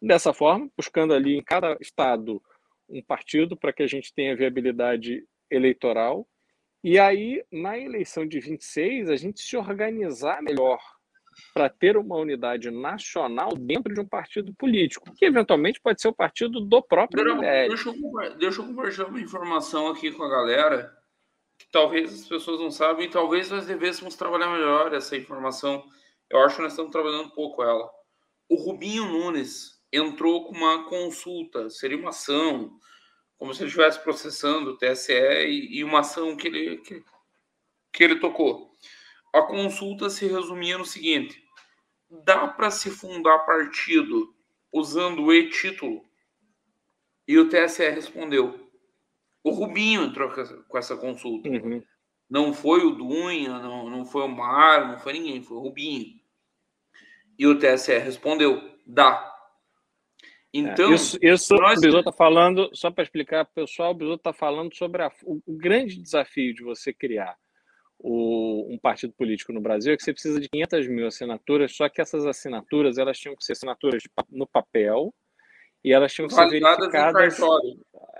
[0.01, 2.41] dessa forma, buscando ali em cada estado
[2.89, 6.27] um partido para que a gente tenha viabilidade eleitoral.
[6.83, 10.81] E aí, na eleição de 26, a gente se organizar melhor
[11.53, 16.13] para ter uma unidade nacional dentro de um partido político, que eventualmente pode ser o
[16.13, 20.95] partido do próprio Não, deixa, eu, deixa eu compartilhar uma informação aqui com a galera,
[21.57, 25.83] que talvez as pessoas não sabem, e talvez nós devêssemos trabalhar melhor essa informação.
[26.29, 27.89] Eu acho que nós estamos trabalhando um pouco ela.
[28.49, 32.77] O Rubinho Nunes entrou com uma consulta, seria uma ação,
[33.37, 37.03] como se ele estivesse processando o TSE e, e uma ação que ele, que,
[37.91, 38.70] que ele tocou
[39.33, 41.41] a consulta se resumia no seguinte:
[42.25, 44.33] dá para se fundar partido
[44.71, 46.03] usando o e-título?
[47.27, 48.69] E o TSE respondeu.
[49.43, 50.29] O Rubinho entrou
[50.67, 51.49] com essa, consulta.
[51.49, 51.81] Uhum.
[52.29, 56.19] Não foi o Dunha, não, não foi o Mar, não foi ninguém, foi o Rubinho.
[57.37, 59.29] E o TSE respondeu: dá.
[60.53, 61.77] Então, isso, isso nós...
[61.77, 65.01] o Bisoto está falando, só para explicar para o pessoal, o Bisoto está falando sobre
[65.01, 67.37] a, o, o, grande desafio de você criar
[68.03, 71.87] o, um partido político no Brasil é que você precisa de 500 mil assinaturas, só
[71.87, 75.13] que essas assinaturas elas tinham que ser assinaturas no papel
[75.83, 77.39] e elas tinham que ser verificadas.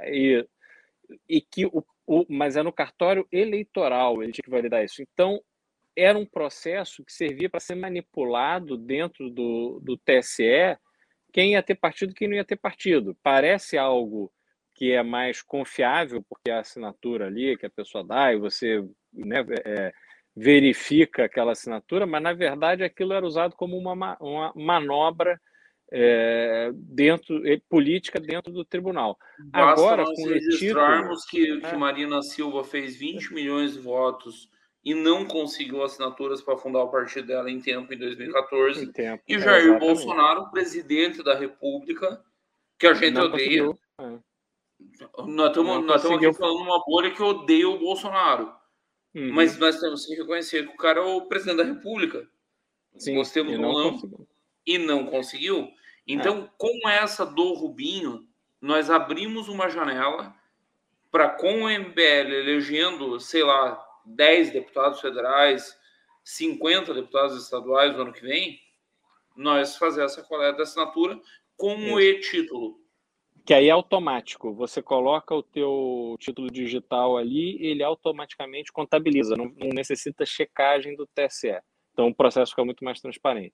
[0.03, 0.48] E,
[1.28, 5.02] e que o, o, mas é no cartório eleitoral, ele tinha que validar isso.
[5.02, 5.41] Então,
[5.95, 10.78] era um processo que servia para ser manipulado dentro do, do TSE
[11.34, 13.16] quem ia ter partido e quem não ia ter partido.
[13.24, 14.32] Parece algo
[14.76, 19.45] que é mais confiável, porque a assinatura ali que a pessoa dá e você né,
[19.65, 19.93] é,
[20.35, 25.39] verifica aquela assinatura, mas na verdade aquilo era usado como uma, uma manobra
[25.91, 29.17] é, dentro política dentro do tribunal.
[29.51, 31.69] Basta Agora, nós com registrarmos título, que, é.
[31.69, 34.49] que Marina Silva fez 20 milhões de votos
[34.83, 38.85] e não conseguiu assinaturas para fundar o partido dela em tempo em 2014.
[38.85, 42.23] Em tempo, e Jair é, Bolsonaro, presidente da República,
[42.79, 43.69] que a gente não odeia.
[43.99, 44.19] É.
[45.27, 48.60] Nós estamos nós estamos aqui falando uma bolha que odeia o Bolsonaro.
[49.13, 49.33] Uhum.
[49.33, 52.27] Mas nós temos que reconhecer que o cara é o presidente da República.
[52.97, 54.27] Sim, Gostemos do não,
[54.65, 55.69] e não conseguiu.
[56.07, 56.49] Então, é.
[56.57, 58.27] com essa do Rubinho,
[58.59, 60.33] nós abrimos uma janela
[61.11, 65.77] para, com o MBL elegendo, sei lá, 10 deputados federais,
[66.23, 68.59] 50 deputados estaduais no ano que vem,
[69.35, 71.19] nós fazer essa coleta de assinatura
[71.57, 72.81] com o e-título.
[73.45, 74.53] Que aí é automático.
[74.53, 81.07] Você coloca o teu título digital ali, ele automaticamente contabiliza, não, não necessita checagem do
[81.07, 81.59] TSE.
[81.91, 83.53] Então o processo fica muito mais transparente.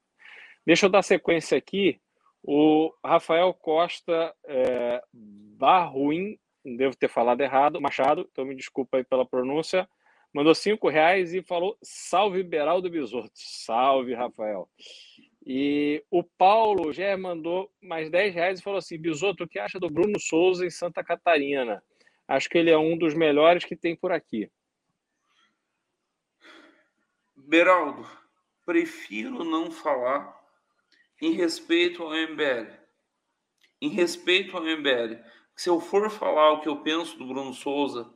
[0.66, 2.00] Deixa eu dar sequência aqui.
[2.44, 9.26] O Rafael Costa é, Barruim, devo ter falado errado, Machado, então me desculpa aí pela
[9.26, 9.88] pronúncia,
[10.34, 13.32] mandou cinco reais e falou salve Beraldo Bisotto.
[13.34, 14.70] Salve, Rafael.
[15.50, 19.80] E o Paulo já mandou mais 10 reais e falou assim: Bisotto, o que acha
[19.80, 21.82] do Bruno Souza em Santa Catarina?
[22.28, 24.52] Acho que ele é um dos melhores que tem por aqui.
[27.34, 28.06] Beraldo,
[28.66, 30.38] prefiro não falar
[31.22, 32.70] em respeito ao MBL.
[33.82, 35.16] Em respeito ao MBL.
[35.56, 38.14] Se eu for falar o que eu penso do Bruno Souza,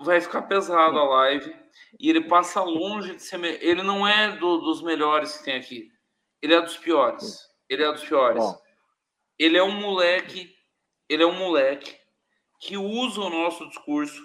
[0.00, 1.54] vai ficar pesado a live
[2.00, 3.44] e ele passa longe de ser.
[3.62, 5.92] Ele não é do, dos melhores que tem aqui.
[6.44, 7.48] Ele é dos piores.
[7.70, 8.44] Ele é dos piores.
[8.44, 8.60] Bom.
[9.38, 10.54] Ele é um moleque.
[11.08, 11.96] Ele é um moleque
[12.60, 14.22] que usa o nosso discurso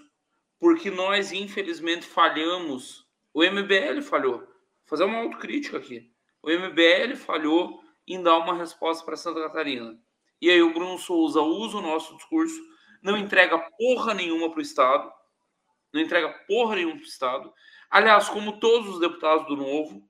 [0.60, 3.08] porque nós, infelizmente, falhamos.
[3.34, 4.40] O MBL falhou.
[4.40, 4.50] Vou
[4.86, 6.12] fazer uma autocrítica aqui.
[6.44, 9.98] O MBL falhou em dar uma resposta para Santa Catarina.
[10.42, 12.62] E aí o Bruno Souza usa o nosso discurso,
[13.02, 15.10] não entrega porra nenhuma para o Estado,
[15.94, 17.54] não entrega porra nenhuma para o Estado.
[17.90, 20.09] Aliás, como todos os deputados do Novo,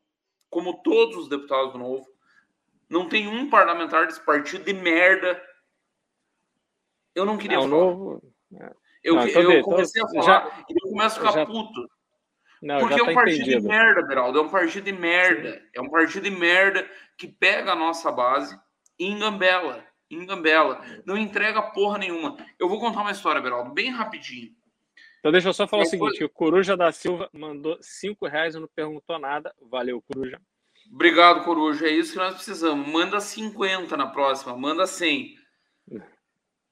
[0.49, 2.07] como todos os deputados do Novo,
[2.89, 5.41] não tem um parlamentar desse partido de merda.
[7.13, 7.69] Eu não queria é, falar.
[7.69, 8.33] Novo...
[8.59, 8.73] É.
[9.03, 11.45] Eu, não, eu, eu comecei então, a falar já, e eu começo a ficar já...
[11.45, 11.89] puto.
[12.61, 13.61] Não, Porque é um tá partido entendido.
[13.61, 14.39] de merda, Beraldo.
[14.39, 15.53] É um partido de merda.
[15.53, 15.69] Sim.
[15.75, 18.59] É um partido de merda que pega a nossa base
[18.97, 19.83] e engambela.
[20.11, 20.81] Engambela.
[21.05, 22.35] Não entrega porra nenhuma.
[22.57, 24.53] Eu vou contar uma história, Beraldo, bem rapidinho.
[25.19, 28.55] Então deixa eu só falar eu o seguinte: o Coruja da Silva mandou cinco reais
[28.55, 29.53] e não perguntou nada.
[29.61, 30.39] Valeu, Coruja.
[30.91, 31.87] Obrigado, Coruja.
[31.87, 32.87] É isso que nós precisamos.
[32.87, 35.35] Manda 50 na próxima, manda 100.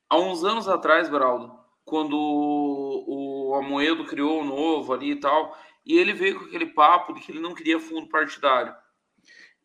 [0.10, 1.54] Há uns anos atrás, Beraldo,
[1.84, 6.68] quando o, o Amoedo criou o novo ali e tal, e ele veio com aquele
[6.68, 8.74] papo de que ele não queria fundo partidário.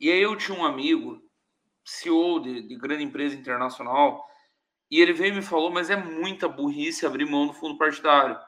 [0.01, 1.23] E aí eu tinha um amigo,
[1.85, 4.25] CEO de, de grande empresa internacional,
[4.91, 8.39] e ele veio e me falou, mas é muita burrice abrir mão do fundo partidário.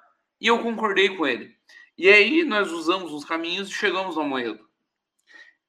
[0.44, 1.56] E eu concordei com ele.
[1.96, 4.68] E aí nós usamos os caminhos e chegamos ao Moedo.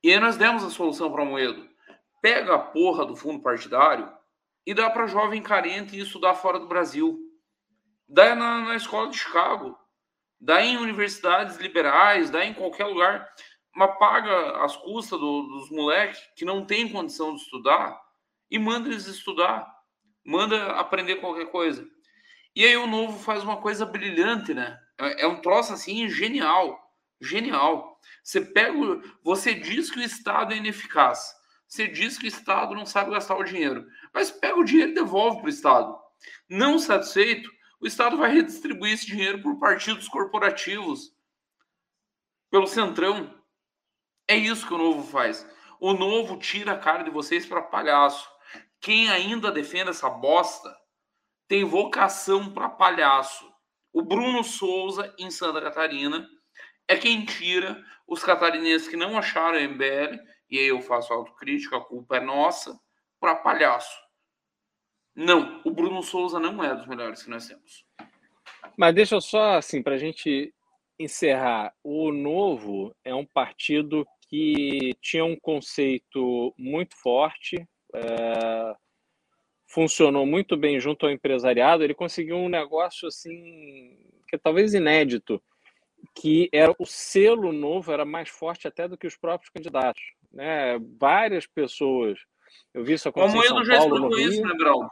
[0.04, 1.66] E aí nós demos a solução para o Moedo.
[2.22, 4.12] Pega a porra do fundo partidário
[4.66, 7.18] e dá para jovem carente estudar fora do Brasil.
[8.06, 9.80] Dá na, na escola de Chicago
[10.40, 13.28] dá em universidades liberais, dá em qualquer lugar,
[13.74, 18.00] mas paga as custas do, dos moleques que não tem condição de estudar
[18.52, 19.68] e manda eles estudar,
[20.24, 21.88] manda aprender qualquer coisa.
[22.56, 24.80] E aí o novo faz uma coisa brilhante, né?
[24.98, 26.80] É, é um troço assim genial,
[27.20, 28.00] genial.
[28.24, 28.74] Você pega,
[29.22, 31.34] você diz que o Estado é ineficaz,
[31.68, 34.96] você diz que o Estado não sabe gastar o dinheiro, mas pega o dinheiro e
[34.96, 35.98] devolve para o Estado.
[36.50, 41.14] Não satisfeito, o Estado vai redistribuir esse dinheiro por partidos corporativos,
[42.50, 43.34] pelo centrão.
[44.28, 45.46] É isso que o Novo faz.
[45.80, 48.30] O Novo tira a cara de vocês para palhaço.
[48.80, 50.74] Quem ainda defende essa bosta
[51.48, 53.52] tem vocação para palhaço.
[53.94, 56.28] O Bruno Souza, em Santa Catarina,
[56.88, 60.20] é quem tira os catarinenses que não acharam a MBL,
[60.50, 62.80] e aí eu faço autocrítica, a culpa é nossa,
[63.20, 63.98] para palhaço.
[65.16, 67.86] Não, o Bruno Souza não é dos melhores que nós temos.
[68.78, 70.54] Mas deixa eu só, assim, para a gente
[71.00, 71.74] encerrar.
[71.84, 78.76] O Novo é um partido que tinha um conceito muito forte, é,
[79.76, 81.84] funcionou muito bem junto ao empresariado.
[81.84, 85.44] Ele conseguiu um negócio assim que é talvez inédito,
[86.16, 90.02] que era o selo novo era mais forte até do que os próprios candidatos.
[90.32, 90.80] Né?
[90.98, 92.18] Várias pessoas,
[92.74, 94.30] eu vi isso acontecer Como em São Paulo, no Rio.
[94.30, 94.90] Isso, né, Brau?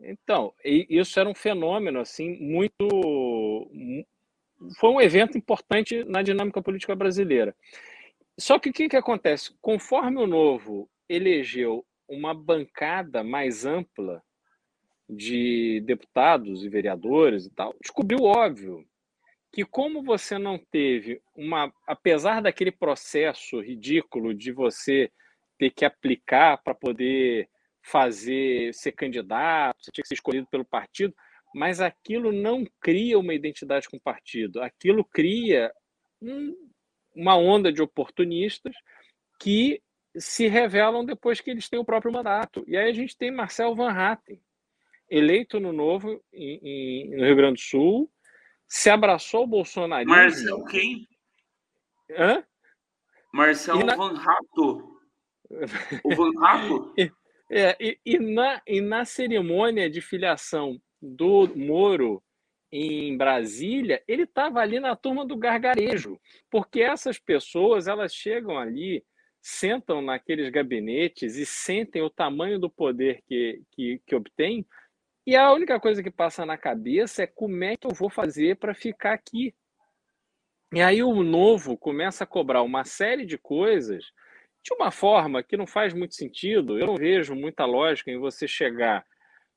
[0.00, 3.70] Então, isso era um fenômeno assim muito
[4.78, 7.56] foi um evento importante na dinâmica política brasileira.
[8.38, 9.56] Só que o que, que acontece?
[9.62, 14.22] Conforme o Novo elegeu uma bancada mais ampla
[15.08, 18.86] de deputados e vereadores e tal, descobriu óbvio
[19.52, 25.10] que como você não teve uma, apesar daquele processo ridículo de você
[25.58, 27.48] ter que aplicar para poder
[27.82, 31.14] fazer ser candidato, você tinha que ser escolhido pelo partido,
[31.54, 35.72] mas aquilo não cria uma identidade com o partido, aquilo cria
[36.20, 36.54] um,
[37.16, 38.74] uma onda de oportunistas
[39.40, 39.80] que
[40.16, 42.64] se revelam depois que eles têm o próprio mandato.
[42.66, 44.40] E aí a gente tem Marcel Van Hatten,
[45.08, 48.10] eleito no Novo, em, em, no Rio Grande do Sul,
[48.66, 50.14] se abraçou o bolsonarismo.
[50.14, 51.08] Marcel quem?
[52.10, 52.44] Hã?
[53.32, 53.96] Marcel na...
[53.96, 54.96] Van Hato.
[56.04, 56.94] O Van Hato?
[57.50, 62.22] É, e, e, na, e na cerimônia de filiação do Moro
[62.70, 66.20] em Brasília, ele estava ali na turma do gargarejo,
[66.50, 69.02] porque essas pessoas elas chegam ali,
[69.48, 74.66] sentam naqueles gabinetes e sentem o tamanho do poder que, que, que obtêm,
[75.28, 78.56] e a única coisa que passa na cabeça é como é que eu vou fazer
[78.56, 79.54] para ficar aqui.
[80.72, 84.06] E aí o novo começa a cobrar uma série de coisas
[84.62, 86.78] de uma forma que não faz muito sentido.
[86.78, 89.04] Eu não vejo muita lógica em você chegar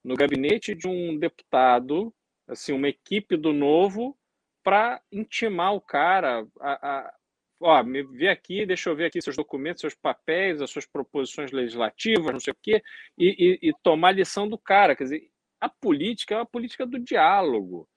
[0.03, 2.13] no gabinete de um deputado,
[2.49, 4.18] assim, uma equipe do novo,
[4.61, 7.13] para intimar o cara a, a
[7.61, 11.51] ó, me vê aqui, deixa eu ver aqui seus documentos, seus papéis, as suas proposições
[11.51, 12.83] legislativas, não sei o quê,
[13.17, 14.95] e, e, e tomar lição do cara.
[14.95, 15.29] Quer dizer,
[15.59, 17.88] a política é uma política do diálogo.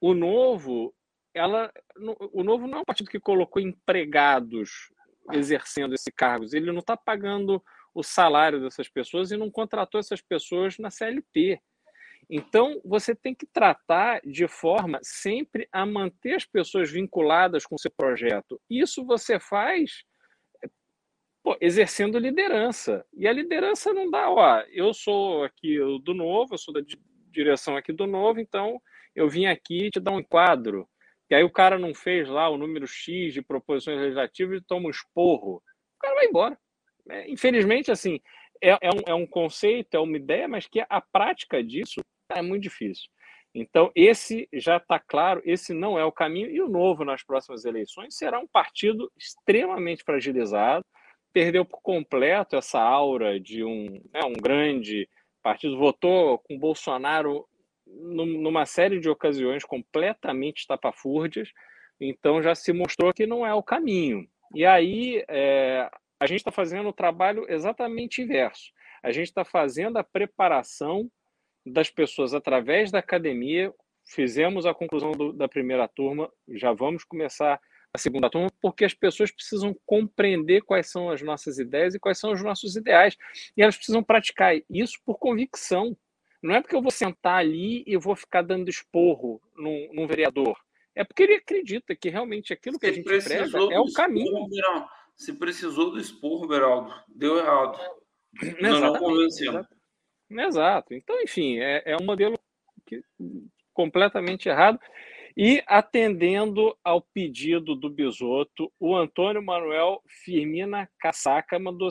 [0.00, 0.94] O novo,
[1.34, 1.70] ela,
[2.32, 4.90] o novo não é um partido que colocou empregados
[5.32, 6.54] exercendo esses cargos.
[6.54, 7.62] Ele não está pagando
[7.94, 11.60] o salário dessas pessoas e não contratou essas pessoas na CLT.
[12.32, 17.78] Então, você tem que tratar de forma sempre a manter as pessoas vinculadas com o
[17.78, 18.60] seu projeto.
[18.70, 20.04] Isso você faz
[21.42, 23.04] pô, exercendo liderança.
[23.12, 26.80] E a liderança não dá, ó, eu sou aqui do Novo, eu sou da
[27.32, 28.80] direção aqui do Novo, então
[29.12, 30.88] eu vim aqui te dar um quadro.
[31.28, 34.86] E aí o cara não fez lá o número X de proposições legislativas e toma
[34.86, 35.56] um esporro.
[35.56, 36.56] O cara vai embora.
[37.08, 38.20] É, infelizmente, assim,
[38.62, 42.00] é, é, um, é um conceito, é uma ideia, mas que a prática disso
[42.30, 43.08] é muito difícil.
[43.54, 47.64] Então, esse já está claro, esse não é o caminho, e o novo nas próximas
[47.64, 50.84] eleições será um partido extremamente fragilizado,
[51.32, 55.08] perdeu por completo essa aura de um, né, um grande
[55.42, 57.44] partido, votou com Bolsonaro
[57.86, 61.50] numa série de ocasiões completamente estapafúrdias,
[62.00, 64.28] então já se mostrou que não é o caminho.
[64.54, 65.90] E aí, é,
[66.20, 68.72] a gente está fazendo o trabalho exatamente inverso.
[69.02, 71.10] A gente está fazendo a preparação
[71.64, 73.72] das pessoas através da academia.
[74.04, 77.60] Fizemos a conclusão do, da primeira turma, já vamos começar
[77.92, 82.18] a segunda turma, porque as pessoas precisam compreender quais são as nossas ideias e quais
[82.18, 83.16] são os nossos ideais.
[83.56, 85.96] E elas precisam praticar isso por convicção.
[86.42, 90.56] Não é porque eu vou sentar ali e vou ficar dando esporro num, num vereador.
[90.94, 94.48] É porque ele acredita que realmente aquilo que Você a gente prega é o caminho.
[95.16, 97.78] Se precisou do esporro, Beraldo, deu errado.
[98.60, 99.64] Não, não convenceu.
[100.30, 100.94] Exato.
[100.94, 102.38] Então, enfim, é, é um modelo
[102.86, 103.02] que,
[103.72, 104.78] completamente errado.
[105.36, 111.88] E atendendo ao pedido do Bisoto, o Antônio Manuel Firmina Casaca mandou,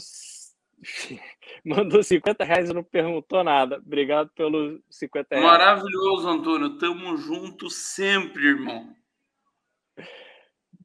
[1.65, 3.77] mandou 50 reais e não perguntou nada.
[3.77, 5.45] Obrigado pelos 50 reais.
[5.45, 6.77] Maravilhoso, Antônio.
[6.77, 8.93] Tamo junto sempre, irmão.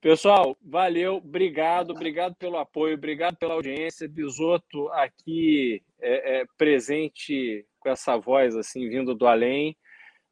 [0.05, 4.07] Pessoal, valeu, obrigado, obrigado pelo apoio, obrigado pela audiência.
[4.07, 9.75] Bisoto aqui é, é, presente com essa voz assim vindo do além,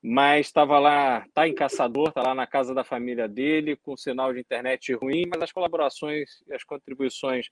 [0.03, 4.35] mas estava lá, tá em Caçador, está lá na casa da família dele, com sinal
[4.35, 7.49] de internet ruim, mas as colaborações e as contribuições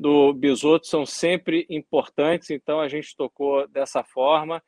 [0.00, 4.64] do Bisoto são sempre importantes, então a gente tocou dessa forma.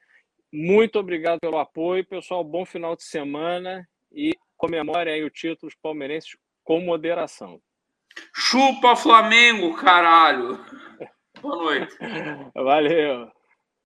[0.53, 2.45] Muito obrigado pelo apoio, pessoal.
[2.45, 5.69] Bom final de semana e comemore aí o título.
[5.71, 6.37] Os palmeirenses
[6.71, 7.61] com moderação.
[8.33, 10.65] Chupa Flamengo, caralho!
[11.43, 11.99] Boa noite.
[12.55, 13.29] Valeu.